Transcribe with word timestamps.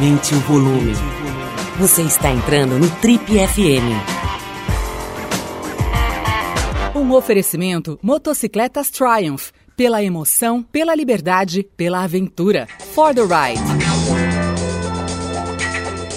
Aumente 0.00 0.34
o 0.34 0.40
volume. 0.40 0.94
Você 1.78 2.00
está 2.00 2.30
entrando 2.30 2.78
no 2.78 2.88
Trip 2.88 3.22
FM. 3.22 3.84
Um 6.96 7.12
oferecimento 7.12 7.98
Motocicletas 8.02 8.90
Triumph. 8.90 9.50
Pela 9.76 10.02
emoção, 10.02 10.62
pela 10.62 10.94
liberdade, 10.94 11.68
pela 11.76 12.02
aventura. 12.02 12.66
For 12.94 13.14
the 13.14 13.20
ride. 13.20 13.60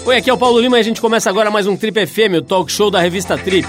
Oi, 0.06 0.16
aqui 0.16 0.30
é 0.30 0.34
o 0.34 0.38
Paulo 0.38 0.62
Lima 0.62 0.78
e 0.78 0.80
a 0.80 0.84
gente 0.84 1.02
começa 1.02 1.30
agora 1.30 1.52
mais 1.52 1.68
um 1.68 1.76
Trip 1.76 2.08
FM, 2.08 2.38
o 2.38 2.42
talk 2.42 2.72
show 2.72 2.90
da 2.90 3.02
revista 3.02 3.38
Trip. 3.38 3.68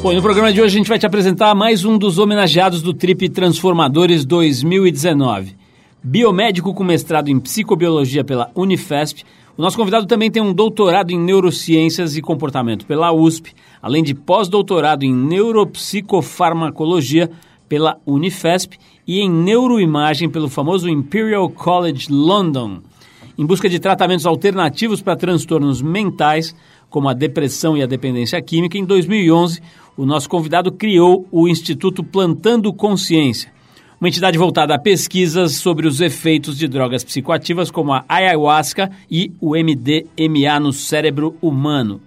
Bom, 0.00 0.12
no 0.12 0.22
programa 0.22 0.52
de 0.52 0.62
hoje 0.62 0.76
a 0.76 0.78
gente 0.78 0.88
vai 0.88 0.98
te 1.00 1.06
apresentar 1.06 1.56
mais 1.56 1.84
um 1.84 1.98
dos 1.98 2.18
homenageados 2.18 2.80
do 2.80 2.94
Trip 2.94 3.28
Transformadores 3.30 4.24
2019. 4.24 5.58
Biomédico 6.02 6.72
com 6.72 6.82
mestrado 6.82 7.28
em 7.28 7.38
psicobiologia 7.38 8.24
pela 8.24 8.50
Unifesp, 8.54 9.22
o 9.54 9.60
nosso 9.60 9.76
convidado 9.76 10.06
também 10.06 10.30
tem 10.30 10.42
um 10.42 10.54
doutorado 10.54 11.10
em 11.10 11.18
neurociências 11.18 12.16
e 12.16 12.22
comportamento 12.22 12.86
pela 12.86 13.12
USP, 13.12 13.52
além 13.82 14.02
de 14.02 14.14
pós-doutorado 14.14 15.04
em 15.04 15.12
neuropsicofarmacologia 15.12 17.30
pela 17.68 17.98
Unifesp 18.06 18.78
e 19.06 19.20
em 19.20 19.30
neuroimagem 19.30 20.30
pelo 20.30 20.48
famoso 20.48 20.88
Imperial 20.88 21.50
College 21.50 22.10
London. 22.10 22.78
Em 23.36 23.44
busca 23.44 23.68
de 23.68 23.78
tratamentos 23.78 24.24
alternativos 24.24 25.02
para 25.02 25.16
transtornos 25.16 25.82
mentais, 25.82 26.56
como 26.88 27.10
a 27.10 27.12
depressão 27.12 27.76
e 27.76 27.82
a 27.82 27.86
dependência 27.86 28.40
química, 28.40 28.78
em 28.78 28.86
2011, 28.86 29.60
o 29.98 30.06
nosso 30.06 30.30
convidado 30.30 30.72
criou 30.72 31.28
o 31.30 31.46
Instituto 31.46 32.02
Plantando 32.02 32.72
Consciência, 32.72 33.52
uma 34.00 34.08
entidade 34.08 34.38
voltada 34.38 34.74
a 34.74 34.78
pesquisas 34.78 35.56
sobre 35.56 35.86
os 35.86 36.00
efeitos 36.00 36.56
de 36.56 36.66
drogas 36.66 37.04
psicoativas 37.04 37.70
como 37.70 37.92
a 37.92 38.02
ayahuasca 38.08 38.90
e 39.10 39.30
o 39.38 39.50
MDMA 39.50 40.58
no 40.58 40.72
cérebro 40.72 41.36
humano. 41.42 42.00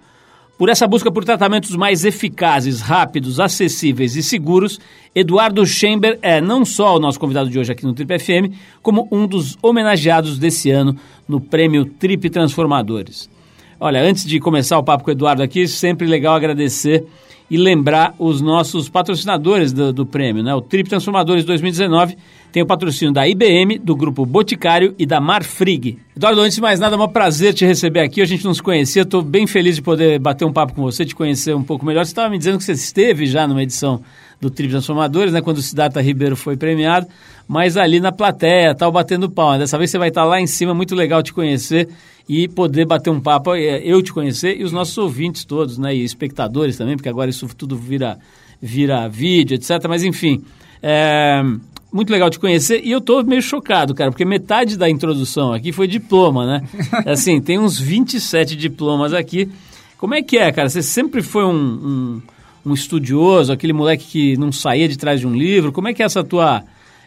Por 0.58 0.68
essa 0.68 0.88
busca 0.88 1.10
por 1.10 1.24
tratamentos 1.24 1.76
mais 1.76 2.04
eficazes, 2.04 2.80
rápidos, 2.80 3.38
acessíveis 3.38 4.16
e 4.16 4.24
seguros, 4.24 4.80
Eduardo 5.14 5.64
Chamber 5.64 6.18
é 6.20 6.40
não 6.40 6.64
só 6.64 6.96
o 6.96 7.00
nosso 7.00 7.18
convidado 7.20 7.48
de 7.48 7.58
hoje 7.58 7.70
aqui 7.70 7.84
no 7.84 7.94
Trip 7.94 8.18
FM, 8.18 8.52
como 8.82 9.06
um 9.12 9.24
dos 9.24 9.56
homenageados 9.62 10.36
desse 10.36 10.70
ano 10.70 10.96
no 11.28 11.40
prêmio 11.40 11.84
Trip 11.84 12.28
Transformadores. 12.28 13.30
Olha, 13.78 14.02
antes 14.02 14.24
de 14.24 14.40
começar 14.40 14.78
o 14.78 14.82
papo 14.82 15.04
com 15.04 15.10
o 15.10 15.12
Eduardo 15.12 15.42
aqui, 15.42 15.68
sempre 15.68 16.06
legal 16.06 16.34
agradecer 16.34 17.04
e 17.50 17.56
lembrar 17.56 18.14
os 18.18 18.40
nossos 18.40 18.88
patrocinadores 18.88 19.72
do, 19.72 19.92
do 19.92 20.06
prêmio, 20.06 20.42
né? 20.42 20.54
O 20.54 20.60
Trip 20.60 20.88
Transformadores 20.88 21.44
2019 21.44 22.16
tem 22.50 22.62
o 22.62 22.66
patrocínio 22.66 23.12
da 23.12 23.28
IBM, 23.28 23.78
do 23.78 23.96
Grupo 23.96 24.24
Boticário 24.24 24.94
e 24.98 25.04
da 25.04 25.20
Marfrig. 25.20 25.98
Eduardo, 26.16 26.40
antes 26.40 26.54
de 26.54 26.60
mais 26.60 26.78
nada, 26.78 26.96
é 26.96 26.98
um 26.98 27.08
prazer 27.08 27.52
te 27.52 27.66
receber 27.66 28.00
aqui. 28.00 28.22
A 28.22 28.24
gente 28.24 28.44
não 28.44 28.54
se 28.54 28.62
conhecia, 28.62 29.02
estou 29.02 29.22
bem 29.22 29.46
feliz 29.46 29.76
de 29.76 29.82
poder 29.82 30.18
bater 30.18 30.44
um 30.44 30.52
papo 30.52 30.72
com 30.72 30.82
você, 30.82 31.04
te 31.04 31.14
conhecer 31.14 31.54
um 31.54 31.62
pouco 31.62 31.84
melhor. 31.84 32.04
Você 32.04 32.12
estava 32.12 32.30
me 32.30 32.38
dizendo 32.38 32.58
que 32.58 32.64
você 32.64 32.72
esteve 32.72 33.26
já 33.26 33.46
numa 33.46 33.62
edição 33.62 34.00
do 34.44 34.50
Trip 34.50 34.70
Transformadores, 34.70 35.32
né, 35.32 35.40
quando 35.40 35.58
o 35.58 35.62
Siddhartha 35.62 36.00
Ribeiro 36.00 36.36
foi 36.36 36.56
premiado, 36.56 37.06
mas 37.48 37.76
ali 37.76 37.98
na 37.98 38.12
plateia, 38.12 38.74
tal, 38.74 38.92
batendo 38.92 39.30
pau. 39.30 39.58
Dessa 39.58 39.78
vez 39.78 39.90
você 39.90 39.98
vai 39.98 40.08
estar 40.08 40.24
lá 40.24 40.40
em 40.40 40.46
cima, 40.46 40.74
muito 40.74 40.94
legal 40.94 41.22
te 41.22 41.32
conhecer 41.32 41.88
e 42.28 42.46
poder 42.46 42.86
bater 42.86 43.10
um 43.10 43.20
papo, 43.20 43.54
é, 43.54 43.78
eu 43.78 44.02
te 44.02 44.12
conhecer 44.12 44.58
e 44.58 44.64
os 44.64 44.72
nossos 44.72 44.96
ouvintes 44.98 45.44
todos, 45.44 45.78
né, 45.78 45.94
e 45.94 46.04
espectadores 46.04 46.76
também, 46.76 46.96
porque 46.96 47.08
agora 47.08 47.30
isso 47.30 47.48
tudo 47.56 47.76
vira, 47.76 48.18
vira 48.60 49.08
vídeo, 49.08 49.54
etc. 49.54 49.86
Mas 49.88 50.04
enfim, 50.04 50.44
é, 50.82 51.42
muito 51.90 52.10
legal 52.10 52.28
te 52.28 52.38
conhecer 52.38 52.82
e 52.84 52.90
eu 52.90 53.00
tô 53.00 53.22
meio 53.22 53.40
chocado, 53.40 53.94
cara, 53.94 54.10
porque 54.10 54.24
metade 54.24 54.76
da 54.76 54.90
introdução 54.90 55.54
aqui 55.54 55.72
foi 55.72 55.88
diploma, 55.88 56.46
né? 56.46 56.68
Assim, 57.06 57.40
tem 57.40 57.58
uns 57.58 57.78
27 57.78 58.54
diplomas 58.56 59.14
aqui. 59.14 59.48
Como 59.96 60.14
é 60.14 60.22
que 60.22 60.36
é, 60.36 60.52
cara? 60.52 60.68
Você 60.68 60.82
sempre 60.82 61.22
foi 61.22 61.44
um, 61.44 61.50
um, 61.50 62.22
um 62.64 62.72
estudioso, 62.72 63.52
aquele 63.52 63.72
moleque 63.72 64.06
que 64.06 64.36
não 64.36 64.50
saía 64.50 64.88
de 64.88 64.96
trás 64.96 65.20
de 65.20 65.26
um 65.26 65.34
livro? 65.34 65.72
Como 65.72 65.88
é 65.88 65.94
que 65.94 66.02
é 66.02 66.06
essa 66.06 66.24
tua 66.24 66.64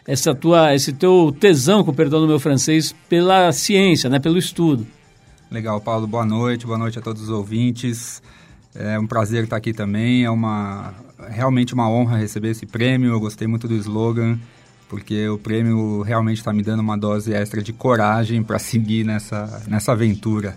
essa 0.08 0.34
tua, 0.34 0.74
esse 0.74 0.94
teu 0.94 1.36
tesão, 1.38 1.84
com 1.84 1.92
perdão 1.92 2.22
do 2.22 2.26
meu 2.26 2.40
francês, 2.40 2.94
pela 3.10 3.52
ciência, 3.52 4.08
né, 4.08 4.18
pelo 4.18 4.38
estudo. 4.38 4.86
Legal, 5.50 5.78
Paulo. 5.82 6.06
Boa 6.06 6.24
noite. 6.24 6.66
Boa 6.66 6.78
noite 6.78 6.98
a 6.98 7.02
todos 7.02 7.20
os 7.20 7.28
ouvintes. 7.28 8.22
É 8.74 8.98
um 8.98 9.06
prazer 9.06 9.44
estar 9.44 9.56
aqui 9.56 9.74
também. 9.74 10.24
É 10.24 10.30
uma 10.30 10.94
realmente 11.28 11.74
uma 11.74 11.90
honra 11.90 12.16
receber 12.16 12.50
esse 12.50 12.64
prêmio. 12.64 13.10
Eu 13.10 13.20
gostei 13.20 13.46
muito 13.46 13.68
do 13.68 13.74
slogan, 13.74 14.38
porque 14.88 15.28
o 15.28 15.36
prêmio 15.36 16.00
realmente 16.00 16.38
está 16.38 16.54
me 16.54 16.62
dando 16.62 16.80
uma 16.80 16.96
dose 16.96 17.34
extra 17.34 17.62
de 17.62 17.74
coragem 17.74 18.42
para 18.42 18.58
seguir 18.58 19.04
nessa, 19.04 19.62
nessa 19.68 19.92
aventura. 19.92 20.56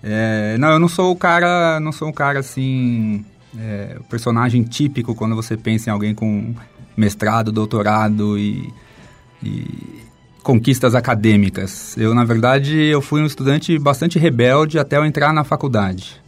É, 0.00 0.56
não, 0.58 0.68
eu 0.68 0.78
não 0.78 0.88
sou 0.88 1.10
o 1.10 1.16
cara, 1.16 1.80
não 1.80 1.90
sou 1.90 2.08
um 2.08 2.12
cara 2.12 2.38
assim, 2.38 3.24
é, 3.58 3.96
o 3.98 4.04
personagem 4.04 4.62
típico 4.62 5.14
quando 5.14 5.34
você 5.34 5.56
pensa 5.56 5.90
em 5.90 5.92
alguém 5.92 6.14
com 6.14 6.54
mestrado, 6.96 7.50
doutorado 7.50 8.38
e, 8.38 8.72
e 9.42 10.00
conquistas 10.42 10.94
acadêmicas. 10.94 11.96
Eu, 11.96 12.14
na 12.14 12.24
verdade, 12.24 12.76
eu 12.76 13.00
fui 13.00 13.20
um 13.20 13.26
estudante 13.26 13.78
bastante 13.78 14.18
rebelde 14.18 14.78
até 14.78 14.96
eu 14.96 15.04
entrar 15.04 15.32
na 15.32 15.44
faculdade. 15.44 16.20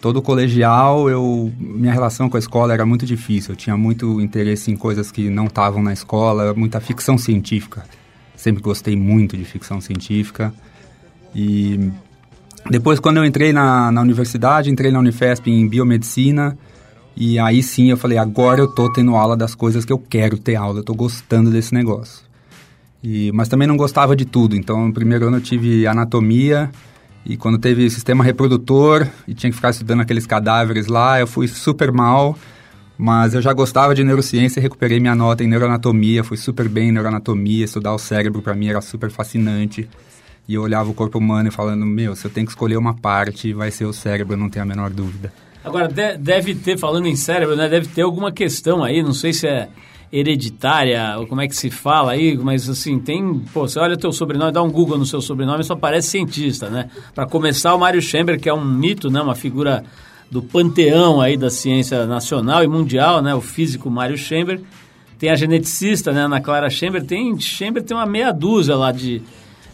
Todo 0.00 0.22
colegial, 0.22 1.10
eu, 1.10 1.52
minha 1.58 1.92
relação 1.92 2.30
com 2.30 2.36
a 2.36 2.40
escola 2.40 2.72
era 2.72 2.86
muito 2.86 3.04
difícil. 3.04 3.52
Eu 3.52 3.56
tinha 3.56 3.76
muito 3.76 4.20
interesse 4.20 4.70
em 4.70 4.76
coisas 4.76 5.12
que 5.12 5.28
não 5.28 5.46
estavam 5.46 5.82
na 5.82 5.92
escola, 5.92 6.54
muita 6.54 6.80
ficção 6.80 7.18
científica. 7.18 7.84
Sempre 8.34 8.62
gostei 8.62 8.96
muito 8.96 9.36
de 9.36 9.44
ficção 9.44 9.78
científica. 9.78 10.54
E 11.34 11.90
depois, 12.68 13.00
quando 13.00 13.16
eu 13.16 13.24
entrei 13.24 13.52
na, 13.52 13.90
na 13.90 14.00
universidade, 14.00 14.70
entrei 14.70 14.90
na 14.90 14.98
Unifesp 14.98 15.50
em 15.50 15.66
biomedicina. 15.68 16.58
E 17.16 17.38
aí 17.38 17.62
sim 17.62 17.90
eu 17.90 17.96
falei, 17.96 18.18
agora 18.18 18.60
eu 18.60 18.68
tô 18.68 18.90
tendo 18.92 19.14
aula 19.14 19.36
das 19.36 19.54
coisas 19.54 19.84
que 19.84 19.92
eu 19.92 19.98
quero 19.98 20.38
ter 20.38 20.56
aula, 20.56 20.80
eu 20.80 20.84
tô 20.84 20.94
gostando 20.94 21.50
desse 21.50 21.74
negócio. 21.74 22.24
E, 23.02 23.32
mas 23.32 23.48
também 23.48 23.66
não 23.66 23.76
gostava 23.76 24.14
de 24.14 24.24
tudo. 24.24 24.54
Então, 24.54 24.86
no 24.86 24.92
primeiro 24.92 25.26
ano 25.26 25.38
eu 25.38 25.40
tive 25.40 25.86
anatomia 25.86 26.70
e 27.24 27.36
quando 27.36 27.58
teve 27.58 27.88
sistema 27.90 28.24
reprodutor 28.24 29.06
e 29.26 29.34
tinha 29.34 29.50
que 29.50 29.56
ficar 29.56 29.70
estudando 29.70 30.00
aqueles 30.00 30.26
cadáveres 30.26 30.86
lá, 30.86 31.20
eu 31.20 31.26
fui 31.26 31.48
super 31.48 31.90
mal. 31.92 32.36
Mas 32.96 33.32
eu 33.34 33.40
já 33.40 33.52
gostava 33.52 33.94
de 33.94 34.04
neurociência 34.04 34.60
e 34.60 34.62
recuperei 34.62 35.00
minha 35.00 35.14
nota 35.14 35.42
em 35.42 35.46
neuroanatomia, 35.46 36.22
fui 36.22 36.36
super 36.36 36.68
bem 36.68 36.90
em 36.90 36.92
neuroanatomia, 36.92 37.64
estudar 37.64 37.94
o 37.94 37.98
cérebro 37.98 38.42
para 38.42 38.54
mim 38.54 38.68
era 38.68 38.80
super 38.82 39.10
fascinante. 39.10 39.88
E 40.50 40.54
eu 40.54 40.62
olhava 40.62 40.90
o 40.90 40.94
corpo 40.94 41.16
humano 41.16 41.48
e 41.48 41.52
falando, 41.52 41.86
meu, 41.86 42.16
se 42.16 42.24
eu 42.24 42.30
tenho 42.30 42.44
que 42.44 42.50
escolher 42.50 42.76
uma 42.76 42.92
parte, 42.92 43.52
vai 43.52 43.70
ser 43.70 43.84
o 43.84 43.92
cérebro, 43.92 44.36
não 44.36 44.50
tenho 44.50 44.64
a 44.64 44.66
menor 44.66 44.90
dúvida. 44.90 45.32
Agora, 45.64 45.86
deve 45.86 46.56
ter, 46.56 46.76
falando 46.76 47.06
em 47.06 47.14
cérebro, 47.14 47.54
né, 47.54 47.68
deve 47.68 47.86
ter 47.86 48.02
alguma 48.02 48.32
questão 48.32 48.82
aí, 48.82 49.00
não 49.00 49.12
sei 49.12 49.32
se 49.32 49.46
é 49.46 49.68
hereditária, 50.12 51.16
ou 51.18 51.28
como 51.28 51.40
é 51.40 51.46
que 51.46 51.54
se 51.54 51.70
fala 51.70 52.10
aí, 52.10 52.36
mas 52.36 52.68
assim, 52.68 52.98
tem. 52.98 53.44
Pô, 53.54 53.68
você 53.68 53.78
olha 53.78 53.94
o 53.94 53.96
teu 53.96 54.10
sobrenome, 54.10 54.50
dá 54.50 54.60
um 54.60 54.72
Google 54.72 54.98
no 54.98 55.06
seu 55.06 55.20
sobrenome, 55.20 55.62
só 55.62 55.76
parece 55.76 56.08
cientista, 56.08 56.68
né? 56.68 56.90
Para 57.14 57.26
começar, 57.26 57.72
o 57.72 57.78
Mário 57.78 58.02
Chamber, 58.02 58.40
que 58.40 58.48
é 58.48 58.52
um 58.52 58.64
mito, 58.64 59.08
né? 59.08 59.22
Uma 59.22 59.36
figura 59.36 59.84
do 60.32 60.42
panteão 60.42 61.20
aí 61.20 61.36
da 61.36 61.48
ciência 61.48 62.06
nacional 62.06 62.64
e 62.64 62.66
mundial, 62.66 63.22
né? 63.22 63.32
O 63.36 63.40
físico 63.40 63.88
Mário 63.88 64.18
Chamber. 64.18 64.60
Tem 65.16 65.30
a 65.30 65.36
geneticista, 65.36 66.10
né? 66.10 66.22
Ana 66.22 66.40
Clara 66.40 66.68
Chamber. 66.68 67.04
Tem, 67.04 67.38
Chamber 67.38 67.84
tem 67.84 67.96
uma 67.96 68.06
meia 68.06 68.32
dúzia 68.32 68.74
lá 68.74 68.90
de 68.90 69.22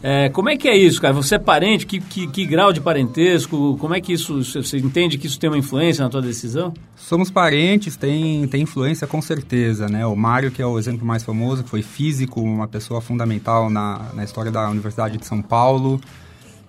é, 0.03 0.29
como 0.29 0.49
é 0.49 0.57
que 0.57 0.69
é 0.69 0.77
isso, 0.77 1.01
cara? 1.01 1.15
Você 1.15 1.37
é 1.37 1.39
parente? 1.39 1.87
Que, 1.87 2.01
que, 2.01 2.27
que, 2.27 2.47
grau 2.47 2.73
de 2.73 2.81
parentesco? 2.81 3.77
Como 3.79 3.95
é 3.95 4.01
que 4.01 4.13
isso... 4.13 4.43
Você 4.45 4.79
entende 4.79 5.17
que 5.17 5.27
isso 5.27 5.39
tem 5.39 5.49
uma 5.49 5.59
influência 5.59 6.05
na 6.05 6.11
tua 6.11 6.23
decisão? 6.23 6.75
Somos 6.95 7.31
parentes, 7.31 7.97
tem, 7.97 8.47
tem 8.49 8.63
influência 8.63 9.07
com 9.07 9.23
certeza, 9.23 9.89
né? 9.89 10.07
O 10.07 10.15
Mário, 10.15 10.51
que 10.51 10.61
é 10.61 10.67
o 10.67 10.79
exemplo 10.79 11.07
mais 11.07 11.25
famoso, 11.25 11.65
foi 11.65 11.83
físico, 11.83 12.41
uma 12.41 12.69
pessoa 12.69 13.01
fundamental 13.01 13.71
na, 13.71 14.11
na 14.15 14.25
história 14.25 14.51
da 14.51 14.69
Universidade 14.69 15.17
de 15.17 15.27
São 15.27 15.41
Paulo 15.41 16.01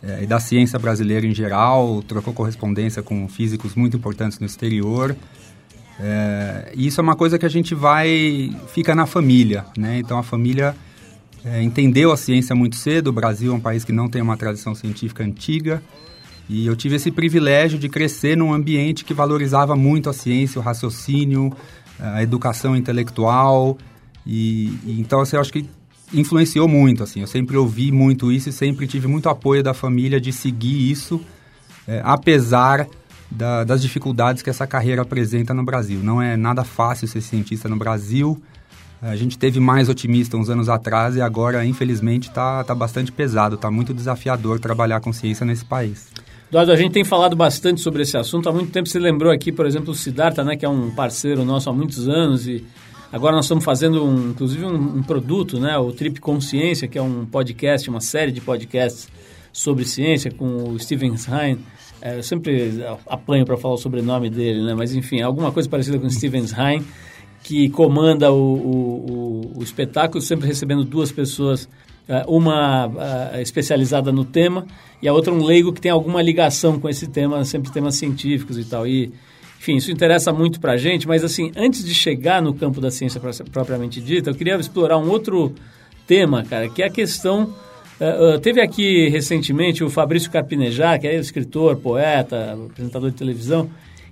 é, 0.02 0.24
e 0.24 0.26
da 0.26 0.40
ciência 0.40 0.80
brasileira 0.80 1.26
em 1.26 1.34
geral, 1.34 2.02
trocou 2.04 2.34
correspondência 2.34 3.04
com 3.04 3.28
físicos 3.28 3.76
muito 3.76 3.98
importantes 3.98 4.40
no 4.40 4.46
exterior. 4.46 5.16
É, 6.00 6.72
e 6.76 6.88
isso 6.88 7.02
é 7.02 7.04
uma 7.04 7.16
coisa 7.16 7.38
que 7.38 7.46
a 7.46 7.50
gente 7.50 7.76
vai... 7.76 8.56
fica 8.68 8.96
na 8.96 9.06
família, 9.06 9.66
né? 9.78 9.98
Então, 10.00 10.18
a 10.18 10.24
família 10.24 10.76
é, 11.46 11.62
entendeu 11.62 12.12
a 12.12 12.18
ciência 12.18 12.56
muito 12.56 12.76
cedo. 12.76 13.08
O 13.08 13.14
Brasil 13.14 13.52
é 13.52 13.56
um 13.56 13.60
país 13.60 13.84
que 13.84 13.92
não 13.92 14.10
tem 14.10 14.22
uma 14.22 14.38
tradição 14.38 14.76
científica 14.76 15.24
antiga. 15.24 15.82
E 16.50 16.66
eu 16.66 16.76
tive 16.76 16.96
esse 16.96 17.12
privilégio 17.12 17.78
de 17.78 17.90
crescer 17.90 18.38
num 18.38 18.54
ambiente 18.54 19.04
que 19.04 19.14
valorizava 19.14 19.76
muito 19.76 20.10
a 20.10 20.14
ciência, 20.14 20.60
o 20.60 20.64
raciocínio, 20.64 21.52
a 22.00 22.24
educação 22.24 22.76
intelectual. 22.76 23.78
E, 24.26 24.78
e 24.86 25.00
então, 25.00 25.20
assim, 25.20 25.36
eu 25.36 25.42
acho 25.42 25.52
que 25.52 25.66
influenciou 26.14 26.68
muito, 26.68 27.04
assim. 27.04 27.22
Eu 27.22 27.28
sempre 27.28 27.58
ouvi 27.58 27.92
muito 27.92 28.32
isso 28.32 28.50
e 28.50 28.52
sempre 28.52 28.88
tive 28.88 29.08
muito 29.08 29.28
apoio 29.30 29.62
da 29.62 29.74
família 29.74 30.22
de 30.22 30.32
seguir 30.32 30.90
isso, 30.90 31.22
é, 31.88 32.02
apesar 32.04 32.88
da, 33.30 33.64
das 33.64 33.82
dificuldades 33.82 34.42
que 34.42 34.50
essa 34.50 34.66
carreira 34.66 35.02
apresenta 35.02 35.54
no 35.54 35.64
Brasil. 35.64 36.00
Não 36.02 36.22
é 36.22 36.38
nada 36.38 36.64
fácil 36.64 37.08
ser 37.08 37.22
cientista 37.22 37.68
no 37.68 37.76
Brasil. 37.76 38.42
A 39.02 39.16
gente 39.16 39.38
teve 39.38 39.60
mais 39.60 39.90
otimista 39.90 40.36
uns 40.38 40.50
anos 40.50 40.70
atrás 40.70 41.16
e 41.16 41.22
agora, 41.22 41.64
infelizmente, 41.64 42.30
está 42.30 42.64
tá 42.64 42.74
bastante 42.74 43.12
pesado, 43.12 43.56
está 43.56 43.70
muito 43.70 43.94
desafiador 43.94 44.60
trabalhar 44.60 45.00
com 45.02 45.14
ciência 45.14 45.46
nesse 45.46 45.64
país. 45.64 46.08
Eduardo, 46.50 46.72
a 46.72 46.76
gente 46.76 46.94
tem 46.94 47.04
falado 47.04 47.36
bastante 47.36 47.82
sobre 47.82 48.02
esse 48.02 48.18
assunto 48.18 48.50
há 48.50 48.54
muito 48.54 48.72
tempo. 48.72 48.90
Você 48.90 48.98
lembrou 48.98 49.32
aqui, 49.32 49.52
por 49.52 49.66
exemplo, 49.68 49.92
o 49.92 49.96
Siddhartha, 49.96 50.44
né, 50.44 50.56
que 50.56 50.66
é 50.66 50.70
um 50.70 50.90
parceiro 50.90 51.46
nosso 51.46 51.70
há 51.70 51.74
muitos 51.74 52.10
anos 52.10 52.48
e 52.48 52.66
agora 53.12 53.36
nós 53.36 53.46
estamos 53.46 53.64
fazendo, 53.64 54.04
um, 54.04 54.32
inclusive, 54.32 54.66
um, 54.66 54.98
um, 54.98 55.04
produto, 55.04 55.60
né, 55.60 55.78
o 55.78 55.92
Trip 55.92 56.20
Consciência, 56.20 56.88
que 56.88 56.98
é 56.98 57.02
um 57.02 57.26
podcast, 57.26 57.88
uma 57.90 58.02
série 58.02 58.32
de 58.32 58.42
podcasts 58.42 59.10
sobre 59.54 59.86
ciência 59.86 60.32
com 60.32 60.70
o 60.70 60.80
Steven 60.80 61.16
Hein. 61.30 61.60
É, 62.02 62.18
eu 62.18 62.24
sempre 62.24 62.84
apanho 63.08 63.46
para 63.46 63.58
falar 63.58 63.74
o 63.74 63.78
sobrenome 63.78 64.30
dele, 64.30 64.64
né, 64.64 64.74
mas 64.74 64.96
enfim, 64.96 65.22
alguma 65.22 65.52
coisa 65.52 65.70
parecida 65.70 66.00
com 66.00 66.08
o 66.08 66.10
Steven 66.10 66.46
Hein 66.58 66.84
que 67.44 67.70
comanda 67.70 68.32
o, 68.32 68.36
o, 68.36 69.52
o, 69.58 69.64
espetáculo, 69.64 70.22
sempre 70.22 70.48
recebendo 70.48 70.84
duas 70.84 71.12
pessoas, 71.12 71.70
é, 72.08 72.24
uma 72.28 72.92
é, 73.34 73.42
especializada 73.42 74.12
no 74.12 74.26
tema 74.26 74.66
e 75.02 75.08
a 75.08 75.14
outra 75.14 75.34
um 75.34 75.44
leigo 75.44 75.72
que 75.72 75.82
tem 75.82 75.92
alguma 75.92 76.22
ligação 76.22 76.80
com 76.80 76.90
esse 76.90 77.08
tema, 77.08 77.44
sempre 77.46 77.72
temas 77.72 77.96
científicos 77.96 78.58
e 78.58 78.66
tal. 78.66 78.88
E, 78.88 79.12
enfim, 79.60 79.76
isso 79.76 79.92
interessa 79.92 80.34
muito 80.34 80.60
para 80.60 80.74
a 80.74 80.78
gente, 80.78 81.08
mas 81.08 81.24
assim, 81.24 81.52
antes 81.56 81.84
de 81.84 81.94
chegar 81.94 82.42
no 82.42 82.54
campo 82.54 82.82
da 82.82 82.92
ciência 82.92 83.22
propriamente 83.52 84.02
dita, 84.02 84.30
eu 84.30 84.36
queria 84.36 84.56
explorar 84.56 84.98
um 84.98 85.10
outro 85.10 85.54
tema, 86.06 86.44
cara, 86.44 86.70
que 86.70 86.82
é 86.82 86.88
a 86.88 86.92
questão... 86.92 87.54
Uh, 88.00 88.38
teve 88.40 88.62
aqui 88.62 89.10
recentemente 89.10 89.84
o 89.84 89.90
Fabrício 89.90 90.30
Carpinejar, 90.30 91.00
que 91.00 91.08
é 91.08 91.16
escritor, 91.16 91.78
poeta, 91.78 92.54
apresentador 92.54 93.10
de 93.10 93.18
televisão, 93.18 93.72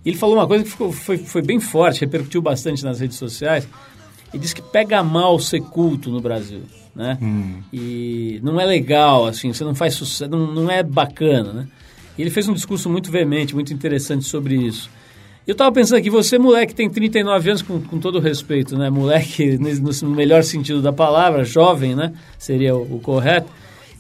ele 0.10 0.18
falou 0.18 0.36
uma 0.36 0.48
coisa 0.48 0.63
que 0.63 0.69
ficou, 0.69 0.92
foi, 0.92 1.18
foi 1.18 1.42
bem 1.42 1.60
forte, 1.60 2.02
repercutiu 2.02 2.42
bastante 2.42 2.84
nas 2.84 3.00
redes 3.00 3.18
sociais. 3.18 3.68
Ele 4.31 4.42
disse 4.42 4.54
que 4.54 4.62
pega 4.62 5.02
mal 5.04 5.40
ser 5.40 5.62
culto 5.62 6.12
no 6.12 6.22
Brasil, 6.22 6.62
né? 6.96 7.18
Hum. 7.22 7.62
E 7.72 8.40
não 8.44 8.60
é 8.60 8.66
legal, 8.66 9.25
assim, 9.25 9.52
você 9.52 9.63
não 9.63 9.74
faz 9.74 9.96
sucesso, 9.96 10.30
não, 10.30 10.54
não 10.54 10.69
é 10.69 10.84
bacana, 10.84 11.54
né? 11.54 11.68
E 12.18 12.22
ele 12.22 12.30
fez 12.30 12.48
um 12.48 12.54
discurso 12.54 12.90
muito 12.90 13.10
veemente, 13.12 13.56
muito 13.56 13.74
interessante 13.74 14.25
sobre 14.25 14.56
isso. 14.56 14.90
Eu 15.48 15.52
estava 15.52 15.72
pensando 15.72 16.00
aqui, 16.00 16.10
você 16.10 16.40
moleque 16.40 16.74
tem 16.74 16.90
39 16.90 17.50
anos, 17.50 17.62
com, 17.62 17.80
com 17.80 18.00
todo 18.00 18.19
respeito, 18.19 18.78
né? 18.78 18.90
Moleque 18.90 19.57
no, 19.60 20.10
no, 20.10 20.16
melhor 20.16 20.44
sentido 20.44 20.81
da 20.81 20.92
palavra, 20.92 21.44
jovem, 21.44 21.96
né? 21.96 22.13
Seria 22.38 22.75
o, 22.75 22.96
o 22.96 23.00
correto. 23.00 23.50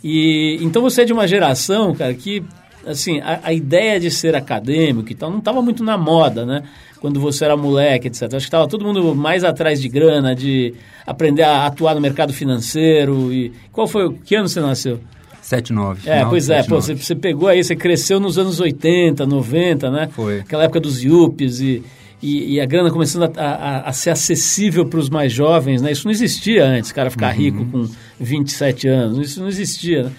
E 0.03 0.57
então 0.61 0.81
você 0.81 1.01
é 1.01 1.05
de 1.05 1.13
uma 1.13 1.27
geração, 1.27 1.93
cara, 1.93 2.13
que 2.13 2.43
assim, 2.85 3.19
a, 3.19 3.39
a, 3.43 3.53
ideia 3.53 3.99
de 3.99 4.09
ser 4.11 4.35
acadêmico 4.35 5.11
e 5.11 5.15
tal 5.15 5.29
não 5.29 5.39
estava 5.39 5.61
muito 5.61 5.83
na 5.83 5.97
moda, 5.97 6.45
né? 6.45 6.63
Quando 6.99 7.19
você 7.19 7.45
era 7.45 7.55
moleque, 7.55 8.07
etc. 8.07 8.23
Acho 8.23 8.37
que 8.37 8.37
estava 8.43 8.67
todo 8.67 8.85
mundo 8.85 9.13
mais 9.13 9.43
atrás 9.43 9.81
de 9.81 9.87
grana, 9.87 10.35
de 10.35 10.73
aprender 11.05 11.43
a 11.43 11.65
atuar 11.65 11.93
no 11.93 12.01
mercado 12.01 12.33
financeiro. 12.33 13.31
E 13.31 13.51
qual 13.71 13.87
foi? 13.87 14.13
Que 14.25 14.35
ano 14.35 14.47
você 14.47 14.59
nasceu? 14.59 14.99
79. 15.41 16.09
É, 16.09 16.25
pois 16.25 16.49
é, 16.49 16.63
pô, 16.63 16.81
você, 16.81 16.95
você, 16.95 17.13
pegou 17.13 17.47
aí, 17.47 17.63
você 17.63 17.75
cresceu 17.75 18.19
nos 18.19 18.39
anos 18.39 18.59
80, 18.59 19.27
90, 19.27 19.91
né? 19.91 20.09
Foi. 20.11 20.39
Aquela 20.39 20.63
época 20.63 20.79
dos 20.79 21.03
Yuppies 21.03 21.59
e, 21.59 21.83
e, 22.19 22.55
e 22.55 22.61
a 22.61 22.65
grana 22.65 22.89
começando 22.89 23.31
a, 23.37 23.43
a, 23.45 23.79
a 23.81 23.93
ser 23.93 24.09
acessível 24.09 24.87
para 24.87 24.99
os 24.99 25.07
mais 25.07 25.31
jovens, 25.31 25.83
né? 25.83 25.91
Isso 25.91 26.05
não 26.05 26.11
existia 26.11 26.65
antes, 26.65 26.91
cara 26.91 27.11
ficar 27.11 27.35
uhum. 27.35 27.39
rico 27.39 27.65
com 27.65 27.87
27 28.19 28.87
anos, 28.87 29.29
isso 29.29 29.39
não 29.39 29.47
existia, 29.47 30.03
né? 30.05 30.11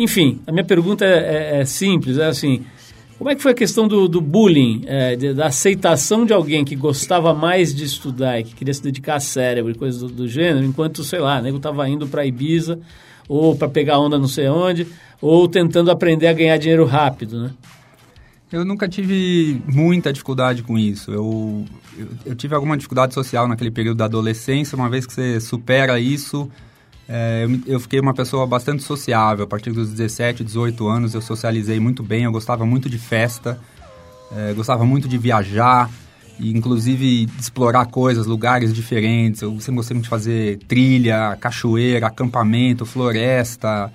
Enfim, 0.00 0.40
a 0.46 0.50
minha 0.50 0.64
pergunta 0.64 1.04
é, 1.04 1.58
é, 1.58 1.60
é 1.60 1.64
simples, 1.66 2.16
é 2.16 2.24
assim, 2.24 2.64
como 3.18 3.28
é 3.28 3.34
que 3.34 3.42
foi 3.42 3.52
a 3.52 3.54
questão 3.54 3.86
do, 3.86 4.08
do 4.08 4.18
bullying, 4.18 4.82
é, 4.86 5.14
de, 5.14 5.34
da 5.34 5.48
aceitação 5.48 6.24
de 6.24 6.32
alguém 6.32 6.64
que 6.64 6.74
gostava 6.74 7.34
mais 7.34 7.74
de 7.74 7.84
estudar 7.84 8.40
e 8.40 8.44
que 8.44 8.54
queria 8.54 8.72
se 8.72 8.82
dedicar 8.82 9.16
a 9.16 9.20
cérebro 9.20 9.70
e 9.70 9.74
coisas 9.74 10.00
do, 10.00 10.08
do 10.08 10.26
gênero, 10.26 10.64
enquanto, 10.64 11.04
sei 11.04 11.18
lá, 11.18 11.38
o 11.38 11.42
nego 11.42 11.58
estava 11.58 11.86
indo 11.86 12.08
para 12.08 12.24
Ibiza 12.24 12.80
ou 13.28 13.54
para 13.54 13.68
pegar 13.68 13.98
onda 13.98 14.18
não 14.18 14.26
sei 14.26 14.48
onde, 14.48 14.86
ou 15.20 15.46
tentando 15.46 15.90
aprender 15.90 16.28
a 16.28 16.32
ganhar 16.32 16.56
dinheiro 16.56 16.86
rápido, 16.86 17.38
né? 17.38 17.50
Eu 18.50 18.64
nunca 18.64 18.88
tive 18.88 19.62
muita 19.68 20.14
dificuldade 20.14 20.62
com 20.62 20.78
isso. 20.78 21.12
Eu, 21.12 21.66
eu, 21.98 22.08
eu 22.24 22.34
tive 22.34 22.54
alguma 22.54 22.74
dificuldade 22.74 23.12
social 23.12 23.46
naquele 23.46 23.70
período 23.70 23.98
da 23.98 24.06
adolescência, 24.06 24.76
uma 24.76 24.88
vez 24.88 25.06
que 25.06 25.12
você 25.12 25.38
supera 25.38 26.00
isso 26.00 26.50
é, 27.12 27.44
eu, 27.44 27.74
eu, 27.74 27.80
fiquei 27.80 27.98
uma 27.98 28.14
pessoa 28.14 28.46
bastante 28.46 28.84
sociável. 28.84 29.44
A 29.44 29.48
partir 29.48 29.72
dos 29.72 29.90
17, 29.90 30.44
18 30.44 30.86
anos 30.86 31.12
eu 31.12 31.20
socializei 31.20 31.80
muito 31.80 32.04
bem. 32.04 32.22
Eu 32.22 32.30
gostava 32.30 32.64
muito 32.64 32.88
de 32.88 32.98
festa, 32.98 33.58
é, 34.30 34.52
gostava 34.52 34.84
muito 34.86 35.08
de 35.08 35.18
viajar, 35.18 35.90
e 36.38 36.56
inclusive 36.56 37.26
de 37.26 37.40
explorar 37.40 37.86
coisas, 37.86 38.26
lugares 38.26 38.72
diferentes. 38.72 39.42
Eu 39.42 39.50
sempre 39.58 39.78
gostei 39.78 39.94
muito 39.96 40.04
de 40.04 40.08
fazer 40.08 40.58
trilha, 40.68 41.36
cachoeira, 41.40 42.06
acampamento, 42.06 42.86
floresta. 42.86 43.92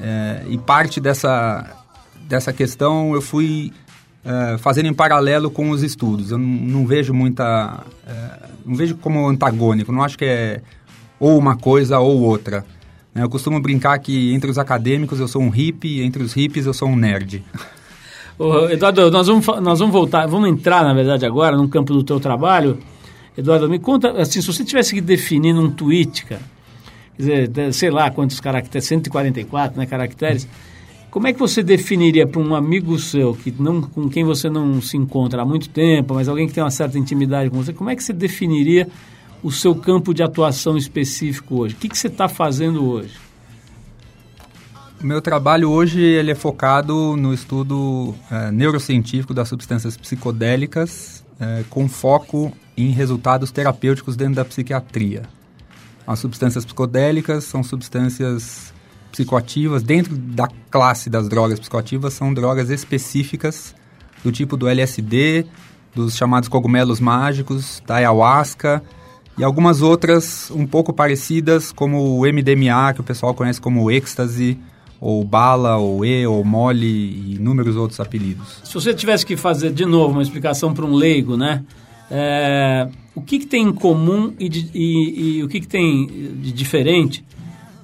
É, 0.00 0.44
e 0.48 0.56
parte 0.56 1.02
dessa, 1.02 1.70
dessa 2.22 2.50
questão 2.50 3.12
eu 3.12 3.20
fui 3.20 3.74
é, 4.24 4.56
fazendo 4.56 4.86
em 4.86 4.94
paralelo 4.94 5.50
com 5.50 5.68
os 5.68 5.82
estudos. 5.82 6.30
Eu 6.30 6.38
não, 6.38 6.46
não 6.46 6.86
vejo 6.86 7.12
muita. 7.12 7.84
É, 8.06 8.48
não 8.64 8.74
vejo 8.74 8.96
como 8.96 9.28
antagônico. 9.28 9.92
Não 9.92 10.02
acho 10.02 10.16
que 10.16 10.24
é 10.24 10.62
ou 11.18 11.38
uma 11.38 11.56
coisa 11.56 11.98
ou 11.98 12.20
outra. 12.20 12.64
Eu 13.14 13.28
costumo 13.28 13.60
brincar 13.60 13.98
que 13.98 14.32
entre 14.32 14.50
os 14.50 14.58
acadêmicos 14.58 15.18
eu 15.18 15.26
sou 15.26 15.42
um 15.42 15.48
hippie, 15.48 16.02
entre 16.02 16.22
os 16.22 16.32
hippies 16.32 16.66
eu 16.66 16.74
sou 16.74 16.88
um 16.88 16.96
nerd. 16.96 17.44
Eduardo, 18.70 19.10
nós 19.10 19.26
vamos, 19.26 19.46
nós 19.60 19.78
vamos 19.80 19.92
voltar, 19.92 20.26
vamos 20.26 20.48
entrar, 20.48 20.84
na 20.84 20.94
verdade, 20.94 21.26
agora 21.26 21.56
no 21.56 21.68
campo 21.68 21.92
do 21.92 22.04
teu 22.04 22.20
trabalho. 22.20 22.78
Eduardo, 23.36 23.68
me 23.68 23.80
conta, 23.80 24.12
assim, 24.12 24.40
se 24.40 24.46
você 24.46 24.64
tivesse 24.64 24.94
que 24.94 25.00
definir 25.00 25.52
num 25.52 25.70
tweet, 25.70 26.24
cara, 26.24 26.42
quer 27.16 27.22
dizer, 27.22 27.72
sei 27.72 27.90
lá 27.90 28.10
quantos 28.10 28.38
caracteres, 28.38 28.86
144 28.86 29.76
né, 29.76 29.86
caracteres, 29.86 30.46
como 31.10 31.26
é 31.26 31.32
que 31.32 31.38
você 31.38 31.62
definiria 31.62 32.26
para 32.26 32.40
um 32.40 32.54
amigo 32.54 32.96
seu, 32.98 33.34
que 33.34 33.52
não, 33.58 33.80
com 33.80 34.08
quem 34.08 34.24
você 34.24 34.48
não 34.48 34.80
se 34.80 34.96
encontra 34.96 35.42
há 35.42 35.44
muito 35.44 35.68
tempo, 35.68 36.14
mas 36.14 36.28
alguém 36.28 36.46
que 36.46 36.54
tem 36.54 36.62
uma 36.62 36.70
certa 36.70 36.96
intimidade 36.96 37.50
com 37.50 37.56
você, 37.56 37.72
como 37.72 37.90
é 37.90 37.96
que 37.96 38.04
você 38.04 38.12
definiria 38.12 38.86
o 39.42 39.50
seu 39.50 39.74
campo 39.74 40.12
de 40.12 40.22
atuação 40.22 40.76
específico 40.76 41.56
hoje? 41.56 41.74
O 41.74 41.78
que, 41.78 41.88
que 41.88 41.98
você 41.98 42.08
está 42.08 42.28
fazendo 42.28 42.88
hoje? 42.88 43.16
Meu 45.00 45.22
trabalho 45.22 45.70
hoje 45.70 46.00
ele 46.00 46.32
é 46.32 46.34
focado 46.34 47.16
no 47.16 47.32
estudo 47.32 48.14
é, 48.30 48.50
neurocientífico 48.50 49.32
das 49.32 49.48
substâncias 49.48 49.96
psicodélicas, 49.96 51.24
é, 51.38 51.62
com 51.70 51.88
foco 51.88 52.52
em 52.76 52.90
resultados 52.90 53.52
terapêuticos 53.52 54.16
dentro 54.16 54.34
da 54.34 54.44
psiquiatria. 54.44 55.22
As 56.04 56.18
substâncias 56.18 56.64
psicodélicas 56.64 57.44
são 57.44 57.62
substâncias 57.62 58.74
psicoativas, 59.12 59.84
dentro 59.84 60.16
da 60.16 60.48
classe 60.68 61.08
das 61.08 61.28
drogas 61.28 61.60
psicoativas, 61.60 62.14
são 62.14 62.34
drogas 62.34 62.68
específicas 62.68 63.74
do 64.24 64.32
tipo 64.32 64.56
do 64.56 64.66
LSD, 64.66 65.46
dos 65.94 66.16
chamados 66.16 66.48
cogumelos 66.48 66.98
mágicos, 66.98 67.80
da 67.86 67.96
ayahuasca 67.96 68.82
e 69.38 69.44
algumas 69.44 69.82
outras 69.82 70.50
um 70.50 70.66
pouco 70.66 70.92
parecidas, 70.92 71.70
como 71.70 72.18
o 72.18 72.22
MDMA, 72.22 72.92
que 72.92 73.00
o 73.00 73.04
pessoal 73.04 73.32
conhece 73.32 73.60
como 73.60 73.90
êxtase, 73.90 74.58
ou 75.00 75.24
bala, 75.24 75.76
ou 75.76 76.04
E, 76.04 76.26
ou 76.26 76.44
mole 76.44 76.86
e 76.86 77.34
inúmeros 77.36 77.76
outros 77.76 78.00
apelidos. 78.00 78.60
Se 78.64 78.74
você 78.74 78.92
tivesse 78.92 79.24
que 79.24 79.36
fazer 79.36 79.72
de 79.72 79.84
novo 79.84 80.14
uma 80.14 80.22
explicação 80.22 80.74
para 80.74 80.84
um 80.84 80.92
leigo, 80.92 81.36
né? 81.36 81.62
É, 82.10 82.88
o 83.14 83.20
que, 83.20 83.38
que, 83.38 83.46
tem 83.46 83.66
em 83.66 83.72
comum 83.72 84.32
e, 84.38 84.48
de, 84.48 84.70
e, 84.74 85.38
e 85.38 85.44
o 85.44 85.48
que, 85.48 85.60
que, 85.60 85.68
tem 85.68 86.06
de 86.06 86.50
diferente 86.50 87.22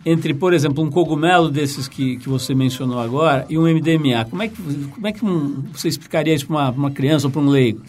entre, 0.04 0.34
por 0.34 0.52
exemplo, 0.52 0.82
um 0.82 0.90
cogumelo 0.90 1.50
desses 1.50 1.86
que, 1.86 2.16
que 2.16 2.28
você 2.28 2.54
mencionou 2.54 2.98
agora 2.98 3.46
e 3.48 3.58
um 3.58 3.62
MDMA? 3.62 4.24
Como 4.28 4.42
é 4.42 4.48
que, 4.48 4.56
como 4.94 5.06
é 5.06 5.12
que 5.12 5.24
um, 5.24 5.62
você 5.72 5.88
explicaria 5.88 6.34
isso 6.34 6.46
para 6.46 6.56
uma, 6.56 6.70
uma 6.70 6.90
criança 6.90 7.26
ou 7.26 7.30
para 7.30 7.40
um 7.40 7.48
leigo? 7.48 7.80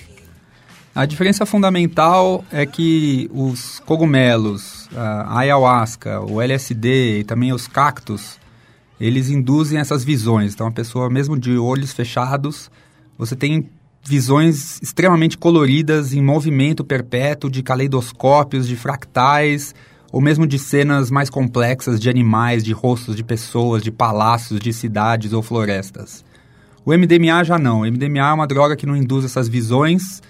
A 0.95 1.05
diferença 1.05 1.45
fundamental 1.45 2.45
é 2.49 2.65
que 2.65 3.29
os 3.33 3.81
cogumelos, 3.85 4.87
a 4.95 5.39
ayahuasca, 5.39 6.21
o 6.21 6.41
LSD 6.41 7.19
e 7.19 7.23
também 7.25 7.51
os 7.51 7.67
cactos, 7.67 8.39
eles 8.97 9.29
induzem 9.29 9.77
essas 9.77 10.05
visões. 10.05 10.53
Então, 10.53 10.67
a 10.67 10.71
pessoa, 10.71 11.09
mesmo 11.09 11.37
de 11.37 11.57
olhos 11.57 11.91
fechados, 11.91 12.71
você 13.17 13.35
tem 13.35 13.69
visões 14.05 14.79
extremamente 14.81 15.37
coloridas, 15.37 16.13
em 16.13 16.21
movimento 16.21 16.81
perpétuo, 16.81 17.49
de 17.49 17.61
caleidoscópios, 17.61 18.65
de 18.65 18.77
fractais, 18.77 19.75
ou 20.13 20.21
mesmo 20.21 20.47
de 20.47 20.57
cenas 20.57 21.11
mais 21.11 21.29
complexas 21.29 21.99
de 21.99 22.09
animais, 22.09 22.63
de 22.63 22.71
rostos 22.71 23.17
de 23.17 23.23
pessoas, 23.23 23.83
de 23.83 23.91
palácios, 23.91 24.61
de 24.61 24.71
cidades 24.71 25.33
ou 25.33 25.43
florestas. 25.43 26.23
O 26.85 26.93
MDMA 26.93 27.43
já 27.43 27.59
não. 27.59 27.81
O 27.81 27.85
MDMA 27.85 28.29
é 28.29 28.33
uma 28.33 28.47
droga 28.47 28.77
que 28.77 28.85
não 28.85 28.95
induz 28.95 29.25
essas 29.25 29.49
visões 29.49 30.21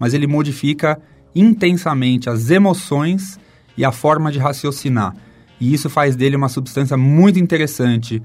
mas 0.00 0.14
ele 0.14 0.26
modifica 0.26 1.00
intensamente 1.34 2.28
as 2.28 2.50
emoções 2.50 3.38
e 3.76 3.84
a 3.84 3.92
forma 3.92 4.32
de 4.32 4.38
raciocinar. 4.38 5.14
E 5.60 5.72
isso 5.72 5.90
faz 5.90 6.16
dele 6.16 6.34
uma 6.34 6.48
substância 6.48 6.96
muito 6.96 7.38
interessante 7.38 8.20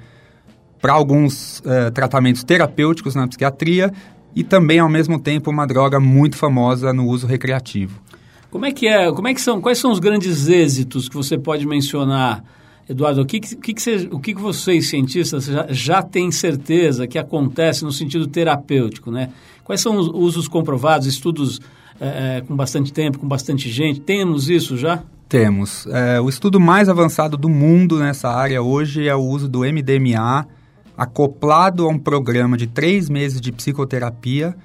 para 0.81 0.93
alguns 0.93 1.59
uh, 1.59 1.91
tratamentos 1.93 2.43
terapêuticos 2.43 3.13
na 3.13 3.27
psiquiatria 3.27 3.91
e 4.35 4.43
também, 4.43 4.79
ao 4.79 4.89
mesmo 4.89 5.19
tempo, 5.19 5.51
uma 5.51 5.67
droga 5.67 5.99
muito 5.99 6.37
famosa 6.37 6.93
no 6.93 7.07
uso 7.07 7.27
recreativo. 7.27 8.01
Como 8.49 8.65
é 8.65 8.71
que 8.71 8.87
é? 8.87 9.11
Como 9.11 9.27
é 9.27 9.33
que 9.33 9.41
são? 9.41 9.59
Quais 9.59 9.77
são 9.77 9.91
os 9.91 9.99
grandes 9.99 10.47
êxitos 10.47 11.09
que 11.09 11.15
você 11.15 11.37
pode 11.37 11.65
mencionar, 11.67 12.43
Eduardo? 12.87 13.21
O 13.21 13.25
que, 13.25 13.39
que, 13.39 13.73
que, 13.73 13.81
você, 13.81 14.07
o 14.11 14.19
que, 14.19 14.33
vocês 14.35 14.89
cientistas 14.89 15.45
já, 15.45 15.67
já 15.69 16.01
têm 16.03 16.31
certeza 16.31 17.07
que 17.07 17.17
acontece 17.17 17.83
no 17.83 17.91
sentido 17.91 18.27
terapêutico, 18.27 19.11
né? 19.11 19.29
Quais 19.63 19.81
são 19.81 19.97
os 19.97 20.07
usos 20.07 20.47
comprovados, 20.47 21.07
estudos 21.07 21.59
é, 21.99 22.43
com 22.47 22.55
bastante 22.55 22.93
tempo, 22.93 23.17
com 23.17 23.27
bastante 23.27 23.69
gente? 23.69 23.99
Temos 23.99 24.49
isso 24.49 24.77
já? 24.77 25.01
Temos. 25.27 25.87
É, 25.87 26.21
o 26.21 26.29
estudo 26.29 26.59
mais 26.59 26.87
avançado 26.87 27.35
do 27.35 27.49
mundo 27.49 27.97
nessa 27.97 28.29
área 28.29 28.61
hoje 28.61 29.07
é 29.07 29.15
o 29.15 29.21
uso 29.21 29.49
do 29.49 29.61
MDMA 29.61 30.47
acoplado 30.95 31.85
a 31.85 31.89
um 31.89 31.97
programa 31.97 32.55
de 32.55 32.67
três 32.67 33.09
meses 33.09 33.41
de 33.41 33.51
psicoterapia 33.51 34.55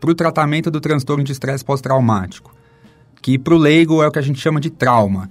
para 0.00 0.10
o 0.10 0.14
tratamento 0.14 0.70
do 0.70 0.80
transtorno 0.80 1.22
de 1.22 1.32
estresse 1.32 1.64
pós-traumático, 1.64 2.54
que 3.22 3.38
para 3.38 3.54
o 3.54 3.58
leigo 3.58 4.02
é 4.02 4.06
o 4.08 4.10
que 4.10 4.18
a 4.18 4.22
gente 4.22 4.40
chama 4.40 4.60
de 4.60 4.70
trauma. 4.70 5.30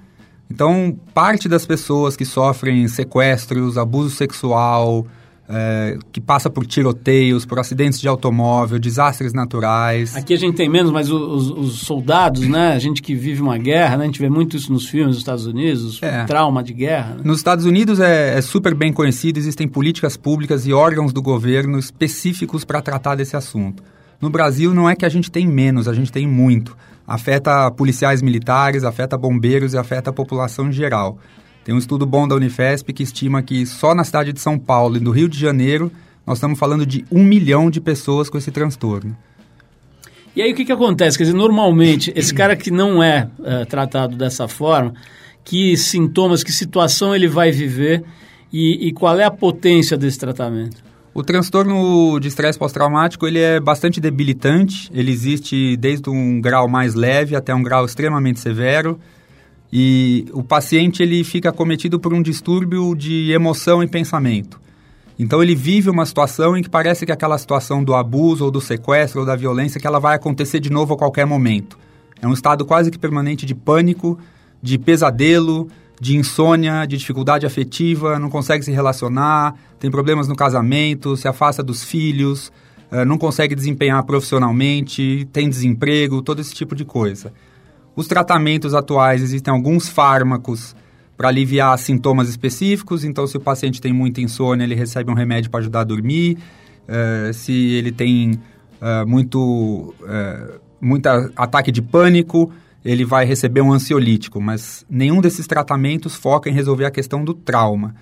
Então, 0.50 0.98
parte 1.14 1.50
das 1.50 1.66
pessoas 1.66 2.16
que 2.16 2.26
sofrem 2.26 2.88
sequestros, 2.88 3.78
abuso 3.78 4.12
sexual, 4.12 5.06
é, 5.48 5.98
que 6.12 6.20
passa 6.20 6.50
por 6.50 6.66
tiroteios, 6.66 7.46
por 7.46 7.60
acidentes 7.60 8.00
de 8.00 8.08
automóvel, 8.08 8.80
desastres 8.80 9.34
naturais. 9.34 10.16
Aqui 10.16 10.34
a 10.34 10.38
gente 10.38 10.56
tem 10.56 10.70
menos, 10.70 10.92
mas 10.92 11.10
os, 11.12 11.50
os 11.52 11.80
soldados, 11.80 12.48
né? 12.48 12.74
A 12.74 12.80
gente 12.80 13.02
que 13.02 13.14
vive 13.14 13.42
uma 13.42 13.58
guerra, 13.58 13.98
né? 13.98 14.04
A 14.04 14.08
gente 14.08 14.20
vê 14.20 14.30
muito 14.30 14.58
isso 14.58 14.72
nos 14.72 14.88
filmes 14.88 15.12
dos 15.12 15.20
Estados 15.20 15.46
Unidos, 15.46 16.02
é. 16.02 16.24
trauma 16.26 16.64
de 16.64 16.74
guerra. 16.74 17.16
Né? 17.16 17.22
Nos 17.24 17.38
Estados 17.38 17.66
Unidos 17.66 18.00
é, 18.00 18.38
é, 18.38 18.42
super 18.42 18.74
bem 18.74 18.92
conhecido, 18.92 19.38
existem 19.38 19.68
políticas 19.68 20.18
públicas 20.18 20.66
e 20.66 20.74
órgãos 20.74 21.14
do 21.14 21.22
governo 21.22 21.78
específicos 21.78 22.66
para 22.66 22.82
tratar 22.82 23.16
desse 23.16 23.36
assunto. 23.36 23.84
No 24.20 24.30
Brasil 24.30 24.74
não 24.74 24.90
é 24.90 24.96
que 24.96 25.06
a 25.06 25.10
gente 25.10 25.30
tem 25.30 25.46
menos, 25.46 25.88
a 25.88 25.94
gente 25.94 26.12
tem 26.12 26.28
muito. 26.28 26.76
Afeta 27.08 27.70
policiais 27.72 28.22
militares, 28.22 28.84
afeta 28.84 29.18
bombeiros 29.18 29.74
e 29.74 29.78
afeta 29.78 30.10
a 30.10 30.14
população 30.14 30.70
em 30.70 30.72
geral. 30.72 31.18
Tem 31.64 31.74
um 31.74 31.78
estudo 31.80 32.06
bom 32.06 32.28
da 32.28 32.36
Unifesp 32.36 32.94
que 32.94 33.04
estima 33.04 33.42
que 33.42 33.66
só 33.66 33.96
na 33.96 34.04
cidade 34.04 34.32
de 34.32 34.40
São 34.40 34.58
Paulo 34.58 34.98
e 34.98 35.00
no 35.00 35.12
Rio 35.12 35.28
de 35.28 35.40
Janeiro 35.40 35.92
nós 36.26 36.38
estamos 36.38 36.58
falando 36.58 36.86
de 36.86 37.06
um 37.12 37.24
milhão 37.24 37.70
de 37.70 37.80
pessoas 37.80 38.30
com 38.30 38.38
esse 38.38 38.52
transtorno. 38.52 39.16
E 40.36 40.42
aí 40.42 40.52
o 40.52 40.56
que, 40.56 40.66
que 40.66 40.72
acontece? 40.72 41.18
Quer 41.18 41.26
dizer, 41.26 41.38
normalmente, 41.38 42.12
esse 42.16 42.34
cara 42.34 42.56
que 42.56 42.70
não 42.70 43.02
é, 43.02 43.30
é 43.44 43.64
tratado 43.66 44.18
dessa 44.18 44.48
forma, 44.48 44.94
que 45.44 45.78
sintomas, 45.78 46.44
que 46.44 46.52
situação 46.52 47.16
ele 47.16 47.28
vai 47.28 47.52
viver 47.52 48.04
e, 48.52 48.88
e 48.88 48.92
qual 48.92 49.18
é 49.18 49.24
a 49.24 49.32
potência 49.32 49.96
desse 49.96 50.20
tratamento? 50.20 50.84
O 51.16 51.24
transtorno 51.24 52.20
de 52.20 52.28
estresse 52.28 52.60
pós-traumático 52.60 53.26
ele 53.26 53.40
é 53.40 53.58
bastante 53.58 54.02
debilitante. 54.02 54.92
Ele 54.94 55.10
existe 55.10 55.78
desde 55.78 56.10
um 56.10 56.42
grau 56.42 56.68
mais 56.68 56.94
leve 56.94 57.38
até 57.38 57.56
um 57.56 57.64
grau 57.64 57.86
extremamente 57.86 58.38
severo. 58.38 59.00
E 59.72 60.26
o 60.34 60.44
paciente 60.44 61.02
ele 61.02 61.24
fica 61.24 61.54
cometido 61.54 62.02
por 62.02 62.14
um 62.14 62.22
distúrbio 62.22 62.94
de 62.94 63.32
emoção 63.32 63.82
e 63.82 63.88
pensamento. 63.88 64.60
Então 65.18 65.42
ele 65.42 65.56
vive 65.56 65.90
uma 65.90 66.06
situação 66.06 66.58
em 66.58 66.62
que 66.62 66.70
parece 66.70 67.06
que 67.06 67.14
aquela 67.14 67.38
situação 67.38 67.82
do 67.82 67.96
abuso 67.96 68.44
ou 68.44 68.52
do 68.52 68.60
sequestro 68.60 69.22
ou 69.22 69.26
da 69.26 69.38
violência 69.38 69.80
que 69.80 69.88
ela 69.88 70.00
vai 70.00 70.18
acontecer 70.18 70.60
de 70.60 70.70
novo 70.70 70.96
a 70.96 70.98
qualquer 70.98 71.26
momento. 71.26 71.80
É 72.22 72.28
um 72.28 72.34
estado 72.34 72.66
quase 72.66 72.92
que 72.92 73.00
permanente 73.00 73.46
de 73.46 73.56
pânico, 73.56 74.20
de 74.62 74.78
pesadelo, 74.78 75.70
de 76.00 76.18
insônia, 76.18 76.86
de 76.86 76.98
dificuldade 76.98 77.46
afetiva, 77.46 78.20
não 78.20 78.30
consegue 78.30 78.64
se 78.64 78.72
relacionar, 78.72 79.56
tem 79.80 79.90
problemas 79.90 80.28
no 80.28 80.36
casamento, 80.36 81.16
se 81.16 81.28
afasta 81.28 81.64
dos 81.64 81.84
filhos, 81.84 82.52
eh, 82.92 83.06
não 83.06 83.18
consegue 83.18 83.56
desempenhar 83.56 84.04
profissionalmente, 84.04 85.28
tem 85.32 85.50
desemprego, 85.50 86.22
todo 86.22 86.42
esse 86.42 86.54
tipo 86.54 86.76
de 86.76 86.86
coisa. 86.86 87.32
Os 87.96 88.08
tratamentos 88.08 88.74
atuais 88.74 89.22
existem 89.22 89.54
alguns 89.54 89.88
fármacos 89.88 90.76
para 91.16 91.30
aliviar 91.30 91.78
sintomas 91.80 92.28
específicos. 92.28 93.04
Então, 93.04 93.26
se 93.26 93.38
o 93.38 93.40
paciente 93.40 93.82
tem 93.82 93.94
muita 93.94 94.22
insônia, 94.22 94.66
ele 94.66 94.76
recebe 94.76 95.10
um 95.10 95.14
remédio 95.14 95.50
para 95.50 95.62
ajudar 95.62 95.82
a 95.82 95.84
dormir. 95.84 96.38
Uh, 96.88 97.34
se 97.34 97.54
ele 97.54 97.92
tem 97.92 98.40
uh, 98.82 99.08
muito, 99.08 99.96
uh, 100.02 100.60
muito 100.80 101.08
ataque 101.36 101.72
de 101.72 101.82
pânico, 101.82 102.52
ele 102.86 103.04
vai 103.04 103.26
receber 103.26 103.62
um 103.62 103.74
ansiolítico. 103.74 104.40
Mas 104.40 104.86
nenhum 104.88 105.20
desses 105.20 105.48
tratamentos 105.48 106.16
foca 106.16 106.50
em 106.50 106.54
resolver 106.54 106.86
a 106.86 106.92
questão 106.92 107.26
do 107.26 107.34
trauma. 107.34 107.96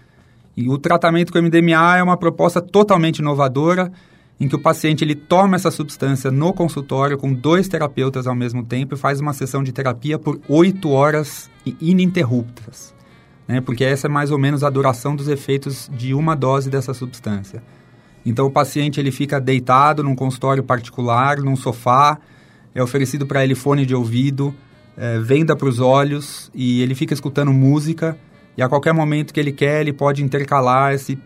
E 0.56 0.70
o 0.70 0.78
tratamento 0.78 1.32
com 1.32 1.42
MDMA 1.42 1.98
é 1.98 2.04
uma 2.04 2.18
proposta 2.18 2.62
totalmente 2.62 3.20
inovadora 3.20 3.92
em 4.40 4.48
que 4.48 4.56
o 4.56 4.60
paciente 4.60 5.04
ele 5.04 5.16
toma 5.16 5.56
essa 5.56 5.72
substância 5.72 6.30
no 6.30 6.54
consultório 6.54 7.18
com 7.18 7.34
dois 7.34 7.68
terapeutas 7.68 8.28
ao 8.28 8.36
mesmo 8.36 8.64
tempo 8.64 8.94
e 8.94 8.98
faz 8.98 9.22
uma 9.22 9.32
sessão 9.32 9.64
de 9.64 9.72
terapia 9.72 10.20
por 10.20 10.40
oito 10.50 10.90
horas 10.90 11.50
ininterruptas. 11.80 12.94
Né? 13.48 13.62
Porque 13.62 13.86
essa 13.86 14.08
é 14.08 14.10
mais 14.10 14.32
ou 14.32 14.38
menos 14.38 14.64
a 14.64 14.70
duração 14.70 15.16
dos 15.16 15.28
efeitos 15.28 15.90
de 15.94 16.14
uma 16.14 16.36
dose 16.36 16.70
dessa 16.70 16.94
substância. 16.94 17.64
Então 18.26 18.46
o 18.46 18.52
paciente 18.52 19.00
ele 19.00 19.12
fica 19.12 19.40
deitado 19.40 20.04
num 20.04 20.16
consultório 20.16 20.64
particular, 20.64 21.38
num 21.38 21.56
sofá, 21.56 22.20
é 22.76 22.82
oferecido 22.82 23.26
para 23.26 23.44
ele 23.44 23.56
fone 23.56 23.86
de 23.86 23.94
ouvido, 23.94 24.54
é, 24.98 25.20
venda 25.20 25.56
para 25.56 25.68
os 25.68 25.80
olhos 25.80 26.52
e 26.54 26.82
ele 26.82 26.96
fica 26.96 27.14
escutando 27.14 27.52
música 27.52 28.18
e 28.58 28.62
a 28.62 28.70
qualquer 28.70 28.94
momento 28.94 29.34
que 29.34 29.40
ele 29.40 29.52
quer 29.52 29.82
ele 29.82 29.94
pode 29.94 30.24
intercalar 30.24 30.94
esse, 30.94 31.18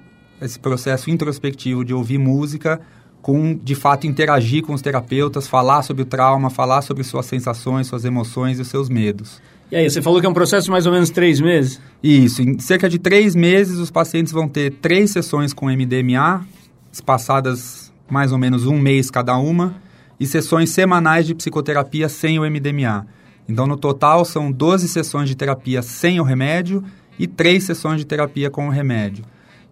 esse 0.41 0.57
processo 0.59 1.09
introspectivo 1.09 1.83
de 1.83 1.93
ouvir 1.93 2.17
música 2.17 2.79
com, 3.21 3.59
de 3.61 3.75
fato, 3.75 4.07
interagir 4.07 4.63
com 4.63 4.73
os 4.73 4.81
terapeutas, 4.81 5.47
falar 5.47 5.81
sobre 5.81 6.03
o 6.03 6.05
trauma, 6.05 6.49
falar 6.49 6.81
sobre 6.81 7.03
suas 7.03 7.25
sensações, 7.25 7.87
suas 7.87 8.05
emoções 8.05 8.57
e 8.57 8.61
os 8.61 8.69
seus 8.69 8.87
medos. 8.87 9.41
E 9.69 9.75
aí, 9.75 9.89
você 9.89 10.01
falou 10.01 10.21
que 10.21 10.25
é 10.25 10.29
um 10.29 10.33
processo 10.33 10.65
de 10.65 10.71
mais 10.71 10.85
ou 10.85 10.93
menos 10.93 11.09
três 11.09 11.41
meses? 11.41 11.81
Isso. 12.01 12.41
Em 12.41 12.57
cerca 12.57 12.87
de 12.87 12.97
três 12.97 13.35
meses, 13.35 13.79
os 13.79 13.91
pacientes 13.91 14.31
vão 14.31 14.47
ter 14.47 14.71
três 14.75 15.11
sessões 15.11 15.51
com 15.51 15.65
MDMA, 15.65 16.47
espaçadas 16.89 17.91
mais 18.09 18.31
ou 18.31 18.37
menos 18.37 18.65
um 18.65 18.79
mês 18.79 19.11
cada 19.11 19.35
uma, 19.37 19.75
e 20.17 20.25
sessões 20.25 20.69
semanais 20.69 21.25
de 21.25 21.35
psicoterapia 21.35 22.07
sem 22.07 22.39
o 22.39 22.49
MDMA. 22.49 23.05
Então, 23.47 23.65
no 23.65 23.77
total, 23.77 24.25
são 24.25 24.51
12 24.51 24.87
sessões 24.87 25.29
de 25.29 25.35
terapia 25.35 25.81
sem 25.81 26.19
o 26.19 26.23
remédio 26.23 26.83
e 27.17 27.25
três 27.25 27.63
sessões 27.63 27.99
de 27.99 28.05
terapia 28.05 28.49
com 28.49 28.67
o 28.67 28.71
remédio. 28.71 29.23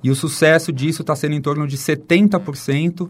E 0.04 0.10
o 0.10 0.16
sucesso 0.16 0.72
disso 0.72 1.02
está 1.02 1.16
sendo 1.16 1.36
em 1.36 1.42
torno 1.42 1.68
de 1.68 1.78
70%, 1.78 3.10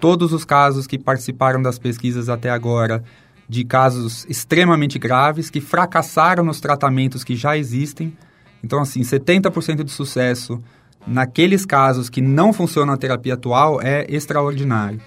todos 0.00 0.32
os 0.32 0.44
casos 0.44 0.86
que 0.86 0.98
participaram 0.98 1.60
das 1.60 1.78
pesquisas 1.78 2.28
até 2.28 2.50
agora 2.50 3.02
de 3.48 3.64
casos 3.64 4.26
extremamente 4.28 4.98
graves 4.98 5.50
que 5.50 5.60
fracassaram 5.60 6.44
nos 6.44 6.60
tratamentos 6.60 7.22
que 7.22 7.36
já 7.36 7.56
existem. 7.56 8.16
Então, 8.62 8.80
assim, 8.80 9.02
70% 9.02 9.84
de 9.84 9.90
sucesso 9.90 10.60
naqueles 11.06 11.64
casos 11.64 12.10
que 12.10 12.20
não 12.20 12.52
funcionam 12.52 12.92
a 12.92 12.96
terapia 12.96 13.34
atual 13.34 13.80
é 13.80 14.04
extraordinário. 14.08 15.00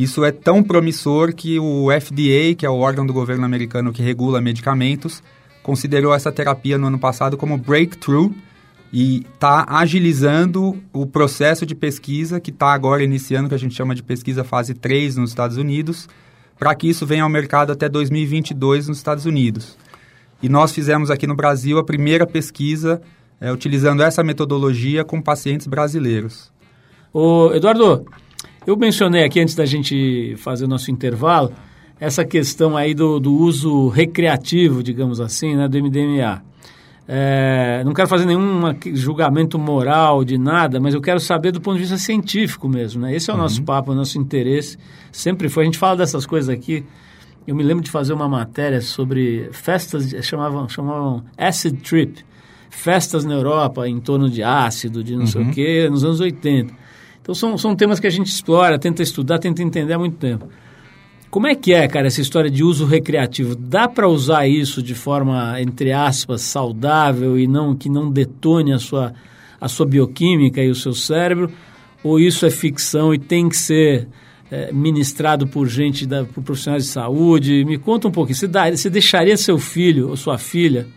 Isso 0.00 0.24
é 0.24 0.32
tão 0.32 0.62
promissor 0.62 1.34
que 1.34 1.58
o 1.58 1.88
FDA, 1.90 2.54
que 2.56 2.64
é 2.64 2.70
o 2.70 2.78
órgão 2.78 3.04
do 3.04 3.12
governo 3.12 3.44
americano 3.44 3.92
que 3.92 4.00
regula 4.00 4.40
medicamentos, 4.40 5.22
considerou 5.62 6.14
essa 6.14 6.32
terapia 6.32 6.78
no 6.78 6.86
ano 6.86 6.98
passado 6.98 7.36
como 7.36 7.58
breakthrough 7.58 8.32
e 8.90 9.26
está 9.34 9.66
agilizando 9.68 10.82
o 10.90 11.06
processo 11.06 11.66
de 11.66 11.74
pesquisa 11.74 12.40
que 12.40 12.50
está 12.50 12.72
agora 12.72 13.04
iniciando, 13.04 13.50
que 13.50 13.54
a 13.54 13.58
gente 13.58 13.74
chama 13.74 13.94
de 13.94 14.02
pesquisa 14.02 14.42
fase 14.42 14.72
3 14.72 15.16
nos 15.16 15.32
Estados 15.32 15.58
Unidos, 15.58 16.08
para 16.58 16.74
que 16.74 16.88
isso 16.88 17.04
venha 17.04 17.24
ao 17.24 17.28
mercado 17.28 17.70
até 17.70 17.86
2022 17.86 18.88
nos 18.88 18.96
Estados 18.96 19.26
Unidos. 19.26 19.76
E 20.42 20.48
nós 20.48 20.72
fizemos 20.72 21.10
aqui 21.10 21.26
no 21.26 21.36
Brasil 21.36 21.76
a 21.76 21.84
primeira 21.84 22.26
pesquisa 22.26 23.02
é, 23.38 23.52
utilizando 23.52 24.02
essa 24.02 24.24
metodologia 24.24 25.04
com 25.04 25.20
pacientes 25.20 25.66
brasileiros. 25.66 26.50
Ô, 27.12 27.50
Eduardo, 27.52 28.06
eu 28.66 28.76
mencionei 28.76 29.24
aqui 29.24 29.40
antes 29.40 29.54
da 29.54 29.64
gente 29.64 30.34
fazer 30.36 30.64
o 30.64 30.68
nosso 30.68 30.90
intervalo 30.90 31.52
essa 32.00 32.24
questão 32.24 32.76
aí 32.76 32.94
do, 32.94 33.20
do 33.20 33.32
uso 33.32 33.88
recreativo, 33.88 34.82
digamos 34.82 35.20
assim, 35.20 35.54
né, 35.54 35.68
do 35.68 35.78
MDMA. 35.78 36.42
É, 37.06 37.82
não 37.84 37.92
quero 37.92 38.08
fazer 38.08 38.24
nenhum 38.24 38.62
julgamento 38.94 39.58
moral 39.58 40.24
de 40.24 40.38
nada, 40.38 40.80
mas 40.80 40.94
eu 40.94 41.00
quero 41.00 41.20
saber 41.20 41.52
do 41.52 41.60
ponto 41.60 41.74
de 41.74 41.80
vista 41.80 41.98
científico 41.98 42.68
mesmo. 42.68 43.02
Né? 43.02 43.14
Esse 43.14 43.30
é 43.30 43.34
o 43.34 43.36
uhum. 43.36 43.42
nosso 43.42 43.62
papo, 43.62 43.92
o 43.92 43.94
nosso 43.94 44.16
interesse. 44.16 44.78
Sempre 45.12 45.48
foi. 45.48 45.64
A 45.64 45.66
gente 45.66 45.76
fala 45.76 45.96
dessas 45.96 46.24
coisas 46.24 46.48
aqui. 46.48 46.86
Eu 47.46 47.54
me 47.54 47.62
lembro 47.62 47.82
de 47.82 47.90
fazer 47.90 48.12
uma 48.12 48.28
matéria 48.28 48.80
sobre 48.80 49.48
festas, 49.50 50.08
chamavam, 50.24 50.68
chamavam 50.68 51.24
acid 51.36 51.80
trip, 51.82 52.24
festas 52.70 53.24
na 53.24 53.34
Europa 53.34 53.88
em 53.88 53.98
torno 53.98 54.30
de 54.30 54.42
ácido, 54.42 55.02
de 55.02 55.14
não 55.14 55.22
uhum. 55.22 55.26
sei 55.26 55.42
o 55.42 55.44
uhum. 55.44 55.50
quê, 55.50 55.88
nos 55.90 56.04
anos 56.04 56.20
80. 56.20 56.79
Então 57.22 57.34
são, 57.34 57.56
são 57.58 57.76
temas 57.76 58.00
que 58.00 58.06
a 58.06 58.10
gente 58.10 58.26
explora, 58.26 58.78
tenta 58.78 59.02
estudar, 59.02 59.38
tenta 59.38 59.62
entender 59.62 59.92
há 59.92 59.98
muito 59.98 60.16
tempo. 60.16 60.48
Como 61.30 61.46
é 61.46 61.54
que 61.54 61.72
é, 61.72 61.86
cara, 61.86 62.08
essa 62.08 62.20
história 62.20 62.50
de 62.50 62.64
uso 62.64 62.84
recreativo? 62.84 63.54
Dá 63.54 63.86
para 63.86 64.08
usar 64.08 64.48
isso 64.48 64.82
de 64.82 64.96
forma, 64.96 65.60
entre 65.60 65.92
aspas, 65.92 66.42
saudável 66.42 67.38
e 67.38 67.46
não 67.46 67.76
que 67.76 67.88
não 67.88 68.10
detone 68.10 68.72
a 68.72 68.80
sua, 68.80 69.14
a 69.60 69.68
sua 69.68 69.86
bioquímica 69.86 70.60
e 70.60 70.68
o 70.68 70.74
seu 70.74 70.92
cérebro? 70.92 71.52
Ou 72.02 72.18
isso 72.18 72.44
é 72.44 72.50
ficção 72.50 73.14
e 73.14 73.18
tem 73.18 73.48
que 73.48 73.56
ser 73.56 74.08
é, 74.50 74.72
ministrado 74.72 75.46
por 75.46 75.68
gente, 75.68 76.04
da, 76.04 76.24
por 76.24 76.42
profissionais 76.42 76.84
de 76.84 76.90
saúde. 76.90 77.64
Me 77.64 77.78
conta 77.78 78.08
um 78.08 78.10
pouquinho. 78.10 78.34
Você, 78.34 78.48
dá, 78.48 78.68
você 78.68 78.90
deixaria 78.90 79.36
seu 79.36 79.56
filho 79.56 80.08
ou 80.08 80.16
sua 80.16 80.36
filha 80.36 80.88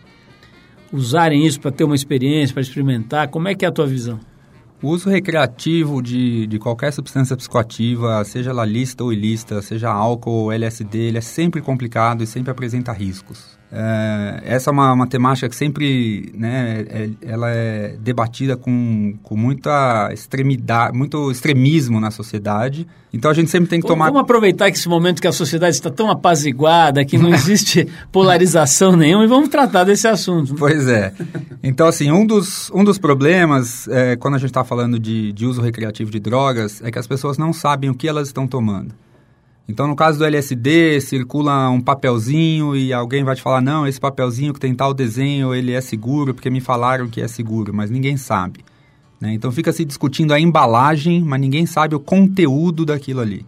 usarem 0.92 1.46
isso 1.46 1.60
para 1.60 1.70
ter 1.70 1.84
uma 1.84 1.94
experiência, 1.94 2.52
para 2.52 2.62
experimentar? 2.62 3.28
Como 3.28 3.46
é 3.46 3.54
que 3.54 3.64
é 3.64 3.68
a 3.68 3.72
tua 3.72 3.86
visão? 3.86 4.18
O 4.82 4.88
uso 4.88 5.08
recreativo 5.08 6.02
de, 6.02 6.46
de 6.46 6.58
qualquer 6.58 6.92
substância 6.92 7.36
psicoativa, 7.36 8.22
seja 8.24 8.50
ela 8.50 8.64
lista 8.64 9.02
ou 9.02 9.12
ilícita, 9.12 9.62
seja 9.62 9.90
álcool 9.90 10.44
ou 10.44 10.52
LSD, 10.52 10.98
ele 10.98 11.18
é 11.18 11.22
sempre 11.22 11.62
complicado 11.62 12.22
e 12.22 12.26
sempre 12.26 12.50
apresenta 12.50 12.92
riscos. 12.92 13.58
É, 13.76 14.40
essa 14.44 14.70
é 14.70 14.72
uma, 14.72 14.92
uma, 14.92 15.06
temática 15.08 15.48
que 15.48 15.56
sempre 15.56 16.32
né, 16.32 16.86
é, 16.88 17.10
ela 17.22 17.50
é 17.50 17.96
debatida 17.98 18.56
com, 18.56 19.14
com 19.20 19.36
muita 19.36 20.10
extremidade, 20.12 20.96
muito 20.96 21.28
extremismo 21.28 21.98
na 21.98 22.12
sociedade. 22.12 22.86
Então 23.12 23.28
a 23.28 23.34
gente 23.34 23.50
sempre 23.50 23.68
tem 23.68 23.80
que 23.80 23.86
tomar. 23.88 24.06
Vamos 24.06 24.20
aproveitar 24.20 24.70
que 24.70 24.78
esse 24.78 24.88
momento 24.88 25.20
que 25.20 25.26
a 25.26 25.32
sociedade 25.32 25.74
está 25.74 25.90
tão 25.90 26.08
apaziguada, 26.08 27.04
que 27.04 27.18
não 27.18 27.30
existe 27.34 27.88
polarização 28.12 28.96
nenhuma, 28.96 29.24
e 29.24 29.26
vamos 29.26 29.48
tratar 29.48 29.82
desse 29.82 30.06
assunto. 30.06 30.54
Pois 30.54 30.86
é. 30.86 31.12
Então, 31.60 31.88
assim, 31.88 32.12
um 32.12 32.24
dos, 32.24 32.70
um 32.72 32.84
dos 32.84 32.96
problemas, 32.96 33.88
é, 33.88 34.14
quando 34.14 34.34
a 34.34 34.38
gente 34.38 34.50
está 34.50 34.62
falando 34.62 35.00
de, 35.00 35.32
de 35.32 35.46
uso 35.46 35.60
recreativo 35.60 36.12
de 36.12 36.20
drogas, 36.20 36.80
é 36.80 36.92
que 36.92 36.98
as 36.98 37.08
pessoas 37.08 37.36
não 37.36 37.52
sabem 37.52 37.90
o 37.90 37.94
que 37.94 38.06
elas 38.06 38.28
estão 38.28 38.46
tomando. 38.46 38.94
Então, 39.66 39.86
no 39.86 39.96
caso 39.96 40.18
do 40.18 40.24
LSD, 40.24 41.00
circula 41.00 41.70
um 41.70 41.80
papelzinho 41.80 42.76
e 42.76 42.92
alguém 42.92 43.24
vai 43.24 43.34
te 43.34 43.40
falar, 43.40 43.62
não, 43.62 43.86
esse 43.86 43.98
papelzinho 43.98 44.52
que 44.52 44.60
tem 44.60 44.74
tal 44.74 44.92
desenho, 44.92 45.54
ele 45.54 45.72
é 45.72 45.80
seguro, 45.80 46.34
porque 46.34 46.50
me 46.50 46.60
falaram 46.60 47.08
que 47.08 47.20
é 47.20 47.26
seguro, 47.26 47.72
mas 47.72 47.90
ninguém 47.90 48.16
sabe. 48.16 48.60
Né? 49.18 49.32
Então, 49.32 49.50
fica 49.50 49.72
se 49.72 49.84
discutindo 49.84 50.34
a 50.34 50.40
embalagem, 50.40 51.22
mas 51.22 51.40
ninguém 51.40 51.64
sabe 51.64 51.94
o 51.94 52.00
conteúdo 52.00 52.84
daquilo 52.84 53.20
ali. 53.20 53.46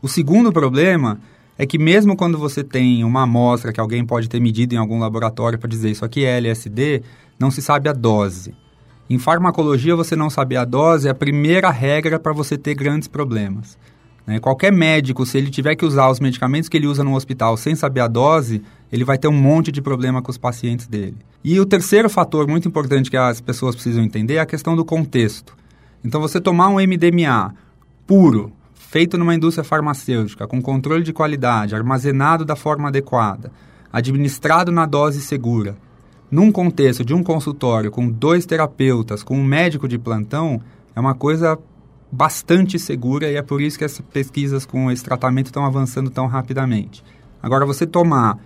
O 0.00 0.08
segundo 0.08 0.50
problema 0.50 1.20
é 1.58 1.66
que 1.66 1.78
mesmo 1.78 2.16
quando 2.16 2.38
você 2.38 2.64
tem 2.64 3.04
uma 3.04 3.24
amostra 3.24 3.70
que 3.70 3.78
alguém 3.78 4.02
pode 4.02 4.30
ter 4.30 4.40
medido 4.40 4.74
em 4.74 4.78
algum 4.78 4.98
laboratório 4.98 5.58
para 5.58 5.68
dizer 5.68 5.90
isso 5.90 6.06
aqui 6.06 6.24
é 6.24 6.38
LSD, 6.38 7.02
não 7.38 7.50
se 7.50 7.60
sabe 7.60 7.86
a 7.86 7.92
dose. 7.92 8.54
Em 9.10 9.18
farmacologia, 9.18 9.94
você 9.94 10.16
não 10.16 10.30
saber 10.30 10.56
a 10.56 10.64
dose 10.64 11.06
é 11.06 11.10
a 11.10 11.14
primeira 11.14 11.68
regra 11.68 12.18
para 12.18 12.32
você 12.32 12.56
ter 12.56 12.74
grandes 12.74 13.08
problemas. 13.08 13.76
Né? 14.26 14.38
Qualquer 14.38 14.72
médico, 14.72 15.24
se 15.26 15.38
ele 15.38 15.50
tiver 15.50 15.74
que 15.74 15.84
usar 15.84 16.08
os 16.10 16.20
medicamentos 16.20 16.68
que 16.68 16.76
ele 16.76 16.86
usa 16.86 17.02
no 17.02 17.14
hospital 17.14 17.56
sem 17.56 17.74
saber 17.74 18.00
a 18.00 18.08
dose, 18.08 18.62
ele 18.92 19.04
vai 19.04 19.18
ter 19.18 19.28
um 19.28 19.32
monte 19.32 19.70
de 19.72 19.80
problema 19.80 20.22
com 20.22 20.30
os 20.30 20.38
pacientes 20.38 20.86
dele. 20.86 21.16
E 21.42 21.58
o 21.58 21.66
terceiro 21.66 22.10
fator 22.10 22.46
muito 22.46 22.68
importante 22.68 23.10
que 23.10 23.16
as 23.16 23.40
pessoas 23.40 23.74
precisam 23.74 24.04
entender 24.04 24.34
é 24.34 24.40
a 24.40 24.46
questão 24.46 24.76
do 24.76 24.84
contexto. 24.84 25.56
Então, 26.04 26.20
você 26.20 26.40
tomar 26.40 26.68
um 26.68 26.76
MDMA 26.76 27.54
puro, 28.06 28.52
feito 28.74 29.16
numa 29.16 29.34
indústria 29.34 29.64
farmacêutica, 29.64 30.46
com 30.46 30.60
controle 30.60 31.02
de 31.04 31.12
qualidade, 31.12 31.74
armazenado 31.74 32.44
da 32.44 32.56
forma 32.56 32.88
adequada, 32.88 33.52
administrado 33.92 34.72
na 34.72 34.86
dose 34.86 35.20
segura, 35.20 35.76
num 36.30 36.50
contexto 36.50 37.04
de 37.04 37.12
um 37.12 37.22
consultório 37.22 37.90
com 37.90 38.08
dois 38.08 38.46
terapeutas, 38.46 39.22
com 39.22 39.36
um 39.36 39.44
médico 39.44 39.88
de 39.88 39.98
plantão, 39.98 40.60
é 40.94 41.00
uma 41.00 41.14
coisa 41.14 41.58
bastante 42.10 42.78
segura 42.78 43.30
e 43.30 43.36
é 43.36 43.42
por 43.42 43.60
isso 43.60 43.78
que 43.78 43.84
essas 43.84 44.00
pesquisas 44.00 44.66
com 44.66 44.90
esse 44.90 45.04
tratamento 45.04 45.46
estão 45.46 45.64
avançando 45.64 46.10
tão 46.10 46.26
rapidamente. 46.26 47.04
Agora, 47.42 47.64
você 47.64 47.86
tomar 47.86 48.38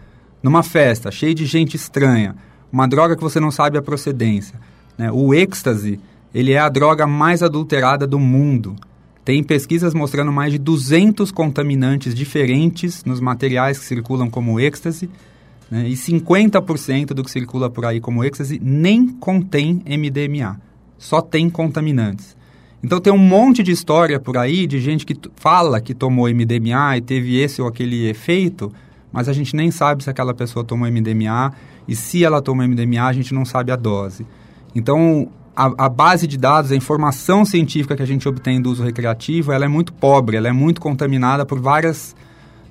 numa 0.42 0.62
festa 0.62 1.10
cheia 1.10 1.34
de 1.34 1.46
gente 1.46 1.74
estranha, 1.74 2.36
uma 2.70 2.86
droga 2.86 3.16
que 3.16 3.22
você 3.22 3.40
não 3.40 3.50
sabe 3.50 3.78
a 3.78 3.82
procedência, 3.82 4.60
né? 4.98 5.10
o 5.10 5.32
êxtase, 5.32 5.98
ele 6.34 6.52
é 6.52 6.58
a 6.58 6.68
droga 6.68 7.06
mais 7.06 7.42
adulterada 7.42 8.06
do 8.06 8.18
mundo. 8.18 8.76
Tem 9.24 9.42
pesquisas 9.42 9.94
mostrando 9.94 10.30
mais 10.30 10.52
de 10.52 10.58
200 10.58 11.30
contaminantes 11.30 12.14
diferentes 12.14 13.04
nos 13.04 13.20
materiais 13.20 13.78
que 13.78 13.84
circulam 13.84 14.28
como 14.28 14.60
êxtase, 14.60 15.08
né? 15.70 15.88
e 15.88 15.94
50% 15.94 17.06
do 17.06 17.24
que 17.24 17.30
circula 17.30 17.70
por 17.70 17.86
aí 17.86 18.00
como 18.00 18.22
êxtase 18.22 18.60
nem 18.62 19.08
contém 19.08 19.82
MDMA, 19.86 20.60
só 20.98 21.22
tem 21.22 21.48
contaminantes. 21.48 22.36
Então 22.84 23.00
tem 23.00 23.10
um 23.10 23.16
monte 23.16 23.62
de 23.62 23.72
história 23.72 24.20
por 24.20 24.36
aí 24.36 24.66
de 24.66 24.78
gente 24.78 25.06
que 25.06 25.16
fala 25.36 25.80
que 25.80 25.94
tomou 25.94 26.28
MDMA 26.28 26.98
e 26.98 27.00
teve 27.00 27.40
esse 27.40 27.62
ou 27.62 27.66
aquele 27.66 28.10
efeito, 28.10 28.70
mas 29.10 29.26
a 29.26 29.32
gente 29.32 29.56
nem 29.56 29.70
sabe 29.70 30.04
se 30.04 30.10
aquela 30.10 30.34
pessoa 30.34 30.62
tomou 30.62 30.86
MDMA 30.86 31.54
e 31.88 31.96
se 31.96 32.22
ela 32.22 32.42
tomou 32.42 32.68
MDMA 32.68 33.06
a 33.06 33.12
gente 33.14 33.32
não 33.32 33.46
sabe 33.46 33.72
a 33.72 33.76
dose. 33.76 34.26
Então 34.74 35.28
a, 35.56 35.86
a, 35.86 35.88
base 35.88 36.26
de 36.26 36.36
dados, 36.36 36.72
a 36.72 36.76
informação 36.76 37.42
científica 37.46 37.96
que 37.96 38.02
a 38.02 38.06
gente 38.06 38.28
obtém 38.28 38.60
do 38.60 38.70
uso 38.70 38.84
recreativo, 38.84 39.50
ela 39.50 39.64
é 39.64 39.68
muito 39.68 39.90
pobre, 39.90 40.36
ela 40.36 40.48
é 40.48 40.52
muito 40.52 40.78
contaminada 40.78 41.46
por 41.46 41.58
várias 41.58 42.14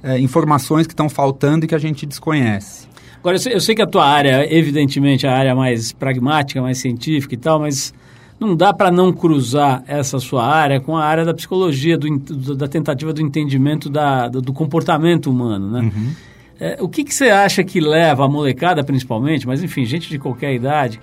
é, 0.03 0.19
informações 0.19 0.85
que 0.85 0.93
estão 0.93 1.09
faltando 1.09 1.65
e 1.65 1.67
que 1.67 1.73
a 1.73 1.79
gente 1.79 2.05
desconhece. 2.05 2.87
Agora, 3.17 3.37
eu 3.37 3.39
sei, 3.39 3.55
eu 3.55 3.59
sei, 3.59 3.73
que 3.73 3.81
a 3.81 3.87
tua 3.87 4.05
área, 4.05 4.45
evidentemente, 4.53 5.25
é 5.25 5.29
a 5.29 5.35
área 5.35 5.55
mais 5.55 5.91
pragmática, 5.91 6.61
mais 6.61 6.77
científica 6.77 7.33
e 7.33 7.37
tal, 7.37 7.59
mas 7.61 7.93
não 8.39 8.55
dá 8.55 8.73
para 8.73 8.91
não 8.91 9.11
cruzar 9.13 9.83
essa 9.87 10.19
sua 10.19 10.45
área 10.45 10.79
com 10.79 10.97
a 10.97 11.03
área 11.03 11.23
da 11.23 11.33
psicologia, 11.33 11.97
do, 11.97 12.17
do, 12.17 12.55
da 12.55 12.67
tentativa 12.67 13.13
do 13.13 13.21
entendimento 13.21 13.89
da, 13.89 14.27
do, 14.27 14.41
do 14.41 14.53
comportamento 14.53 15.29
humano, 15.29 15.71
né? 15.71 15.81
Uhum. 15.81 16.11
É, 16.59 16.77
o 16.79 16.87
que, 16.87 17.03
que 17.03 17.13
você 17.13 17.29
acha 17.29 17.63
que 17.63 17.79
leva 17.79 18.25
a 18.25 18.27
molecada, 18.27 18.83
principalmente, 18.83 19.47
mas 19.47 19.63
enfim, 19.63 19.85
gente 19.85 20.09
de 20.09 20.19
qualquer 20.19 20.53
idade, 20.53 20.99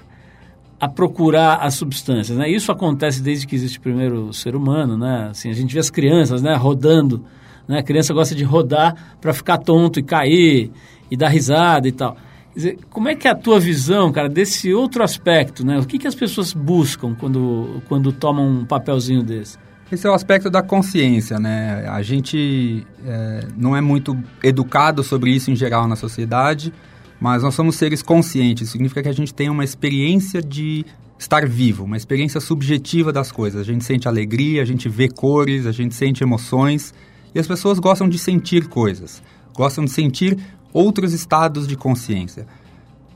a 0.80 0.88
procurar 0.88 1.56
as 1.56 1.74
substâncias, 1.74 2.38
né? 2.38 2.48
Isso 2.48 2.72
acontece 2.72 3.22
desde 3.22 3.46
que 3.46 3.54
existe 3.54 3.78
o 3.78 3.82
primeiro 3.82 4.32
ser 4.32 4.56
humano, 4.56 4.96
né? 4.96 5.28
Assim, 5.30 5.50
a 5.50 5.52
gente 5.52 5.74
vê 5.74 5.80
as 5.80 5.90
crianças, 5.90 6.40
né, 6.40 6.54
rodando, 6.54 7.22
né? 7.68 7.80
A 7.80 7.82
criança 7.82 8.14
gosta 8.14 8.34
de 8.34 8.44
rodar 8.44 9.16
para 9.20 9.34
ficar 9.34 9.58
tonto 9.58 10.00
e 10.00 10.02
cair 10.02 10.70
e 11.10 11.16
dar 11.16 11.28
risada 11.28 11.86
e 11.86 11.92
tal. 11.92 12.16
Dizer, 12.54 12.78
como 12.90 13.08
é 13.08 13.14
que 13.14 13.28
é 13.28 13.30
a 13.30 13.34
tua 13.34 13.60
visão, 13.60 14.10
cara, 14.10 14.28
desse 14.28 14.74
outro 14.74 15.02
aspecto, 15.02 15.64
né? 15.64 15.78
O 15.78 15.86
que, 15.86 15.98
que 15.98 16.06
as 16.06 16.14
pessoas 16.14 16.52
buscam 16.52 17.14
quando, 17.14 17.80
quando 17.88 18.12
tomam 18.12 18.48
um 18.48 18.64
papelzinho 18.64 19.22
desse? 19.22 19.56
Esse 19.90 20.06
é 20.06 20.10
o 20.10 20.14
aspecto 20.14 20.48
da 20.48 20.62
consciência, 20.62 21.38
né? 21.38 21.84
A 21.88 22.00
gente 22.02 22.86
é, 23.04 23.46
não 23.56 23.76
é 23.76 23.80
muito 23.80 24.16
educado 24.42 25.02
sobre 25.02 25.30
isso 25.32 25.50
em 25.50 25.56
geral 25.56 25.88
na 25.88 25.96
sociedade, 25.96 26.72
mas 27.20 27.42
nós 27.42 27.54
somos 27.54 27.76
seres 27.76 28.02
conscientes. 28.02 28.70
Significa 28.70 29.02
que 29.02 29.08
a 29.08 29.14
gente 29.14 29.34
tem 29.34 29.48
uma 29.48 29.64
experiência 29.64 30.40
de 30.40 30.84
estar 31.18 31.46
vivo, 31.46 31.84
uma 31.84 31.96
experiência 31.96 32.40
subjetiva 32.40 33.12
das 33.12 33.30
coisas. 33.30 33.60
A 33.60 33.64
gente 33.64 33.84
sente 33.84 34.08
alegria, 34.08 34.62
a 34.62 34.64
gente 34.64 34.88
vê 34.88 35.08
cores, 35.08 35.66
a 35.66 35.72
gente 35.72 35.94
sente 35.94 36.22
emoções. 36.22 36.94
E 37.34 37.38
as 37.38 37.46
pessoas 37.46 37.78
gostam 37.78 38.08
de 38.08 38.18
sentir 38.18 38.68
coisas, 38.68 39.22
gostam 39.54 39.84
de 39.84 39.90
sentir 39.90 40.38
outros 40.72 41.12
estados 41.12 41.66
de 41.66 41.76
consciência. 41.76 42.46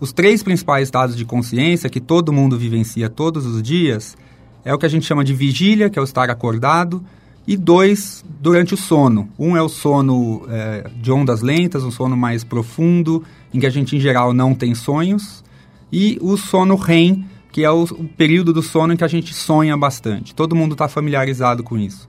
Os 0.01 0.13
três 0.13 0.43
principais 0.43 0.89
estados 0.89 1.17
de 1.17 1.25
consciência 1.25 1.89
que 1.89 2.01
todo 2.01 2.33
mundo 2.33 2.59
vivencia 2.59 3.09
todos 3.09 3.47
os 3.47 3.63
dias 3.63 4.17
é 4.65 4.75
o 4.75 4.79
que 4.79 4.87
a 4.87 4.89
gente 4.89 5.07
chama 5.07 5.23
de 5.23 5.35
vigília, 5.35 5.89
que 5.89 5.99
é 5.99 6.03
o 6.03 6.05
estar 6.05 6.31
acordado, 6.31 7.05
e 7.47 7.57
dois 7.57 8.25
durante 8.41 8.75
o 8.75 8.77
sono. 8.77 9.29
Um 9.39 9.57
é 9.57 9.63
o 9.63 9.69
sono 9.69 10.47
é, 10.49 10.91
de 11.01 11.13
ondas 11.13 11.43
lentas, 11.43 11.85
um 11.85 11.91
sono 11.91 12.17
mais 12.17 12.43
profundo, 12.43 13.23
em 13.53 13.61
que 13.61 13.67
a 13.67 13.71
gente 13.71 13.97
em 13.97 14.01
geral 14.01 14.33
não 14.33 14.55
tem 14.55 14.75
sonhos, 14.75 15.45
e 15.93 16.19
o 16.21 16.37
sono 16.37 16.75
REM, 16.75 17.25
que 17.53 17.63
é 17.63 17.71
o, 17.71 17.85
o 17.85 18.09
período 18.09 18.53
do 18.53 18.63
sono 18.63 18.95
em 18.95 18.97
que 18.97 19.05
a 19.05 19.09
gente 19.09 19.33
sonha 19.33 19.77
bastante. 19.77 20.35
Todo 20.35 20.57
mundo 20.57 20.73
está 20.73 20.89
familiarizado 20.89 21.63
com 21.63 21.79
isso. 21.79 22.09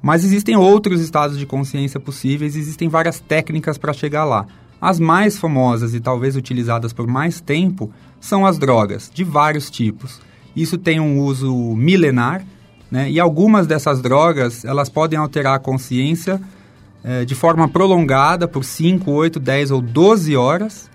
Mas 0.00 0.24
existem 0.24 0.56
outros 0.56 1.00
estados 1.00 1.38
de 1.38 1.44
consciência 1.44 2.00
possíveis, 2.00 2.56
existem 2.56 2.88
várias 2.88 3.20
técnicas 3.20 3.76
para 3.76 3.92
chegar 3.92 4.24
lá. 4.24 4.46
As 4.80 4.98
mais 4.98 5.38
famosas 5.38 5.94
e 5.94 6.00
talvez 6.00 6.36
utilizadas 6.36 6.92
por 6.92 7.06
mais 7.06 7.40
tempo 7.40 7.90
são 8.18 8.46
as 8.46 8.58
drogas, 8.58 9.10
de 9.12 9.22
vários 9.22 9.70
tipos. 9.70 10.20
Isso 10.56 10.78
tem 10.78 10.98
um 10.98 11.20
uso 11.20 11.52
milenar, 11.76 12.44
né? 12.90 13.10
e 13.10 13.20
algumas 13.20 13.66
dessas 13.66 14.00
drogas 14.00 14.64
elas 14.64 14.88
podem 14.88 15.18
alterar 15.18 15.54
a 15.56 15.58
consciência 15.58 16.40
é, 17.04 17.24
de 17.24 17.34
forma 17.34 17.68
prolongada 17.68 18.48
por 18.48 18.64
5, 18.64 19.10
8, 19.10 19.38
10 19.38 19.70
ou 19.70 19.80
12 19.80 20.36
horas 20.36 20.90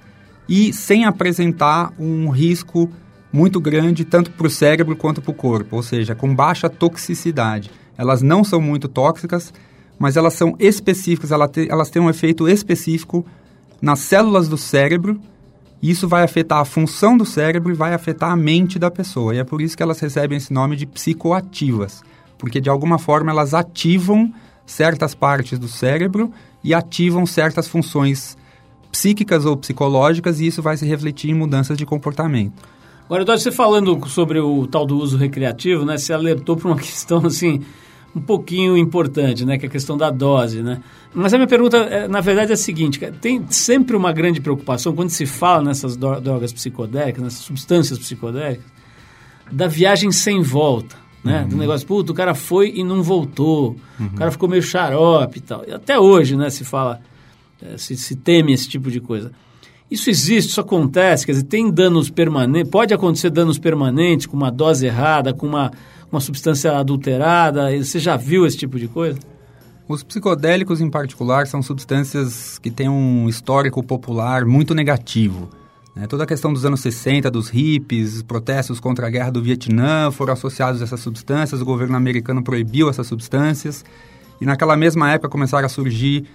e 0.48 0.74
sem 0.74 1.06
apresentar 1.06 1.94
um 1.98 2.30
risco 2.30 2.90
muito 3.32 3.60
grande 3.60 4.06
tanto 4.06 4.32
para 4.32 4.48
o 4.48 4.50
cérebro 4.50 4.96
quanto 4.96 5.22
para 5.22 5.32
o 5.32 5.34
corpo, 5.34 5.76
ou 5.76 5.84
seja, 5.84 6.16
com 6.16 6.34
baixa 6.34 6.70
toxicidade. 6.70 7.70
Elas 7.98 8.22
não 8.22 8.44
são 8.44 8.62
muito 8.62 8.88
tóxicas, 8.88 9.54
mas 9.98 10.18
elas 10.18 10.34
são 10.34 10.56
específicas, 10.60 11.32
elas 11.32 11.90
têm 11.90 12.02
um 12.02 12.10
efeito 12.10 12.48
específico 12.48 13.26
nas 13.86 14.00
células 14.00 14.50
do 14.50 14.58
cérebro, 14.58 15.22
isso 15.80 16.08
vai 16.08 16.24
afetar 16.24 16.58
a 16.58 16.66
função 16.66 17.16
do 17.16 17.24
cérebro 17.24 17.72
e 17.72 17.76
vai 17.76 17.94
afetar 17.94 18.32
a 18.32 18.36
mente 18.36 18.80
da 18.80 18.90
pessoa. 18.90 19.36
E 19.36 19.38
é 19.38 19.44
por 19.44 19.62
isso 19.62 19.78
que 19.78 19.84
elas 19.84 20.00
recebem 20.00 20.40
esse 20.40 20.52
nome 20.52 20.76
de 20.76 20.88
psicoativas, 20.88 22.04
porque 22.36 22.60
de 22.60 22.68
alguma 22.68 22.98
forma 22.98 23.30
elas 23.30 23.54
ativam 23.54 24.34
certas 24.66 25.14
partes 25.14 25.60
do 25.60 25.68
cérebro 25.68 26.32
e 26.64 26.74
ativam 26.74 27.28
certas 27.28 27.68
funções 27.68 28.36
psíquicas 28.92 29.46
ou 29.46 29.56
psicológicas, 29.56 30.40
e 30.40 30.48
isso 30.48 30.64
vai 30.64 30.76
se 30.78 30.86
refletir 30.88 31.30
em 31.30 31.36
mudanças 31.36 31.78
de 31.78 31.86
comportamento. 31.86 32.64
Agora, 33.06 33.22
Eduardo, 33.22 33.44
você 33.44 33.52
falando 33.52 34.04
sobre 34.08 34.40
o 34.40 34.66
tal 34.66 34.84
do 34.84 34.98
uso 34.98 35.16
recreativo, 35.16 35.86
né, 35.86 35.96
você 35.96 36.12
alertou 36.12 36.58
para 36.58 36.70
uma 36.70 36.78
questão 36.82 37.24
assim 37.24 37.62
um 38.16 38.22
pouquinho 38.22 38.78
importante, 38.78 39.46
né? 39.46 39.58
Que 39.58 39.66
é 39.66 39.68
a 39.70 39.72
questão 39.72 39.98
da 39.98 40.10
dose, 40.10 40.64
né? 40.64 40.82
Mas 41.14 41.34
a 41.34 41.38
minha 41.38 41.48
pergunta, 41.48 41.78
é, 41.78 42.08
na 42.08 42.22
verdade, 42.22 42.52
é 42.52 42.54
a 42.54 42.58
seguinte: 42.58 43.00
tem 43.20 43.46
sempre 43.50 43.96
uma 43.96 44.14
grande 44.14 44.40
preocupação 44.40 44.96
quando 44.96 45.10
se 45.10 45.26
fala 45.26 45.64
nessas 45.64 45.98
drogas 45.98 46.54
psicodélicas, 46.54 47.22
nessas 47.22 47.40
substâncias 47.40 48.00
psicodélicas, 48.00 48.66
da 49.52 49.68
viagem 49.68 50.12
sem 50.12 50.42
volta, 50.42 50.96
né? 51.24 51.42
Uhum. 51.42 51.50
Do 51.50 51.58
negócio, 51.58 51.86
puto, 51.86 52.14
o 52.14 52.16
cara 52.16 52.34
foi 52.34 52.72
e 52.76 52.84
não 52.84 53.04
voltou, 53.04 53.76
uhum. 54.00 54.06
o 54.08 54.16
cara 54.16 54.32
ficou 54.32 54.48
meio 54.48 54.64
xarope 54.64 55.40
e 55.40 55.42
tal. 55.42 55.66
E 55.68 55.74
até 55.74 56.00
hoje, 56.00 56.38
né? 56.38 56.50
Se 56.50 56.64
fala, 56.64 57.02
é, 57.62 57.78
se, 57.78 57.98
se 57.98 58.16
teme 58.16 58.54
esse 58.54 58.70
tipo 58.70 58.90
de 58.90 59.02
coisa. 59.02 59.32
Isso 59.92 60.10
existe, 60.10 60.50
isso 60.50 60.60
acontece, 60.60 61.26
quer 61.26 61.34
dizer, 61.34 61.44
tem 61.44 61.70
danos 61.70 62.10
permanentes, 62.10 62.72
pode 62.72 62.92
acontecer 62.92 63.30
danos 63.30 63.60
permanentes 63.60 64.26
com 64.26 64.36
uma 64.36 64.50
dose 64.50 64.88
errada, 64.88 65.32
com 65.32 65.46
uma, 65.46 65.72
uma 66.12 66.22
substância 66.22 66.72
adulterada, 66.78 67.70
você 67.78 68.00
já 68.00 68.16
viu 68.16 68.46
esse 68.46 68.58
tipo 68.58 68.80
de 68.80 68.88
coisa? 68.88 69.20
Os 69.88 70.02
psicodélicos, 70.02 70.82
em 70.82 70.90
particular, 70.90 71.46
são 71.46 71.62
substâncias 71.62 72.58
que 72.58 72.72
têm 72.72 72.90
um 72.90 73.30
histórico 73.30 73.84
popular 73.84 74.44
muito 74.44 74.74
negativo. 74.74 75.50
Né? 75.96 76.08
Toda 76.08 76.24
a 76.24 76.28
questão 76.28 76.52
dos 76.52 76.66
anos 76.66 76.80
60, 76.80 77.30
dos 77.30 77.50
hippies, 77.50 78.24
protestos 78.24 78.80
contra 78.80 79.06
a 79.06 79.10
guerra 79.10 79.30
do 79.30 79.44
Vietnã 79.44 80.10
foram 80.12 80.34
associados 80.34 80.82
a 80.82 80.86
essas 80.86 81.00
substâncias, 81.00 81.62
o 81.62 81.66
governo 81.66 81.96
americano 81.96 82.44
proibiu 82.44 82.90
essas 82.90 83.06
substâncias, 83.06 83.86
e 84.42 84.46
naquela 84.46 84.76
mesma 84.76 85.12
época 85.12 85.30
começaram 85.30 85.66
a 85.68 85.70
surgir 85.70 86.26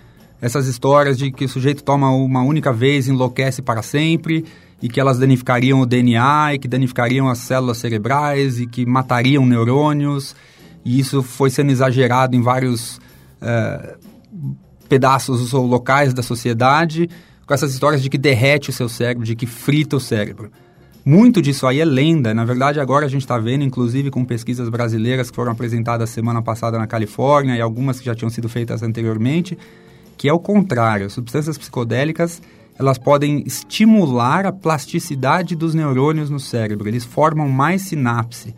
essas 0.41 0.67
histórias 0.67 1.19
de 1.19 1.31
que 1.31 1.45
o 1.45 1.49
sujeito 1.49 1.83
toma 1.83 2.11
uma 2.11 2.43
única 2.43 2.73
vez 2.73 3.07
e 3.07 3.11
enlouquece 3.11 3.61
para 3.61 3.83
sempre, 3.83 4.45
e 4.83 4.89
que 4.89 5.01
elas 5.01 5.19
danificariam 5.19 5.81
o 5.81 5.87
DNA, 5.87 6.55
e 6.55 6.59
que 6.59 6.69
danificariam 6.69 7.29
as 7.29 7.39
células 7.39 7.79
cerebrais, 7.79 8.61
e 8.61 8.67
que 8.67 8.87
matariam 8.87 9.45
neurônios, 9.45 10.35
e 10.85 10.99
isso 10.99 11.23
foi 11.23 11.51
sendo 11.51 11.71
exagerado 11.71 12.35
em 12.35 12.41
vários 12.41 12.97
uh, 13.43 13.99
pedaços 14.89 15.53
ou 15.53 15.67
locais 15.67 16.15
da 16.15 16.23
sociedade 16.23 17.09
com 17.47 17.55
essas 17.55 17.73
histórias 17.73 18.01
de 18.01 18.09
que 18.09 18.17
derrete 18.17 18.71
o 18.71 18.73
seu 18.73 18.89
cérebro, 18.89 19.25
de 19.25 19.35
que 19.35 19.45
frita 19.45 19.97
o 19.97 20.01
cérebro. 20.01 20.53
Muito 21.05 21.43
disso 21.43 21.67
aí 21.67 21.81
é 21.81 21.85
lenda. 21.85 22.33
Na 22.33 22.45
verdade, 22.45 22.79
agora 22.79 23.07
a 23.07 23.09
gente 23.09 23.23
está 23.23 23.39
vendo, 23.39 23.65
inclusive 23.65 24.11
com 24.11 24.25
pesquisas 24.25 24.69
brasileiras 24.69 25.31
que 25.31 25.37
foram 25.37 25.51
apresentadas 25.51 26.11
semana 26.11 26.41
passada 26.43 26.79
na 26.79 26.87
Califórnia 26.87 27.57
e 27.57 27.61
algumas 27.61 27.99
que 27.99 28.07
já 28.07 28.15
tinham 28.15 28.31
sido 28.31 28.49
feitas 28.49 28.85
anteriormente, 28.85 29.59
que 30.17 30.29
é 30.29 30.33
o 30.33 30.39
contrário. 30.39 31.11
Substâncias 31.11 31.59
psicodélicas 31.59 32.41
elas 32.81 32.97
podem 32.97 33.43
estimular 33.47 34.47
a 34.47 34.53
plasticidade 34.53 35.55
dos 35.55 35.75
neurônios 35.75 36.31
no 36.31 36.41
cérebro. 36.41 36.89
Eles 36.89 37.05
formam 37.05 37.47
mais 37.47 37.83
sinapse. 37.83 38.55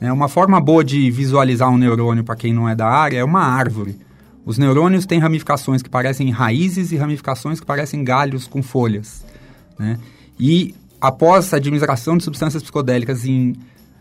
É 0.00 0.12
uma 0.12 0.28
forma 0.28 0.60
boa 0.60 0.84
de 0.84 1.10
visualizar 1.10 1.68
um 1.68 1.76
neurônio 1.76 2.22
para 2.22 2.36
quem 2.36 2.54
não 2.54 2.68
é 2.68 2.76
da 2.76 2.86
área 2.86 3.18
é 3.18 3.24
uma 3.24 3.40
árvore. 3.40 3.98
Os 4.46 4.58
neurônios 4.58 5.06
têm 5.06 5.18
ramificações 5.18 5.82
que 5.82 5.90
parecem 5.90 6.30
raízes 6.30 6.92
e 6.92 6.96
ramificações 6.96 7.58
que 7.58 7.66
parecem 7.66 8.04
galhos 8.04 8.46
com 8.46 8.62
folhas. 8.62 9.24
Né? 9.76 9.98
E 10.38 10.72
após 11.00 11.52
a 11.52 11.56
administração 11.56 12.16
de 12.16 12.22
substâncias 12.22 12.62
psicodélicas 12.62 13.26
em 13.26 13.56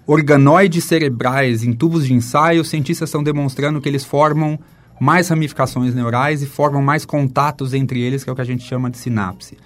organoides 0.06 0.84
cerebrais, 0.84 1.64
em 1.64 1.74
tubos 1.74 2.06
de 2.06 2.14
ensaio, 2.14 2.62
os 2.62 2.70
cientistas 2.70 3.10
estão 3.10 3.24
demonstrando 3.24 3.82
que 3.82 3.90
eles 3.90 4.06
formam 4.06 4.60
mais 5.04 5.28
ramificações 5.28 5.94
neurais 5.94 6.42
e 6.42 6.46
formam 6.46 6.82
mais 6.82 7.06
contatos 7.06 7.74
entre 7.74 8.00
eles, 8.00 8.24
que 8.24 8.30
é 8.30 8.34
o 8.34 8.36
que 8.36 8.42
a 8.42 8.46
gente 8.46 8.64
chama 8.64 8.90
de 8.90 8.98
sinapse. 8.98 9.58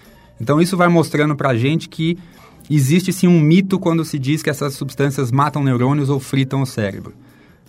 Então 0.42 0.60
isso 0.60 0.76
vai 0.76 0.88
mostrando 0.88 1.36
para 1.36 1.50
a 1.50 1.56
gente 1.56 1.88
que 1.88 2.18
existe 2.68 3.14
sim 3.14 3.28
um 3.28 3.40
mito 3.40 3.78
quando 3.78 4.04
se 4.04 4.18
diz 4.18 4.42
que 4.42 4.50
essas 4.50 4.74
substâncias 4.74 5.32
matam 5.32 5.64
neurônios 5.64 6.10
ou 6.10 6.20
fritam 6.20 6.64
o 6.64 6.66
cérebro. 6.66 7.14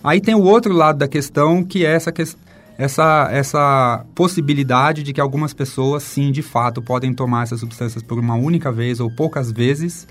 Aí 0.03 0.19
tem 0.19 0.35
o 0.35 0.43
outro 0.43 0.73
lado 0.73 0.97
da 0.97 1.07
questão, 1.07 1.63
que 1.63 1.85
é 1.85 1.93
essa 1.93 2.11
questão 2.11 2.41
essa, 2.79 3.29
essa 3.33 4.07
possibilidade 4.15 5.03
de 5.03 5.13
que 5.13 5.21
algumas 5.21 5.53
pessoas, 5.53 6.05
sim, 6.05 6.31
de 6.31 6.43
fato, 6.43 6.81
podem 6.81 7.13
tomar 7.13 7.43
essas 7.43 7.59
substâncias 7.59 8.05
por 8.05 8.21
uma 8.21 8.37
única 8.37 8.71
vez 8.71 9.01
ou 9.01 9.11
poucas 9.11 9.51
vezes 9.51 10.07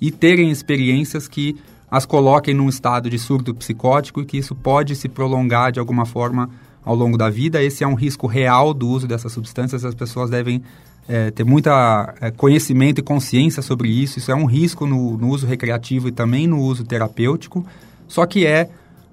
e 0.00 0.12
terem 0.12 0.48
experiências 0.48 1.26
que 1.26 1.56
as 1.90 2.06
coloquem 2.06 2.54
num 2.54 2.68
estado 2.68 3.10
de 3.10 3.18
surto 3.18 3.52
psicótico 3.52 4.20
e 4.20 4.24
que 4.24 4.38
isso 4.38 4.54
pode 4.54 4.94
se 4.94 5.08
prolongar 5.08 5.72
de 5.72 5.80
alguma 5.80 6.06
forma 6.06 6.48
ao 6.84 6.94
longo 6.94 7.16
da 7.16 7.30
vida. 7.30 7.62
Esse 7.62 7.82
é 7.82 7.86
um 7.86 7.94
risco 7.94 8.26
real 8.26 8.74
do 8.74 8.88
uso 8.88 9.06
dessas 9.06 9.32
substâncias. 9.32 9.84
As 9.84 9.94
pessoas 9.94 10.30
devem 10.30 10.62
é, 11.08 11.30
ter 11.30 11.44
muito 11.44 11.68
é, 11.68 12.30
conhecimento 12.30 13.00
e 13.00 13.02
consciência 13.02 13.62
sobre 13.62 13.88
isso. 13.88 14.18
Isso 14.18 14.30
é 14.30 14.34
um 14.34 14.44
risco 14.44 14.86
no, 14.86 15.16
no, 15.16 15.28
uso 15.28 15.46
recreativo 15.46 16.08
e 16.08 16.12
também 16.12 16.46
no 16.46 16.60
uso 16.60 16.84
terapêutico. 16.84 17.64
Só 18.06 18.26
que 18.26 18.46
é 18.46 18.68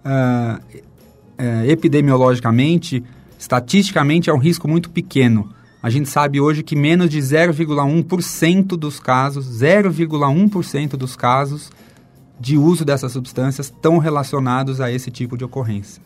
uh, 0.06 0.82
é, 1.38 1.68
epidemiologicamente, 1.72 3.04
estatisticamente, 3.40 4.30
é 4.30 4.34
um 4.34 4.38
risco 4.38 4.68
muito 4.68 4.90
pequeno. 4.90 5.50
A 5.82 5.90
gente 5.90 6.08
sabe 6.10 6.40
hoje 6.40 6.62
que 6.62 6.76
menos 6.76 7.10
de 7.10 7.18
0,1% 7.18 8.78
dos 8.78 9.00
casos, 9.00 9.48
0,1% 9.48 10.90
dos 10.90 11.16
casos 11.16 11.72
de 12.40 12.58
uso 12.58 12.86
dessas 12.86 13.12
substâncias 13.12 13.68
estão 13.68 13.98
relacionados 13.98 14.80
a 14.80 14.92
esse 14.92 15.10
tipo 15.10 15.36
de 15.36 15.44
ocorrência. 15.44 16.02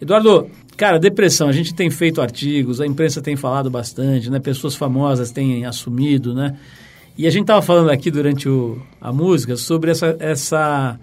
Eduardo, 0.00 0.50
cara, 0.76 0.98
depressão, 0.98 1.48
a 1.48 1.52
gente 1.52 1.74
tem 1.74 1.90
feito 1.90 2.20
artigos, 2.20 2.80
a 2.80 2.86
imprensa 2.86 3.22
tem 3.22 3.36
falado 3.36 3.70
bastante, 3.70 4.30
né? 4.30 4.38
Pessoas 4.38 4.74
famosas 4.74 5.30
têm 5.30 5.64
assumido, 5.64 6.34
né? 6.34 6.56
E 7.16 7.26
a 7.26 7.30
gente 7.30 7.42
estava 7.42 7.62
falando 7.62 7.90
aqui 7.90 8.10
durante 8.10 8.48
o, 8.48 8.80
a 9.00 9.12
música 9.12 9.56
sobre 9.56 9.90
essa, 9.90 10.16
essa 10.20 10.98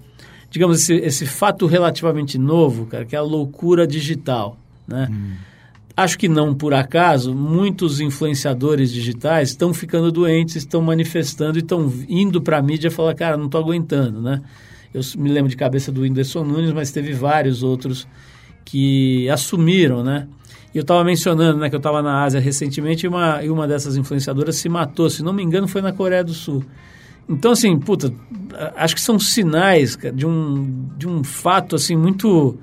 digamos, 0.49 0.81
esse, 0.81 0.93
esse 0.95 1.25
fato 1.25 1.65
relativamente 1.65 2.37
novo, 2.37 2.85
cara, 2.85 3.05
que 3.05 3.15
é 3.15 3.19
a 3.19 3.23
loucura 3.23 3.87
digital, 3.87 4.57
né? 4.87 5.09
Hum. 5.11 5.33
Acho 5.95 6.17
que 6.17 6.27
não 6.27 6.55
por 6.55 6.73
acaso, 6.73 7.35
muitos 7.35 7.99
influenciadores 7.99 8.91
digitais 8.91 9.49
estão 9.49 9.73
ficando 9.73 10.11
doentes, 10.11 10.55
estão 10.55 10.81
manifestando 10.81 11.57
e 11.57 11.61
estão 11.61 11.91
indo 12.07 12.41
para 12.41 12.57
a 12.57 12.61
mídia 12.61 12.89
falar, 12.89 13.13
cara, 13.13 13.37
não 13.37 13.45
estou 13.45 13.61
aguentando, 13.61 14.21
né? 14.21 14.41
Eu 14.93 15.01
me 15.17 15.29
lembro 15.29 15.49
de 15.49 15.57
cabeça 15.57 15.91
do 15.91 16.01
Whindersson 16.01 16.43
Nunes, 16.43 16.71
mas 16.71 16.91
teve 16.91 17.13
vários 17.13 17.63
outros 17.63 18.07
que 18.63 19.29
assumiram, 19.29 20.03
né? 20.03 20.27
Eu 20.73 20.81
estava 20.81 21.03
mencionando, 21.03 21.59
né, 21.59 21.69
que 21.69 21.75
eu 21.75 21.79
estava 21.79 22.01
na 22.01 22.23
Ásia 22.23 22.39
recentemente 22.39 23.05
e 23.05 23.09
uma, 23.09 23.43
e 23.43 23.49
uma 23.49 23.67
dessas 23.67 23.95
influenciadoras 23.95 24.55
se 24.55 24.67
matou, 24.67 25.07
se 25.07 25.21
não 25.21 25.31
me 25.31 25.43
engano 25.43 25.67
foi 25.67 25.81
na 25.81 25.93
Coreia 25.93 26.23
do 26.23 26.33
Sul. 26.33 26.63
Então, 27.29 27.51
assim, 27.51 27.77
puta, 27.77 28.11
acho 28.75 28.95
que 28.95 29.01
são 29.01 29.19
sinais 29.19 29.95
cara, 29.95 30.13
de, 30.13 30.25
um, 30.25 30.89
de 30.97 31.07
um 31.07 31.23
fato, 31.23 31.75
assim, 31.75 31.95
muito 31.95 32.57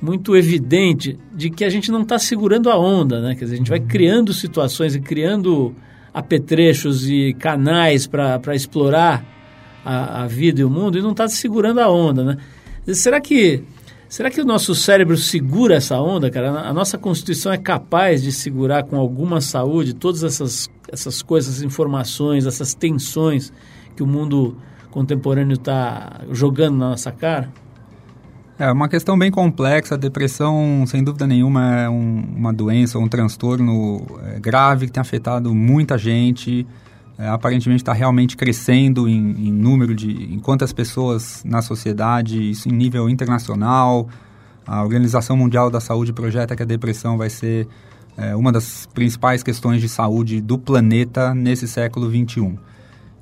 muito 0.00 0.36
evidente 0.36 1.18
de 1.34 1.50
que 1.50 1.64
a 1.64 1.68
gente 1.68 1.90
não 1.90 2.02
está 2.02 2.20
segurando 2.20 2.70
a 2.70 2.78
onda, 2.78 3.20
né? 3.20 3.34
Quer 3.34 3.44
dizer, 3.44 3.54
a 3.54 3.58
gente 3.58 3.70
vai 3.70 3.80
uhum. 3.80 3.88
criando 3.88 4.32
situações 4.32 4.94
e 4.94 5.00
criando 5.00 5.74
apetrechos 6.14 7.08
e 7.08 7.34
canais 7.34 8.06
para 8.06 8.54
explorar 8.54 9.24
a, 9.84 10.22
a, 10.22 10.26
vida 10.26 10.60
e 10.60 10.64
o 10.64 10.70
mundo 10.70 10.98
e 10.98 11.02
não 11.02 11.10
está 11.10 11.26
segurando 11.26 11.80
a 11.80 11.88
onda, 11.88 12.24
né? 12.24 12.36
Será 12.94 13.20
que 13.20 13.64
será 14.08 14.30
que 14.30 14.40
o 14.40 14.44
nosso 14.44 14.74
cérebro 14.74 15.16
segura 15.16 15.76
essa 15.76 16.00
onda, 16.00 16.30
cara? 16.30 16.60
A 16.60 16.72
nossa 16.72 16.96
constituição 16.96 17.52
é 17.52 17.58
capaz 17.58 18.22
de 18.22 18.32
segurar 18.32 18.84
com 18.84 18.96
alguma 18.96 19.40
saúde 19.40 19.94
todas 19.94 20.22
essas 20.22 20.68
essas 20.90 21.22
coisas, 21.22 21.54
essas 21.54 21.62
informações, 21.62 22.46
essas 22.46 22.74
tensões 22.74 23.52
que 23.94 24.02
o 24.02 24.06
mundo 24.06 24.56
contemporâneo 24.90 25.54
está 25.54 26.22
jogando 26.30 26.78
na 26.78 26.90
nossa 26.90 27.12
cara? 27.12 27.52
É 28.58 28.72
uma 28.72 28.88
questão 28.88 29.16
bem 29.16 29.30
complexa. 29.30 29.94
A 29.94 29.98
depressão, 29.98 30.84
sem 30.86 31.04
dúvida 31.04 31.26
nenhuma, 31.26 31.82
é 31.82 31.88
um, 31.88 32.24
uma 32.36 32.52
doença, 32.52 32.98
um 32.98 33.08
transtorno 33.08 34.04
é, 34.24 34.40
grave 34.40 34.86
que 34.86 34.92
tem 34.92 35.00
afetado 35.00 35.54
muita 35.54 35.96
gente. 35.96 36.66
É, 37.18 37.28
aparentemente 37.28 37.82
está 37.82 37.92
realmente 37.92 38.36
crescendo 38.36 39.08
em, 39.08 39.48
em, 39.48 39.52
número 39.52 39.92
de 39.92 40.08
em 40.32 40.38
quantas 40.38 40.72
pessoas 40.72 41.42
na 41.44 41.60
sociedade, 41.60 42.50
isso 42.50 42.68
em 42.68 42.72
nível 42.72 43.10
internacional. 43.10 44.08
A 44.64 44.82
Organização 44.84 45.36
Mundial 45.36 45.68
da 45.68 45.80
Saúde 45.80 46.12
projeta 46.12 46.54
que 46.54 46.62
a 46.62 46.66
depressão 46.66 47.18
vai 47.18 47.28
ser 47.28 47.66
é, 48.16 48.36
uma 48.36 48.52
das 48.52 48.86
principais 48.94 49.42
questões 49.42 49.80
de 49.80 49.88
saúde 49.88 50.40
do 50.40 50.56
planeta 50.56 51.34
nesse 51.34 51.66
século 51.66 52.08
21. 52.08 52.56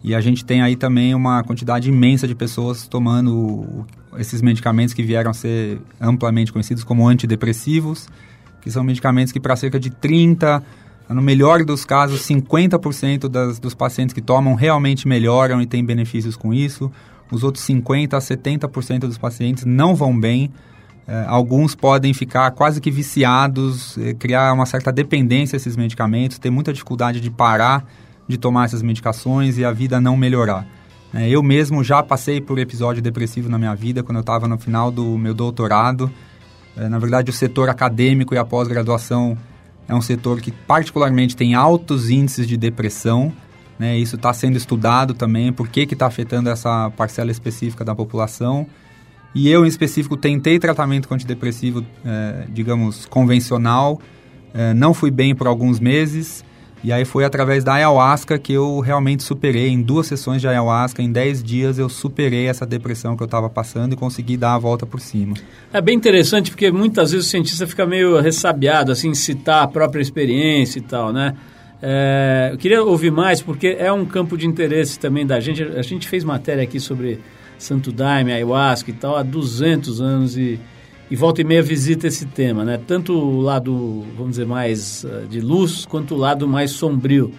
E 0.04 0.14
a 0.14 0.20
gente 0.20 0.44
tem 0.44 0.61
aí 0.61 0.76
também 0.76 1.14
uma 1.14 1.42
quantidade 1.42 1.88
imensa 1.88 2.28
de 2.28 2.35
pessoas 2.35 2.87
tomando 2.87 3.87
esses 4.18 4.42
medicamentos 4.42 4.92
que 4.92 5.02
vieram 5.02 5.30
a 5.30 5.35
ser 5.35 5.80
amplamente 5.98 6.52
conhecidos 6.52 6.85
como 6.85 7.09
antidepressivos, 7.09 8.09
que 8.61 8.70
são 8.70 8.85
medicamentos 8.85 9.32
que 9.32 9.40
para 9.40 9.56
cerca 9.56 9.80
de 9.80 9.90
30, 9.90 10.62
no 11.09 11.23
melhor 11.23 11.64
dos 11.64 11.85
casos, 11.85 12.21
50% 12.23 13.29
das, 13.29 13.59
dos 13.59 13.75
pacientes 13.75 14.12
que 14.12 14.21
tomam 14.21 14.55
realmente 14.55 15.07
melhoram 15.07 15.62
e 15.62 15.66
têm 15.66 15.85
benefícios 15.85 16.37
com 16.37 16.53
isso. 16.53 16.90
Os 17.31 17.45
outros 17.45 17.64
50 17.64 18.16
a 18.16 18.21
70% 18.21 19.01
dos 19.01 19.19
pacientes 19.19 19.64
não 19.64 19.95
vão 19.95 20.19
bem. 20.19 20.51
É, 21.07 21.25
alguns 21.29 21.75
podem 21.75 22.12
ficar 22.12 22.51
quase 22.51 22.81
que 22.81 22.90
viciados, 22.90 23.97
é, 23.99 24.14
criar 24.14 24.53
uma 24.53 24.66
certa 24.66 24.90
dependência 24.90 25.57
a 25.57 25.59
esses 25.59 25.77
medicamentos, 25.77 26.38
ter 26.38 26.51
muita 26.51 26.73
dificuldade 26.73 27.21
de 27.21 27.31
parar 27.31 27.85
de 28.29 28.37
tomar 28.37 28.64
essas 28.64 28.83
medicações 28.83 29.57
e 29.59 29.64
a 29.64 29.73
vida 29.73 30.01
não 30.01 30.16
melhorar. 30.16 30.66
É, 31.14 31.29
eu 31.29 31.42
mesmo 31.42 31.85
já 31.85 32.03
passei 32.03 32.40
por 32.40 32.59
episódio 32.59 33.01
depressivo 33.01 33.49
na 33.49 33.59
minha 33.59 33.75
vida 33.75 34.03
quando 34.03 34.16
eu 34.16 34.23
estava 34.23 34.49
no 34.49 34.59
final 34.59 34.90
do 34.90 35.16
meu 35.16 35.33
doutorado 35.33 36.11
É, 36.77 36.90
na 36.90 36.99
verdade, 36.99 37.31
o 37.31 37.33
setor 37.33 37.71
acadêmico 37.71 38.35
e 38.35 38.38
a 38.38 38.45
pós-graduação 38.45 39.38
é 39.88 39.94
um 39.94 40.01
setor 40.01 40.40
que 40.40 40.51
particularmente 40.51 41.37
tem 41.37 41.55
altos 41.55 42.11
índices 42.11 42.46
de 42.46 42.57
depressão. 42.57 43.33
Né? 43.79 43.99
Isso 43.99 44.16
está 44.16 44.33
sendo 44.33 44.57
estudado 44.57 45.14
também, 45.14 45.53
por 45.53 45.68
que 45.68 45.83
está 45.83 46.07
afetando 46.07 46.49
essa 46.49 46.90
parcela 46.96 47.31
específica 47.31 47.85
da 47.85 47.94
população. 47.94 48.66
E 49.35 49.51
eu, 49.51 49.66
em 49.66 49.68
específico, 49.68 50.16
tentei 50.16 50.59
tratamento 50.59 51.07
com 51.07 51.14
antidepressivo, 51.14 51.85
é, 52.05 52.46
digamos, 52.49 53.05
convencional. 53.05 54.01
É, 54.55 54.72
não 54.72 54.94
fui 54.94 55.11
bem 55.11 55.35
por 55.35 55.46
alguns 55.46 55.79
meses. 55.79 56.42
E 56.84 56.92
aí 56.92 57.04
foi 57.04 57.24
através 57.24 57.64
da 57.64 57.74
ayahuasca 57.74 58.38
que 58.38 58.52
eu 58.52 58.80
realmente 58.80 59.22
superei. 59.22 59.68
Em 59.68 59.82
duas 59.82 60.06
sessões 60.06 60.40
de 60.40 60.48
ayahuasca, 60.48 61.02
em 61.02 61.10
10 61.10 61.42
dias, 61.42 61.78
eu 61.78 61.88
superei 61.88 62.46
essa 62.46 62.66
depressão 62.66 63.16
que 63.16 63.22
eu 63.22 63.26
estava 63.26 63.48
passando 63.48 63.94
e 63.94 63.96
consegui 63.96 64.36
dar 64.36 64.54
a 64.54 64.58
volta 64.58 64.86
por 64.86 65.00
cima. 65.00 65.34
É 65.72 65.80
bem 65.80 65.96
interessante 65.96 66.50
porque 66.50 66.70
muitas 66.70 67.12
vezes 67.12 67.26
o 67.26 67.30
cientista 67.30 67.66
fica 67.66 67.86
meio 67.86 68.20
ressabiado, 68.20 68.92
assim, 68.92 69.14
citar 69.14 69.64
a 69.64 69.68
própria 69.68 70.00
experiência 70.00 70.78
e 70.78 70.82
tal, 70.82 71.12
né? 71.12 71.34
É, 71.82 72.50
eu 72.52 72.58
queria 72.58 72.82
ouvir 72.82 73.10
mais 73.10 73.42
porque 73.42 73.76
é 73.78 73.92
um 73.92 74.04
campo 74.04 74.36
de 74.36 74.46
interesse 74.46 74.98
também 74.98 75.26
da 75.26 75.40
gente. 75.40 75.62
A 75.62 75.82
gente 75.82 76.08
fez 76.08 76.24
matéria 76.24 76.62
aqui 76.62 76.80
sobre 76.80 77.20
Santo 77.58 77.92
Daime, 77.92 78.32
ayahuasca 78.32 78.90
e 78.90 78.94
tal 78.94 79.16
há 79.16 79.22
200 79.22 80.00
anos 80.00 80.36
e 80.36 80.58
e 81.11 81.14
volta 81.16 81.40
e 81.40 81.45
meia 81.45 81.62
visita 81.62 82.07
esse 82.07 82.27
tema, 82.27 82.64
né? 82.64 82.81
Tanto 82.85 83.12
o 83.12 83.40
lado, 83.40 84.05
vamos 84.16 84.33
dizer, 84.33 84.47
mais 84.47 85.05
uh, 85.05 85.27
de 85.29 85.40
luz, 85.40 85.87
quanto 85.87 86.14
o 86.14 86.19
lado 86.19 86.49
mais 86.49 86.73
sombrio. 86.73 87.33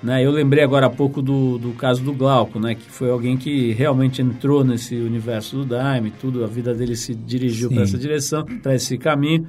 Né? 0.00 0.24
Eu 0.24 0.30
lembrei 0.30 0.62
agora 0.62 0.86
há 0.86 0.90
pouco 0.90 1.20
do, 1.20 1.58
do 1.58 1.72
caso 1.72 2.02
do 2.02 2.12
Glauco, 2.12 2.60
né? 2.60 2.76
Que 2.76 2.88
foi 2.88 3.10
alguém 3.10 3.36
que 3.36 3.72
realmente 3.72 4.22
entrou 4.22 4.62
nesse 4.62 4.94
universo 4.94 5.56
do 5.56 5.64
Daime, 5.64 6.12
tudo, 6.20 6.44
a 6.44 6.46
vida 6.46 6.72
dele 6.72 6.94
se 6.94 7.14
dirigiu 7.14 7.70
para 7.70 7.82
essa 7.82 7.98
direção, 7.98 8.44
para 8.62 8.76
esse 8.76 8.96
caminho. 8.96 9.46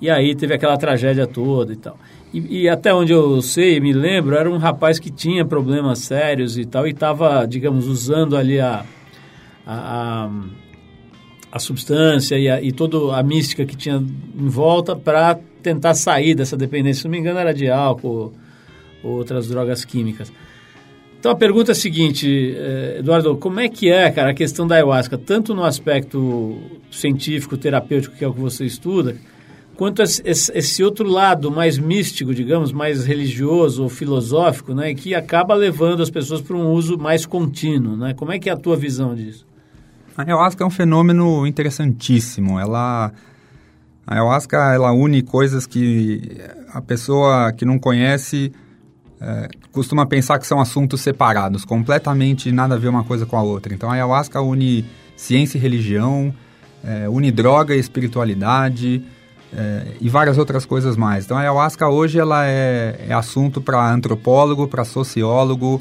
E 0.00 0.08
aí 0.08 0.34
teve 0.34 0.54
aquela 0.54 0.76
tragédia 0.76 1.26
toda 1.26 1.72
e 1.72 1.76
tal. 1.76 1.98
E, 2.32 2.62
e, 2.62 2.68
até 2.68 2.94
onde 2.94 3.12
eu 3.12 3.42
sei, 3.42 3.78
me 3.78 3.92
lembro, 3.92 4.36
era 4.36 4.50
um 4.50 4.56
rapaz 4.56 4.98
que 4.98 5.10
tinha 5.10 5.44
problemas 5.44 5.98
sérios 5.98 6.56
e 6.56 6.64
tal, 6.64 6.86
e 6.86 6.90
estava, 6.90 7.44
digamos, 7.46 7.86
usando 7.86 8.36
ali 8.36 8.58
a, 8.58 8.84
a, 9.66 10.24
a 10.24 10.30
a 11.52 11.58
substância 11.58 12.38
e, 12.38 12.48
a, 12.48 12.62
e 12.62 12.72
toda 12.72 13.14
a 13.14 13.22
mística 13.22 13.66
que 13.66 13.76
tinha 13.76 13.96
em 13.96 14.48
volta 14.48 14.96
para 14.96 15.38
tentar 15.62 15.92
sair 15.92 16.34
dessa 16.34 16.56
dependência. 16.56 17.02
Se 17.02 17.04
não 17.04 17.12
me 17.12 17.18
engano, 17.18 17.38
era 17.38 17.52
de 17.52 17.70
álcool 17.70 18.32
ou 19.04 19.12
outras 19.12 19.48
drogas 19.48 19.84
químicas. 19.84 20.32
Então 21.20 21.30
a 21.30 21.36
pergunta 21.36 21.70
é 21.70 21.72
a 21.72 21.76
seguinte, 21.76 22.56
eh, 22.56 22.96
Eduardo, 22.98 23.36
como 23.36 23.60
é 23.60 23.68
que 23.68 23.88
é, 23.90 24.10
cara, 24.10 24.30
a 24.30 24.34
questão 24.34 24.66
da 24.66 24.76
ayahuasca, 24.76 25.16
tanto 25.16 25.54
no 25.54 25.62
aspecto 25.62 26.58
científico, 26.90 27.56
terapêutico, 27.56 28.16
que 28.16 28.24
é 28.24 28.28
o 28.28 28.32
que 28.32 28.40
você 28.40 28.64
estuda, 28.64 29.14
quanto 29.76 30.02
esse, 30.02 30.82
outro 30.82 31.08
lado 31.08 31.48
mais 31.48 31.78
místico, 31.78 32.34
digamos, 32.34 32.72
mais 32.72 33.04
religioso 33.04 33.84
ou 33.84 33.88
filosófico, 33.88 34.74
né, 34.74 34.94
que 34.94 35.14
acaba 35.14 35.54
levando 35.54 36.02
as 36.02 36.10
pessoas 36.10 36.40
para 36.40 36.56
um 36.56 36.72
uso 36.72 36.98
mais 36.98 37.24
contínuo, 37.24 37.96
né? 37.96 38.14
Como 38.14 38.32
é 38.32 38.38
que 38.38 38.50
é 38.50 38.52
a 38.52 38.56
tua 38.56 38.76
visão 38.76 39.14
disso? 39.14 39.46
A 40.16 40.22
ayahuasca 40.22 40.62
é 40.62 40.66
um 40.66 40.70
fenômeno 40.70 41.46
interessantíssimo. 41.46 42.60
Ela, 42.60 43.12
a 44.06 44.14
ayahuasca 44.14 44.56
ela 44.74 44.92
une 44.92 45.22
coisas 45.22 45.66
que 45.66 46.38
a 46.72 46.82
pessoa 46.82 47.52
que 47.52 47.64
não 47.64 47.78
conhece 47.78 48.52
é, 49.20 49.48
costuma 49.70 50.04
pensar 50.04 50.38
que 50.38 50.46
são 50.46 50.60
assuntos 50.60 51.00
separados, 51.00 51.64
completamente 51.64 52.50
nada 52.50 52.74
a 52.74 52.78
ver 52.78 52.88
uma 52.88 53.04
coisa 53.04 53.24
com 53.24 53.36
a 53.36 53.42
outra. 53.42 53.72
Então 53.72 53.88
a 53.88 53.94
ayahuasca 53.94 54.40
une 54.42 54.84
ciência 55.16 55.56
e 55.56 55.60
religião, 55.60 56.34
é, 56.84 57.08
une 57.08 57.30
droga 57.30 57.74
e 57.74 57.78
espiritualidade 57.78 59.02
é, 59.54 59.86
e 60.00 60.08
várias 60.08 60.36
outras 60.38 60.66
coisas 60.66 60.96
mais. 60.96 61.24
Então 61.24 61.36
a 61.36 61.40
ayahuasca 61.40 61.88
hoje 61.88 62.18
ela 62.18 62.44
é, 62.44 63.06
é 63.08 63.14
assunto 63.14 63.60
para 63.60 63.92
antropólogo, 63.92 64.66
para 64.66 64.84
sociólogo, 64.84 65.80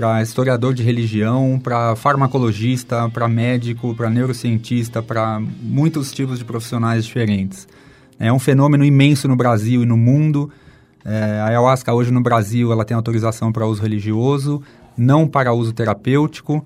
para 0.00 0.22
historiador 0.22 0.72
de 0.72 0.82
religião, 0.82 1.60
para 1.62 1.94
farmacologista, 1.94 3.06
para 3.10 3.28
médico, 3.28 3.94
para 3.94 4.08
neurocientista, 4.08 5.02
para 5.02 5.38
muitos 5.60 6.10
tipos 6.10 6.38
de 6.38 6.44
profissionais 6.46 7.04
diferentes. 7.04 7.68
É 8.18 8.32
um 8.32 8.38
fenômeno 8.38 8.82
imenso 8.82 9.28
no 9.28 9.36
Brasil 9.36 9.82
e 9.82 9.86
no 9.86 9.98
mundo. 9.98 10.50
É, 11.04 11.40
a 11.40 11.48
ayahuasca 11.48 11.92
hoje 11.92 12.10
no 12.10 12.22
Brasil 12.22 12.72
ela 12.72 12.82
tem 12.82 12.94
autorização 12.94 13.52
para 13.52 13.66
uso 13.66 13.82
religioso, 13.82 14.62
não 14.96 15.28
para 15.28 15.52
uso 15.52 15.74
terapêutico, 15.74 16.64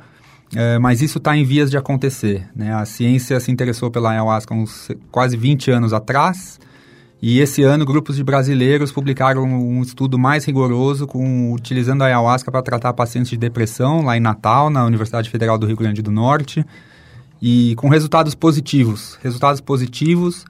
é, 0.54 0.78
mas 0.78 1.02
isso 1.02 1.18
está 1.18 1.36
em 1.36 1.42
vias 1.42 1.72
de 1.72 1.76
acontecer. 1.76 2.46
Né? 2.54 2.72
A 2.72 2.84
ciência 2.84 3.40
se 3.40 3.50
interessou 3.50 3.90
pela 3.90 4.12
ayahuasca 4.12 4.54
uns 4.54 4.92
quase 5.10 5.36
20 5.36 5.72
anos 5.72 5.92
atrás, 5.92 6.60
e 7.26 7.40
esse 7.40 7.62
ano, 7.62 7.86
grupos 7.86 8.16
de 8.16 8.22
brasileiros 8.22 8.92
publicaram 8.92 9.44
um 9.44 9.80
estudo 9.80 10.18
mais 10.18 10.44
rigoroso 10.44 11.06
com, 11.06 11.54
utilizando 11.54 12.02
a 12.02 12.04
ayahuasca 12.04 12.52
para 12.52 12.60
tratar 12.60 12.92
pacientes 12.92 13.30
de 13.30 13.38
depressão 13.38 14.02
lá 14.02 14.14
em 14.14 14.20
Natal, 14.20 14.68
na 14.68 14.84
Universidade 14.84 15.30
Federal 15.30 15.56
do 15.56 15.66
Rio 15.66 15.74
Grande 15.74 16.02
do 16.02 16.10
Norte, 16.10 16.66
e 17.40 17.74
com 17.76 17.88
resultados 17.88 18.34
positivos. 18.34 19.18
Resultados 19.22 19.62
positivos 19.62 20.44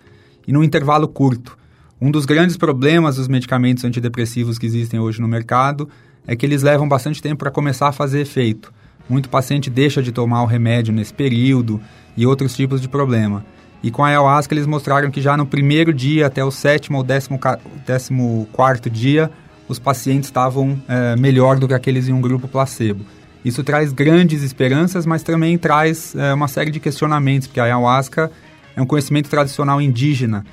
e 0.49 0.53
num 0.53 0.65
intervalo 0.65 1.07
curto. 1.07 1.57
Um 2.01 2.11
dos 2.11 2.27
grandes 2.27 2.57
problemas 2.57 3.15
dos 3.15 3.29
medicamentos 3.29 3.85
antidepressivos 3.85 4.59
que 4.59 4.67
existem 4.67 4.99
hoje 4.99 5.21
no 5.21 5.29
mercado 5.29 5.89
é 6.27 6.35
que 6.35 6.45
eles 6.45 6.65
levam 6.65 6.89
bastante 6.89 7.23
tempo 7.23 7.37
para 7.37 7.53
começar 7.53 7.87
a 7.87 7.93
fazer 7.93 8.21
efeito. 8.21 8.73
Muito 9.09 9.29
paciente 9.29 9.71
deixa 9.71 10.03
de 10.03 10.11
tomar 10.11 10.43
o 10.43 10.47
remédio 10.47 10.93
nesse 10.93 11.15
período 11.15 11.81
e 12.17 12.27
outros 12.27 12.57
tipos 12.57 12.81
de 12.81 12.89
problema. 12.89 13.45
E 13.85 13.91
com 13.91 14.03
a 14.03 14.09
ayahuasca 14.09 14.55
eles 14.55 14.67
mostraram 14.67 15.11
que 15.11 15.21
já 15.21 15.37
no 15.37 15.45
primeiro 15.45 15.93
dia 15.93 16.27
até 16.27 16.43
o 16.43 16.51
sétimo 16.51 16.97
ou 16.97 17.05
décimo, 17.05 17.39
décimo 17.87 18.49
quarto 18.51 18.89
dia, 18.89 19.31
os 19.69 19.79
pacientes 19.79 20.31
estavam 20.31 20.83
é, 20.89 21.15
melhor 21.17 21.59
do 21.59 21.69
que 21.69 21.75
aqueles 21.75 22.09
em 22.09 22.13
um 22.15 22.21
grupo 22.21 22.49
placebo. 22.49 23.05
Isso 23.45 23.63
traz 23.63 23.93
grandes 23.93 24.43
esperanças, 24.43 25.05
mas 25.05 25.23
também 25.23 25.59
traz 25.59 26.15
é, 26.17 26.33
uma 26.33 26.49
série 26.49 26.71
de 26.71 26.81
questionamentos, 26.81 27.47
porque 27.47 27.61
a 27.61 27.65
ayahuasca 27.65 28.33
é 28.75 28.81
um 28.81 28.87
conhecimento 28.87 29.29
tradicional 29.29 29.83
indígena. 29.83 30.47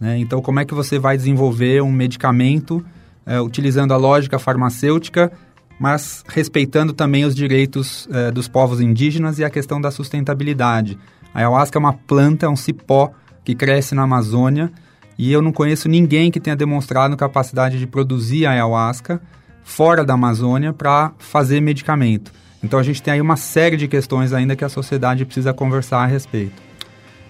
Né? 0.00 0.18
Então, 0.18 0.42
como 0.42 0.58
é 0.58 0.64
que 0.64 0.74
você 0.74 0.98
vai 0.98 1.16
desenvolver 1.16 1.80
um 1.84 1.92
medicamento 1.92 2.84
é, 3.24 3.40
utilizando 3.40 3.94
a 3.94 3.96
lógica 3.96 4.40
farmacêutica, 4.40 5.30
mas 5.78 6.24
respeitando 6.26 6.92
também 6.92 7.24
os 7.24 7.32
direitos 7.32 8.08
é, 8.10 8.32
dos 8.32 8.48
povos 8.48 8.80
indígenas 8.80 9.38
e 9.38 9.44
a 9.44 9.50
questão 9.50 9.80
da 9.80 9.92
sustentabilidade? 9.92 10.98
A 11.34 11.38
ayahuasca 11.38 11.78
é 11.78 11.80
uma 11.80 11.92
planta, 11.92 12.46
é 12.46 12.48
um 12.48 12.56
cipó 12.56 13.10
que 13.44 13.54
cresce 13.54 13.94
na 13.94 14.02
Amazônia 14.02 14.70
e 15.18 15.32
eu 15.32 15.42
não 15.42 15.52
conheço 15.52 15.88
ninguém 15.88 16.30
que 16.30 16.40
tenha 16.40 16.56
demonstrado 16.56 17.16
capacidade 17.16 17.78
de 17.78 17.86
produzir 17.86 18.46
ayahuasca 18.46 19.20
fora 19.62 20.04
da 20.04 20.14
Amazônia 20.14 20.72
para 20.72 21.12
fazer 21.18 21.60
medicamento. 21.60 22.32
Então 22.62 22.78
a 22.78 22.82
gente 22.82 23.02
tem 23.02 23.14
aí 23.14 23.20
uma 23.20 23.36
série 23.36 23.76
de 23.76 23.88
questões 23.88 24.32
ainda 24.32 24.54
que 24.54 24.64
a 24.64 24.68
sociedade 24.68 25.24
precisa 25.24 25.52
conversar 25.52 26.02
a 26.02 26.06
respeito. 26.06 26.62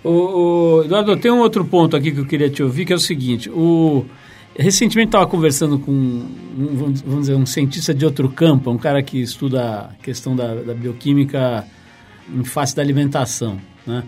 O, 0.05 0.11
o, 0.11 0.85
Eduardo, 0.85 1.17
tem 1.17 1.31
um 1.31 1.39
outro 1.39 1.65
ponto 1.65 1.97
aqui 1.97 2.11
que 2.11 2.19
eu 2.19 2.27
queria 2.27 2.51
te 2.51 2.63
ouvir, 2.63 2.85
que 2.85 2.93
é 2.93 2.97
o 2.97 3.01
seguinte. 3.01 3.49
O, 3.51 4.05
recentemente 4.57 5.09
estava 5.09 5.27
conversando 5.27 5.79
com, 5.79 5.93
um, 5.93 6.95
vamos 7.07 7.21
dizer, 7.21 7.35
um 7.35 7.47
cientista 7.47 7.95
de 7.95 8.05
outro 8.05 8.29
campo, 8.29 8.71
um 8.71 8.79
cara 8.79 9.03
que 9.03 9.21
estuda 9.21 9.91
a 9.91 10.03
questão 10.03 10.35
da, 10.35 10.55
da 10.55 10.75
bioquímica 10.75 11.65
em 12.35 12.45
face 12.45 12.75
da 12.75 12.83
alimentação. 12.83 13.59
Né? 13.87 14.05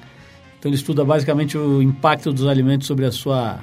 Então 0.58 0.70
ele 0.70 0.76
estuda 0.76 1.04
basicamente 1.04 1.58
o 1.58 1.82
impacto 1.82 2.32
dos 2.32 2.46
alimentos 2.46 2.87
sobre 2.87 3.04
a 3.04 3.12
sua, 3.12 3.60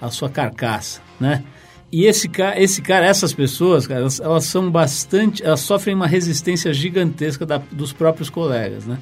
a 0.00 0.10
sua 0.10 0.28
carcaça, 0.28 1.00
né? 1.20 1.44
E 1.92 2.06
esse, 2.06 2.28
esse 2.56 2.82
cara, 2.82 3.06
essas 3.06 3.32
pessoas, 3.32 3.86
cara, 3.86 4.00
elas, 4.00 4.18
elas, 4.18 4.44
são 4.46 4.68
bastante, 4.68 5.44
elas 5.44 5.60
sofrem 5.60 5.94
uma 5.94 6.08
resistência 6.08 6.74
gigantesca 6.74 7.46
da, 7.46 7.58
dos 7.70 7.92
próprios 7.92 8.28
colegas, 8.28 8.84
né? 8.84 8.98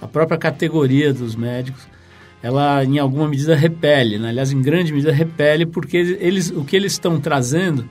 A 0.00 0.08
própria 0.08 0.36
categoria 0.36 1.14
dos 1.14 1.36
médicos, 1.36 1.86
ela 2.42 2.84
em 2.84 2.98
alguma 2.98 3.28
medida 3.28 3.54
repele, 3.54 4.18
né? 4.18 4.30
aliás, 4.30 4.50
em 4.50 4.60
grande 4.60 4.92
medida 4.92 5.12
repele, 5.12 5.64
porque 5.64 5.96
eles, 5.96 6.50
o 6.50 6.64
que 6.64 6.74
eles 6.74 6.92
estão 6.92 7.20
trazendo 7.20 7.88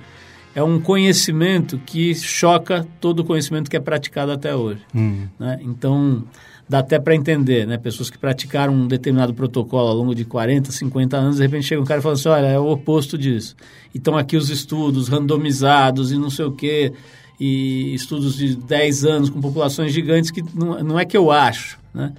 é 0.54 0.62
um 0.62 0.82
conhecimento 0.82 1.80
que 1.86 2.14
choca 2.14 2.86
todo 3.00 3.22
o 3.22 3.24
conhecimento 3.24 3.70
que 3.70 3.78
é 3.78 3.80
praticado 3.80 4.34
até 4.34 4.54
hoje. 4.54 4.82
Hum. 4.94 5.28
Né? 5.40 5.60
Então, 5.62 6.26
dá 6.72 6.80
até 6.80 6.98
para 6.98 7.14
entender, 7.14 7.68
né? 7.68 7.78
Pessoas 7.78 8.10
que 8.10 8.18
praticaram 8.18 8.74
um 8.74 8.88
determinado 8.88 9.34
protocolo 9.34 9.90
ao 9.90 9.94
longo 9.94 10.16
de 10.16 10.24
40, 10.24 10.72
50 10.72 11.18
anos, 11.18 11.36
de 11.36 11.42
repente 11.42 11.66
chega 11.66 11.82
um 11.82 11.84
cara 11.84 12.00
e 12.00 12.02
fala 12.02 12.16
assim, 12.16 12.30
olha, 12.30 12.46
é 12.46 12.58
o 12.58 12.66
oposto 12.72 13.18
disso. 13.18 13.58
Então 13.94 14.18
aqui 14.18 14.38
os 14.38 14.50
estudos 14.50 15.10
randomizados 15.10 16.14
e 16.14 16.18
não 16.18 16.30
sei 16.30 16.46
o 16.46 16.52
quê, 16.54 16.94
e 17.38 17.94
estudos 17.94 18.38
de 18.38 18.56
10 18.56 19.04
anos 19.04 19.30
com 19.30 19.42
populações 19.42 19.92
gigantes 19.92 20.32
que 20.32 20.42
não, 20.56 20.82
não 20.82 20.98
é 20.98 21.04
que 21.04 21.18
eu 21.18 21.30
acho, 21.30 21.78
né? 21.94 22.14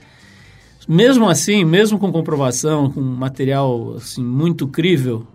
Mesmo 0.87 1.31
assim, 1.31 1.65
mesmo 1.65 1.99
com 1.99 2.12
comprovação, 2.12 2.91
com 2.91 3.01
material 3.01 3.95
assim, 3.97 4.23
muito 4.23 4.69
crível, 4.69 5.27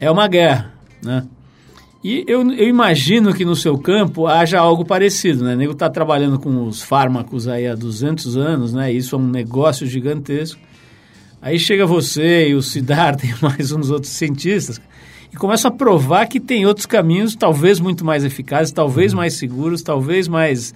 é 0.00 0.10
uma 0.10 0.26
guerra, 0.26 0.74
né? 1.00 1.24
E 2.04 2.24
eu, 2.26 2.48
eu, 2.52 2.68
imagino 2.68 3.34
que 3.34 3.44
no 3.44 3.56
seu 3.56 3.76
campo 3.78 4.26
haja 4.26 4.58
algo 4.60 4.84
parecido, 4.84 5.44
né? 5.44 5.54
O 5.54 5.56
nego 5.56 5.72
está 5.72 5.90
trabalhando 5.90 6.38
com 6.38 6.66
os 6.66 6.82
fármacos 6.82 7.48
aí 7.48 7.66
há 7.66 7.74
200 7.74 8.36
anos, 8.36 8.72
né? 8.72 8.92
Isso 8.92 9.16
é 9.16 9.18
um 9.18 9.28
negócio 9.28 9.86
gigantesco. 9.86 10.60
Aí 11.40 11.58
chega 11.58 11.86
você 11.86 12.48
e 12.48 12.54
o 12.54 12.62
Siddhartha 12.62 13.26
e 13.26 13.34
mais 13.42 13.72
uns 13.72 13.90
outros 13.90 14.12
cientistas 14.12 14.80
e 15.32 15.36
começam 15.36 15.70
a 15.70 15.74
provar 15.74 16.26
que 16.26 16.40
tem 16.40 16.66
outros 16.66 16.86
caminhos, 16.86 17.34
talvez 17.34 17.80
muito 17.80 18.04
mais 18.04 18.24
eficazes, 18.24 18.72
talvez 18.72 19.12
mais 19.12 19.34
seguros, 19.34 19.82
talvez 19.82 20.28
mais, 20.28 20.72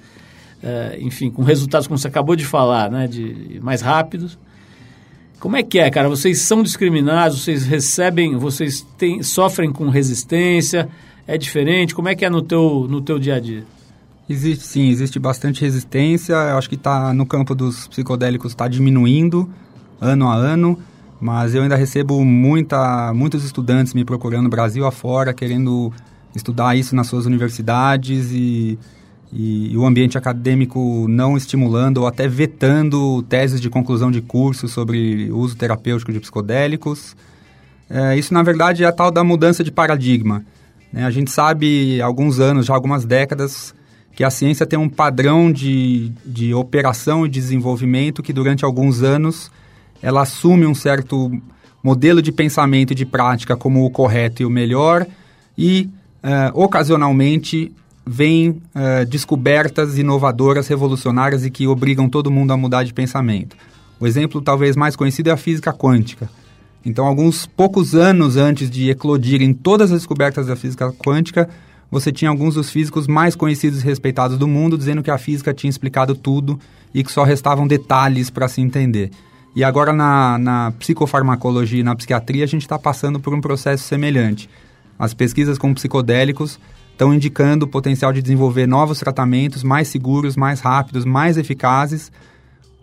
uh, 0.62 0.96
enfim, 0.98 1.30
com 1.30 1.42
resultados 1.42 1.86
como 1.86 1.98
você 1.98 2.08
acabou 2.08 2.36
de 2.36 2.44
falar, 2.44 2.90
né, 2.90 3.06
de 3.06 3.60
mais 3.62 3.80
rápidos. 3.80 4.38
Como 5.38 5.56
é 5.56 5.62
que 5.62 5.78
é, 5.78 5.90
cara? 5.90 6.08
Vocês 6.08 6.40
são 6.40 6.62
discriminados, 6.62 7.42
vocês 7.42 7.64
recebem, 7.64 8.36
vocês 8.36 8.86
têm, 8.98 9.22
sofrem 9.22 9.72
com 9.72 9.88
resistência, 9.88 10.88
é 11.30 11.38
diferente? 11.38 11.94
Como 11.94 12.08
é 12.08 12.14
que 12.16 12.24
é 12.24 12.28
no 12.28 12.42
teu, 12.42 12.88
no 12.90 13.00
teu 13.00 13.16
dia 13.16 13.36
a 13.36 13.40
dia? 13.40 13.64
Existe 14.28 14.64
sim, 14.64 14.88
existe 14.88 15.16
bastante 15.16 15.60
resistência. 15.60 16.34
Eu 16.34 16.58
acho 16.58 16.68
que 16.68 16.74
está 16.74 17.14
no 17.14 17.24
campo 17.24 17.54
dos 17.54 17.86
psicodélicos 17.86 18.50
está 18.50 18.66
diminuindo 18.66 19.48
ano 20.00 20.28
a 20.28 20.34
ano, 20.34 20.76
mas 21.20 21.54
eu 21.54 21.62
ainda 21.62 21.76
recebo 21.76 22.24
muita, 22.24 23.14
muitos 23.14 23.44
estudantes 23.44 23.94
me 23.94 24.04
procurando 24.04 24.48
Brasil 24.48 24.84
afora, 24.84 25.32
querendo 25.32 25.92
estudar 26.34 26.76
isso 26.76 26.96
nas 26.96 27.06
suas 27.06 27.26
universidades 27.26 28.32
e, 28.32 28.76
e, 29.32 29.72
e, 29.72 29.76
o 29.76 29.86
ambiente 29.86 30.18
acadêmico 30.18 31.06
não 31.08 31.36
estimulando 31.36 31.98
ou 31.98 32.08
até 32.08 32.26
vetando 32.26 33.22
teses 33.22 33.60
de 33.60 33.70
conclusão 33.70 34.10
de 34.10 34.20
curso 34.20 34.66
sobre 34.66 35.30
uso 35.30 35.56
terapêutico 35.56 36.12
de 36.12 36.18
psicodélicos. 36.18 37.16
É, 37.88 38.16
isso, 38.16 38.34
na 38.34 38.42
verdade, 38.42 38.82
é 38.82 38.86
a 38.88 38.92
tal 38.92 39.12
da 39.12 39.22
mudança 39.22 39.62
de 39.62 39.70
paradigma. 39.70 40.44
Né? 40.92 41.04
A 41.04 41.10
gente 41.10 41.30
sabe 41.30 42.00
há 42.00 42.06
alguns 42.06 42.40
anos, 42.40 42.66
já 42.66 42.74
algumas 42.74 43.04
décadas, 43.04 43.74
que 44.14 44.24
a 44.24 44.30
ciência 44.30 44.66
tem 44.66 44.78
um 44.78 44.88
padrão 44.88 45.50
de, 45.50 46.12
de 46.24 46.52
operação 46.52 47.24
e 47.24 47.28
desenvolvimento 47.28 48.22
que 48.22 48.32
durante 48.32 48.64
alguns 48.64 49.02
anos 49.02 49.50
ela 50.02 50.22
assume 50.22 50.66
um 50.66 50.74
certo 50.74 51.30
modelo 51.82 52.20
de 52.20 52.32
pensamento 52.32 52.92
e 52.92 52.94
de 52.94 53.06
prática 53.06 53.56
como 53.56 53.84
o 53.84 53.90
correto 53.90 54.42
e 54.42 54.44
o 54.44 54.50
melhor 54.50 55.06
e 55.56 55.88
uh, 56.22 56.60
ocasionalmente 56.60 57.72
vem 58.06 58.50
uh, 58.50 59.06
descobertas 59.08 59.96
inovadoras, 59.96 60.68
revolucionárias 60.68 61.44
e 61.44 61.50
que 61.50 61.66
obrigam 61.66 62.08
todo 62.08 62.30
mundo 62.30 62.52
a 62.52 62.56
mudar 62.56 62.82
de 62.82 62.92
pensamento. 62.92 63.56
O 63.98 64.06
exemplo 64.06 64.40
talvez 64.40 64.76
mais 64.76 64.96
conhecido 64.96 65.28
é 65.30 65.32
a 65.32 65.36
física 65.36 65.72
quântica. 65.72 66.28
Então, 66.84 67.06
alguns 67.06 67.46
poucos 67.46 67.94
anos 67.94 68.36
antes 68.36 68.70
de 68.70 68.90
eclodirem 68.90 69.52
todas 69.52 69.92
as 69.92 69.98
descobertas 69.98 70.46
da 70.46 70.56
física 70.56 70.92
quântica, 70.92 71.48
você 71.90 72.12
tinha 72.12 72.30
alguns 72.30 72.54
dos 72.54 72.70
físicos 72.70 73.06
mais 73.06 73.34
conhecidos 73.34 73.82
e 73.82 73.84
respeitados 73.84 74.38
do 74.38 74.46
mundo 74.46 74.78
dizendo 74.78 75.02
que 75.02 75.10
a 75.10 75.18
física 75.18 75.52
tinha 75.52 75.68
explicado 75.68 76.14
tudo 76.14 76.58
e 76.94 77.02
que 77.02 77.12
só 77.12 77.24
restavam 77.24 77.66
detalhes 77.66 78.30
para 78.30 78.48
se 78.48 78.60
entender. 78.60 79.10
E 79.54 79.64
agora 79.64 79.92
na, 79.92 80.38
na 80.38 80.72
psicofarmacologia 80.78 81.80
e 81.80 81.82
na 81.82 81.96
psiquiatria 81.96 82.44
a 82.44 82.48
gente 82.48 82.62
está 82.62 82.78
passando 82.78 83.18
por 83.18 83.34
um 83.34 83.40
processo 83.40 83.82
semelhante. 83.82 84.48
As 84.98 85.12
pesquisas 85.12 85.58
com 85.58 85.74
psicodélicos 85.74 86.60
estão 86.92 87.12
indicando 87.12 87.64
o 87.66 87.68
potencial 87.68 88.12
de 88.12 88.22
desenvolver 88.22 88.66
novos 88.66 89.00
tratamentos 89.00 89.64
mais 89.64 89.88
seguros, 89.88 90.36
mais 90.36 90.60
rápidos, 90.60 91.04
mais 91.04 91.36
eficazes, 91.36 92.12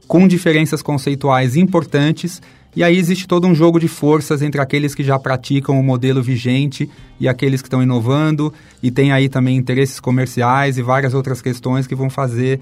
com 0.07 0.27
diferenças 0.27 0.81
conceituais 0.81 1.55
importantes 1.55 2.41
e 2.75 2.83
aí 2.83 2.97
existe 2.97 3.27
todo 3.27 3.47
um 3.47 3.55
jogo 3.55 3.79
de 3.79 3.87
forças 3.87 4.41
entre 4.41 4.61
aqueles 4.61 4.93
que 4.93 5.03
já 5.03 5.17
praticam 5.17 5.79
o 5.79 5.83
modelo 5.83 6.21
vigente 6.21 6.89
e 7.19 7.27
aqueles 7.27 7.61
que 7.61 7.67
estão 7.67 7.81
inovando, 7.81 8.53
e 8.81 8.91
tem 8.91 9.11
aí 9.11 9.29
também 9.29 9.57
interesses 9.57 9.99
comerciais 9.99 10.77
e 10.77 10.81
várias 10.81 11.13
outras 11.13 11.41
questões 11.41 11.87
que 11.87 11.95
vão 11.95 12.09
fazer 12.09 12.59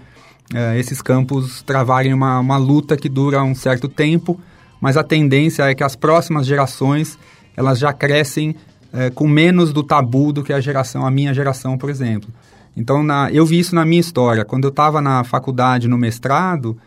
uh, 0.54 0.78
esses 0.78 1.02
campos 1.02 1.62
travarem 1.64 2.14
uma, 2.14 2.40
uma 2.40 2.58
luta 2.58 2.96
que 2.96 3.10
dura 3.10 3.44
um 3.44 3.56
certo 3.56 3.88
tempo, 3.88 4.40
mas 4.80 4.96
a 4.96 5.04
tendência 5.04 5.64
é 5.64 5.76
que 5.76 5.84
as 5.84 5.96
próximas 5.96 6.46
gerações 6.46 7.18
elas 7.58 7.80
já 7.80 7.92
crescem 7.92 8.52
uh, 8.94 9.14
com 9.14 9.28
menos 9.28 9.74
do 9.74 9.84
tabu 9.84 10.32
do 10.32 10.44
que 10.44 10.54
a 10.54 10.62
geração, 10.62 11.06
a 11.06 11.12
minha 11.12 11.34
geração, 11.34 11.78
por 11.78 11.90
exemplo. 11.90 12.30
Então, 12.78 13.02
na, 13.04 13.32
eu 13.32 13.46
vi 13.46 13.60
isso 13.60 13.74
na 13.74 13.86
minha 13.86 14.02
história. 14.02 14.44
Quando 14.44 14.66
eu 14.66 14.70
estava 14.70 15.02
na 15.02 15.24
faculdade, 15.24 15.88
no 15.88 15.98
mestrado, 15.98 16.78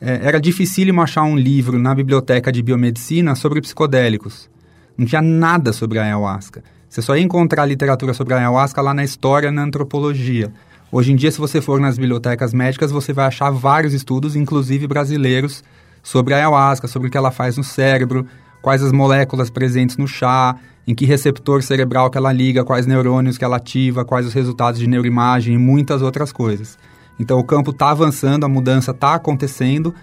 é, 0.00 0.20
era 0.22 0.40
dificílimo 0.40 1.02
achar 1.02 1.22
um 1.22 1.36
livro 1.36 1.78
na 1.78 1.94
biblioteca 1.94 2.52
de 2.52 2.62
biomedicina 2.62 3.34
sobre 3.34 3.60
psicodélicos. 3.60 4.48
Não 4.96 5.06
tinha 5.06 5.22
nada 5.22 5.72
sobre 5.72 5.98
a 5.98 6.02
ayahuasca. 6.02 6.62
Você 6.88 7.02
só 7.02 7.16
ia 7.16 7.22
encontrar 7.22 7.66
literatura 7.66 8.14
sobre 8.14 8.34
a 8.34 8.38
ayahuasca 8.38 8.80
lá 8.80 8.94
na 8.94 9.04
história, 9.04 9.52
na 9.52 9.62
antropologia. 9.62 10.52
Hoje 10.90 11.12
em 11.12 11.16
dia, 11.16 11.30
se 11.30 11.38
você 11.38 11.60
for 11.60 11.78
nas 11.78 11.98
bibliotecas 11.98 12.54
médicas, 12.54 12.90
você 12.90 13.12
vai 13.12 13.26
achar 13.26 13.50
vários 13.50 13.92
estudos, 13.92 14.34
inclusive 14.34 14.86
brasileiros, 14.86 15.62
sobre 16.02 16.32
a 16.32 16.38
ayahuasca, 16.38 16.88
sobre 16.88 17.08
o 17.08 17.10
que 17.10 17.18
ela 17.18 17.30
faz 17.30 17.56
no 17.58 17.64
cérebro, 17.64 18.26
quais 18.62 18.82
as 18.82 18.92
moléculas 18.92 19.50
presentes 19.50 19.98
no 19.98 20.08
chá, 20.08 20.56
em 20.86 20.94
que 20.94 21.04
receptor 21.04 21.62
cerebral 21.62 22.10
que 22.10 22.16
ela 22.16 22.32
liga, 22.32 22.64
quais 22.64 22.86
neurônios 22.86 23.36
que 23.36 23.44
ela 23.44 23.58
ativa, 23.58 24.06
quais 24.06 24.26
os 24.26 24.32
resultados 24.32 24.80
de 24.80 24.86
neuroimagem 24.86 25.54
e 25.54 25.58
muitas 25.58 26.00
outras 26.00 26.32
coisas. 26.32 26.78
Então 27.18 27.38
o 27.38 27.44
campo 27.44 27.70
está 27.70 27.90
avançando, 27.90 28.44
a 28.44 28.48
mudança 28.48 28.92
está 28.92 29.14
acontecendo, 29.14 29.94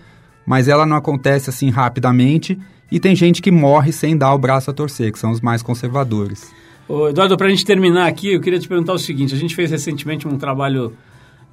mas 0.46 0.68
ela 0.68 0.86
não 0.86 0.98
acontece 0.98 1.50
assim 1.50 1.70
rapidamente 1.70 2.60
e 2.92 3.00
tem 3.00 3.16
gente 3.16 3.42
que 3.42 3.52
morre 3.52 3.92
sem 3.92 4.18
dar 4.18 4.34
o 4.34 4.38
braço 4.38 4.70
a 4.70 4.74
torcer, 4.74 5.12
que 5.12 5.20
são 5.20 5.32
os 5.32 5.42
mais 5.42 5.62
conservadores. 5.62 6.54
Ô, 6.88 7.10
Eduardo, 7.10 7.36
para 7.36 7.48
a 7.48 7.50
gente 7.50 7.66
terminar 7.66 8.08
aqui, 8.08 8.34
eu 8.34 8.42
queria 8.42 8.60
te 8.60 8.68
perguntar 8.68 8.94
o 8.94 9.00
seguinte: 9.00 9.34
a 9.34 9.38
gente 9.38 9.56
fez 9.56 9.72
recentemente 9.72 10.28
um 10.28 10.38
trabalho 10.38 10.94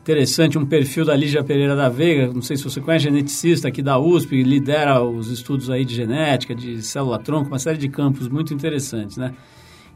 interessante, 0.03 0.59
um 0.59 0.67
perfil 0.67 1.05
da 1.05 1.17
Lígia 1.17 1.45
Pereira 1.45 1.77
da 1.77 1.89
Veiga, 1.89 2.33
não 2.33 2.43
sei 2.43 2.57
se 2.57 2.65
você 2.65 2.81
conhece, 2.81 3.05
geneticista 3.05 3.69
aqui 3.69 3.81
da 3.81 3.99
USP, 3.99 4.43
lidera 4.43 5.01
os 5.01 5.31
estudos 5.31 5.71
aí 5.71 5.85
de 5.85 5.95
genética, 5.95 6.55
de 6.55 6.83
célula-tronco, 6.83 7.49
uma 7.49 7.59
série 7.59 7.79
de 7.79 7.89
campos 7.89 8.29
muito 8.29 8.53
interessantes, 8.53 9.17
né? 9.17 9.33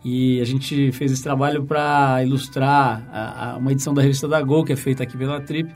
E 0.08 0.40
a 0.40 0.44
gente 0.44 0.92
fez 0.92 1.10
esse 1.10 1.20
trabalho 1.20 1.64
para 1.64 2.22
ilustrar 2.22 3.04
a, 3.10 3.50
a, 3.50 3.56
uma 3.56 3.72
edição 3.72 3.92
da 3.92 4.00
revista 4.00 4.28
da 4.28 4.40
Gol, 4.40 4.62
que 4.64 4.72
é 4.72 4.76
feita 4.76 5.02
aqui 5.02 5.16
pela 5.16 5.40
Trip. 5.40 5.68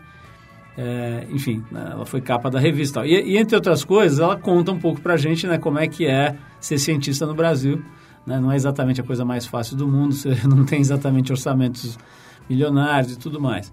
É, 0.78 1.26
enfim, 1.30 1.64
né, 1.68 1.88
ela 1.90 2.06
foi 2.06 2.20
capa 2.20 2.48
da 2.48 2.60
revista. 2.60 3.04
E, 3.04 3.10
e, 3.10 3.36
entre 3.36 3.56
outras 3.56 3.82
coisas, 3.82 4.20
ela 4.20 4.36
conta 4.36 4.70
um 4.70 4.78
pouco 4.78 5.00
para 5.00 5.14
a 5.14 5.16
gente 5.16 5.48
né, 5.48 5.58
como 5.58 5.80
é 5.80 5.88
que 5.88 6.06
é 6.06 6.36
ser 6.60 6.78
cientista 6.78 7.26
no 7.26 7.34
Brasil. 7.34 7.82
Né? 8.24 8.38
Não 8.38 8.52
é 8.52 8.54
exatamente 8.54 9.00
a 9.00 9.04
coisa 9.04 9.24
mais 9.24 9.46
fácil 9.46 9.76
do 9.76 9.88
mundo, 9.88 10.14
você 10.14 10.46
não 10.46 10.64
tem 10.64 10.80
exatamente 10.80 11.32
orçamentos 11.32 11.98
milionários 12.48 13.14
e 13.14 13.18
tudo 13.18 13.40
mais. 13.40 13.72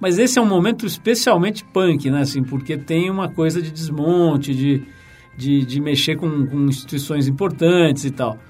Mas 0.00 0.18
esse 0.18 0.40
é 0.40 0.42
um 0.42 0.48
momento 0.48 0.86
especialmente 0.86 1.64
punk, 1.66 2.10
né? 2.10 2.22
Assim, 2.22 2.42
porque 2.42 2.76
tem 2.76 3.08
uma 3.08 3.28
coisa 3.28 3.62
de 3.62 3.70
desmonte, 3.70 4.52
de, 4.52 4.82
de, 5.36 5.64
de 5.64 5.80
mexer 5.80 6.16
com, 6.16 6.46
com 6.48 6.64
instituições 6.64 7.28
importantes 7.28 8.04
e 8.04 8.10
tal. 8.10 8.40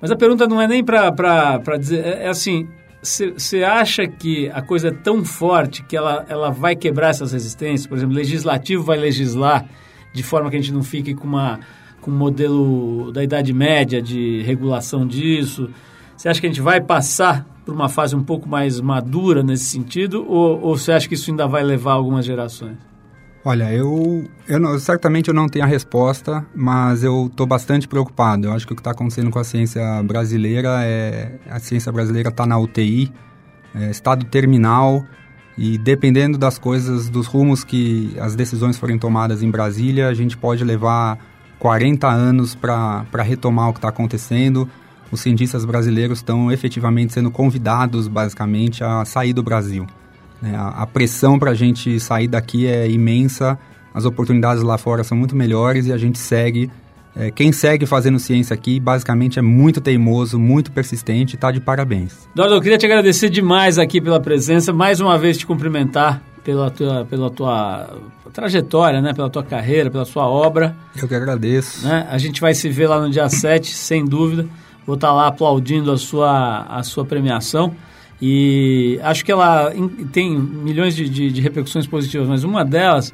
Mas 0.00 0.10
a 0.10 0.16
pergunta 0.16 0.46
não 0.46 0.60
é 0.60 0.66
nem 0.66 0.84
para 0.84 1.76
dizer. 1.78 2.04
É, 2.04 2.24
é 2.24 2.28
assim: 2.28 2.68
você 3.02 3.62
acha 3.62 4.06
que 4.06 4.48
a 4.50 4.60
coisa 4.60 4.88
é 4.88 4.90
tão 4.90 5.24
forte 5.24 5.82
que 5.84 5.96
ela, 5.96 6.24
ela 6.28 6.50
vai 6.50 6.74
quebrar 6.74 7.10
essas 7.10 7.32
resistências? 7.32 7.86
Por 7.86 7.96
exemplo, 7.96 8.14
o 8.14 8.18
legislativo 8.18 8.82
vai 8.82 8.98
legislar 8.98 9.64
de 10.12 10.22
forma 10.22 10.50
que 10.50 10.56
a 10.56 10.60
gente 10.60 10.72
não 10.72 10.82
fique 10.82 11.14
com, 11.14 11.26
uma, 11.26 11.60
com 12.00 12.10
um 12.10 12.16
modelo 12.16 13.12
da 13.12 13.22
Idade 13.22 13.52
Média 13.52 14.02
de 14.02 14.42
regulação 14.42 15.06
disso? 15.06 15.70
Você 16.16 16.28
acha 16.28 16.40
que 16.40 16.46
a 16.46 16.50
gente 16.50 16.62
vai 16.62 16.80
passar 16.80 17.46
por 17.64 17.74
uma 17.74 17.88
fase 17.88 18.16
um 18.16 18.22
pouco 18.22 18.48
mais 18.48 18.80
madura 18.80 19.42
nesse 19.42 19.66
sentido? 19.66 20.24
Ou, 20.26 20.60
ou 20.60 20.76
você 20.76 20.92
acha 20.92 21.08
que 21.08 21.14
isso 21.14 21.30
ainda 21.30 21.46
vai 21.46 21.62
levar 21.62 21.92
algumas 21.92 22.24
gerações? 22.24 22.76
Olha, 23.48 23.72
eu, 23.72 24.28
eu 24.48 24.58
não, 24.58 24.76
certamente 24.76 25.28
eu 25.28 25.34
não 25.34 25.48
tenho 25.48 25.64
a 25.64 25.68
resposta, 25.68 26.44
mas 26.52 27.04
eu 27.04 27.28
estou 27.30 27.46
bastante 27.46 27.86
preocupado. 27.86 28.48
Eu 28.48 28.52
acho 28.52 28.66
que 28.66 28.72
o 28.72 28.74
que 28.74 28.80
está 28.80 28.90
acontecendo 28.90 29.30
com 29.30 29.38
a 29.38 29.44
ciência 29.44 30.02
brasileira 30.02 30.84
é 30.84 31.38
a 31.48 31.60
ciência 31.60 31.92
brasileira 31.92 32.30
está 32.30 32.44
na 32.44 32.58
UTI, 32.58 33.12
é, 33.72 33.88
estado 33.88 34.26
terminal 34.26 35.04
e 35.56 35.78
dependendo 35.78 36.36
das 36.36 36.58
coisas, 36.58 37.08
dos 37.08 37.28
rumos 37.28 37.62
que 37.62 38.16
as 38.18 38.34
decisões 38.34 38.76
forem 38.76 38.98
tomadas 38.98 39.44
em 39.44 39.48
Brasília, 39.48 40.08
a 40.08 40.14
gente 40.14 40.36
pode 40.36 40.64
levar 40.64 41.16
40 41.60 42.08
anos 42.08 42.56
para 42.56 43.22
retomar 43.22 43.68
o 43.68 43.72
que 43.72 43.78
está 43.78 43.90
acontecendo. 43.90 44.68
Os 45.12 45.20
cientistas 45.20 45.64
brasileiros 45.64 46.18
estão 46.18 46.50
efetivamente 46.50 47.12
sendo 47.12 47.30
convidados, 47.30 48.08
basicamente, 48.08 48.82
a 48.82 49.04
sair 49.04 49.32
do 49.32 49.44
Brasil. 49.44 49.86
É, 50.42 50.54
a, 50.54 50.86
pressão 50.86 51.38
para 51.38 51.52
a 51.52 51.54
gente 51.54 51.98
sair 51.98 52.28
daqui 52.28 52.66
é 52.66 52.88
imensa, 52.90 53.58
as 53.94 54.04
oportunidades 54.04 54.62
lá 54.62 54.76
fora 54.76 55.02
são 55.02 55.16
muito 55.16 55.34
melhores 55.34 55.86
e 55.86 55.92
a 55.92 55.96
gente 55.96 56.18
segue. 56.18 56.70
É, 57.14 57.30
quem 57.30 57.50
segue 57.50 57.86
fazendo 57.86 58.18
ciência 58.18 58.52
aqui, 58.52 58.78
basicamente, 58.78 59.38
é 59.38 59.42
muito 59.42 59.80
teimoso, 59.80 60.38
muito 60.38 60.70
persistente 60.70 61.34
e 61.34 61.36
está 61.36 61.50
de 61.50 61.60
parabéns. 61.60 62.28
Eduardo, 62.34 62.56
eu 62.56 62.60
queria 62.60 62.76
te 62.76 62.84
agradecer 62.84 63.30
demais 63.30 63.78
aqui 63.78 64.00
pela 64.00 64.20
presença, 64.20 64.72
mais 64.72 65.00
uma 65.00 65.16
vez 65.16 65.38
te 65.38 65.46
cumprimentar 65.46 66.22
pela 66.44 66.70
tua, 66.70 67.06
pela 67.06 67.30
tua 67.30 67.88
trajetória, 68.32 69.00
né? 69.00 69.14
pela 69.14 69.30
tua 69.30 69.42
carreira, 69.42 69.90
pela 69.90 70.04
sua 70.04 70.28
obra. 70.28 70.76
Eu 70.94 71.08
que 71.08 71.14
agradeço. 71.14 71.86
Né? 71.86 72.06
A 72.10 72.18
gente 72.18 72.40
vai 72.40 72.52
se 72.52 72.68
ver 72.68 72.86
lá 72.86 73.00
no 73.00 73.10
dia 73.10 73.28
7, 73.30 73.74
sem 73.74 74.04
dúvida. 74.04 74.46
Vou 74.86 74.94
estar 74.94 75.08
tá 75.08 75.14
lá 75.14 75.26
aplaudindo 75.26 75.90
a 75.90 75.96
sua, 75.96 76.66
a 76.68 76.82
sua 76.82 77.04
premiação. 77.04 77.74
E 78.20 78.98
acho 79.02 79.24
que 79.24 79.30
ela 79.30 79.72
tem 80.12 80.38
milhões 80.38 80.96
de, 80.96 81.08
de, 81.08 81.30
de 81.30 81.40
repercussões 81.40 81.86
positivas, 81.86 82.28
mas 82.28 82.44
uma 82.44 82.64
delas 82.64 83.12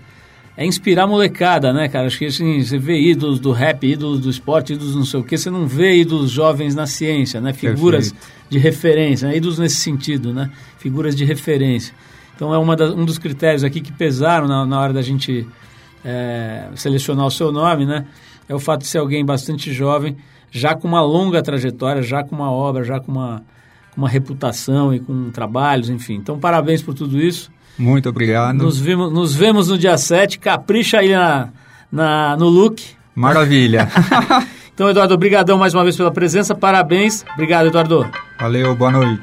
é 0.56 0.64
inspirar 0.64 1.04
a 1.04 1.06
molecada, 1.06 1.72
né, 1.72 1.88
cara? 1.88 2.06
Acho 2.06 2.18
que 2.18 2.26
assim, 2.26 2.62
você 2.62 2.78
vê 2.78 3.00
ídolos 3.00 3.40
do 3.40 3.52
rap, 3.52 3.84
ídolos 3.84 4.20
do 4.20 4.30
esporte, 4.30 4.74
ídolos 4.74 4.94
não 4.94 5.04
sei 5.04 5.20
o 5.20 5.24
quê, 5.24 5.36
você 5.36 5.50
não 5.50 5.66
vê 5.66 5.96
ídolos 5.96 6.30
jovens 6.30 6.74
na 6.74 6.86
ciência, 6.86 7.40
né? 7.40 7.52
Figuras 7.52 8.12
Perfeito. 8.12 8.32
de 8.50 8.58
referência, 8.58 9.28
né? 9.28 9.36
ídolos 9.36 9.58
nesse 9.58 9.76
sentido, 9.76 10.32
né? 10.32 10.50
Figuras 10.78 11.16
de 11.16 11.24
referência. 11.24 11.94
Então 12.36 12.52
é 12.52 12.58
uma 12.58 12.76
da, 12.76 12.92
um 12.92 13.04
dos 13.04 13.18
critérios 13.18 13.64
aqui 13.64 13.80
que 13.80 13.92
pesaram 13.92 14.46
na, 14.46 14.66
na 14.66 14.80
hora 14.80 14.92
da 14.92 15.02
gente 15.02 15.46
é, 16.04 16.68
selecionar 16.74 17.26
o 17.26 17.30
seu 17.30 17.50
nome, 17.50 17.86
né? 17.86 18.06
É 18.48 18.54
o 18.54 18.58
fato 18.58 18.82
de 18.82 18.88
ser 18.88 18.98
alguém 18.98 19.24
bastante 19.24 19.72
jovem, 19.72 20.16
já 20.50 20.74
com 20.74 20.86
uma 20.86 21.02
longa 21.02 21.42
trajetória, 21.42 22.02
já 22.02 22.22
com 22.22 22.34
uma 22.34 22.50
obra, 22.50 22.84
já 22.84 23.00
com 23.00 23.10
uma, 23.10 23.42
com 23.94 24.00
uma 24.00 24.08
reputação 24.08 24.92
e 24.94 25.00
com 25.00 25.30
trabalhos, 25.30 25.88
enfim. 25.88 26.14
Então 26.14 26.38
parabéns 26.38 26.82
por 26.82 26.94
tudo 26.94 27.20
isso. 27.20 27.50
Muito 27.78 28.08
obrigado. 28.08 28.56
Nos, 28.56 28.78
vimos, 28.78 29.12
nos 29.12 29.34
vemos 29.34 29.68
no 29.68 29.78
dia 29.78 29.96
7. 29.96 30.38
Capricha 30.38 30.98
aí 30.98 31.12
na, 31.12 31.48
na, 31.90 32.36
no 32.36 32.48
look. 32.48 32.82
Maravilha. 33.14 33.88
então, 34.72 34.88
Eduardo, 34.88 35.14
obrigadão 35.14 35.58
mais 35.58 35.74
uma 35.74 35.82
vez 35.82 35.96
pela 35.96 36.10
presença. 36.10 36.54
Parabéns. 36.54 37.24
Obrigado, 37.34 37.66
Eduardo. 37.66 38.06
Valeu, 38.38 38.74
boa 38.74 38.90
noite. 38.90 39.22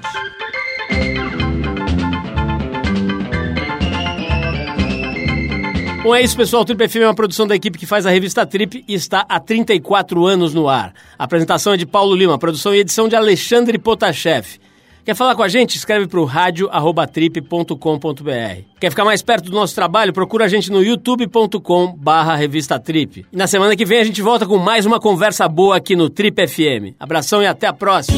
Bom, 6.10 6.16
é 6.16 6.24
isso, 6.24 6.36
pessoal. 6.36 6.66
Trip 6.66 6.88
FM 6.88 6.96
é 6.96 7.06
uma 7.06 7.14
produção 7.14 7.46
da 7.46 7.56
equipe 7.56 7.78
que 7.78 7.86
faz 7.86 8.04
a 8.04 8.10
revista 8.10 8.44
Trip 8.44 8.84
e 8.88 8.96
está 8.96 9.24
há 9.30 9.40
34 9.40 10.26
anos 10.26 10.56
no 10.56 10.68
ar. 10.68 10.92
A 11.20 11.26
apresentação 11.26 11.74
é 11.74 11.78
de 11.78 11.86
Paulo 11.86 12.16
Lima, 12.16 12.40
produção 12.40 12.74
e 12.74 12.80
edição 12.80 13.08
de 13.08 13.16
Alexandre 13.16 13.78
Potashev. 13.78 14.58
Quer 15.06 15.14
falar 15.14 15.36
com 15.36 15.44
a 15.44 15.48
gente? 15.48 15.78
Escreve 15.78 16.08
para 16.08 16.20
o 16.20 16.26
rádio.trip.com.br. 16.26 18.64
Quer 18.80 18.90
ficar 18.90 19.06
mais 19.06 19.22
perto 19.22 19.52
do 19.52 19.56
nosso 19.56 19.76
trabalho? 19.76 20.12
Procura 20.12 20.46
a 20.46 20.48
gente 20.48 20.72
no 20.72 20.82
youtube.com 20.82 21.96
barra 21.96 22.36
revista 22.36 22.80
Trip. 22.80 23.28
E 23.32 23.38
na 23.38 23.46
semana 23.46 23.76
que 23.76 23.86
vem 23.86 24.00
a 24.00 24.04
gente 24.04 24.24
volta 24.24 24.48
com 24.48 24.58
mais 24.58 24.88
uma 24.88 25.00
conversa 25.00 25.48
boa 25.48 25.78
aqui 25.78 25.96
no 25.96 26.10
Trip 26.10 26.48
FM. 26.48 26.96
Abração 27.00 27.44
e 27.44 27.46
até 27.46 27.68
a 27.68 27.74
próxima! 27.74 28.18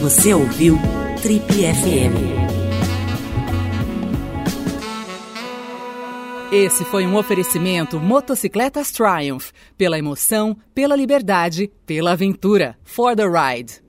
Você 0.00 0.34
ouviu 0.34 0.76
Trip 1.26 1.42
FM. 1.42 2.14
Esse 6.52 6.84
foi 6.84 7.04
um 7.04 7.16
oferecimento 7.16 7.98
Motocicletas 7.98 8.92
Triumph. 8.92 9.50
Pela 9.76 9.98
emoção, 9.98 10.56
pela 10.72 10.94
liberdade, 10.94 11.68
pela 11.84 12.12
aventura. 12.12 12.78
For 12.84 13.16
the 13.16 13.24
ride. 13.26 13.85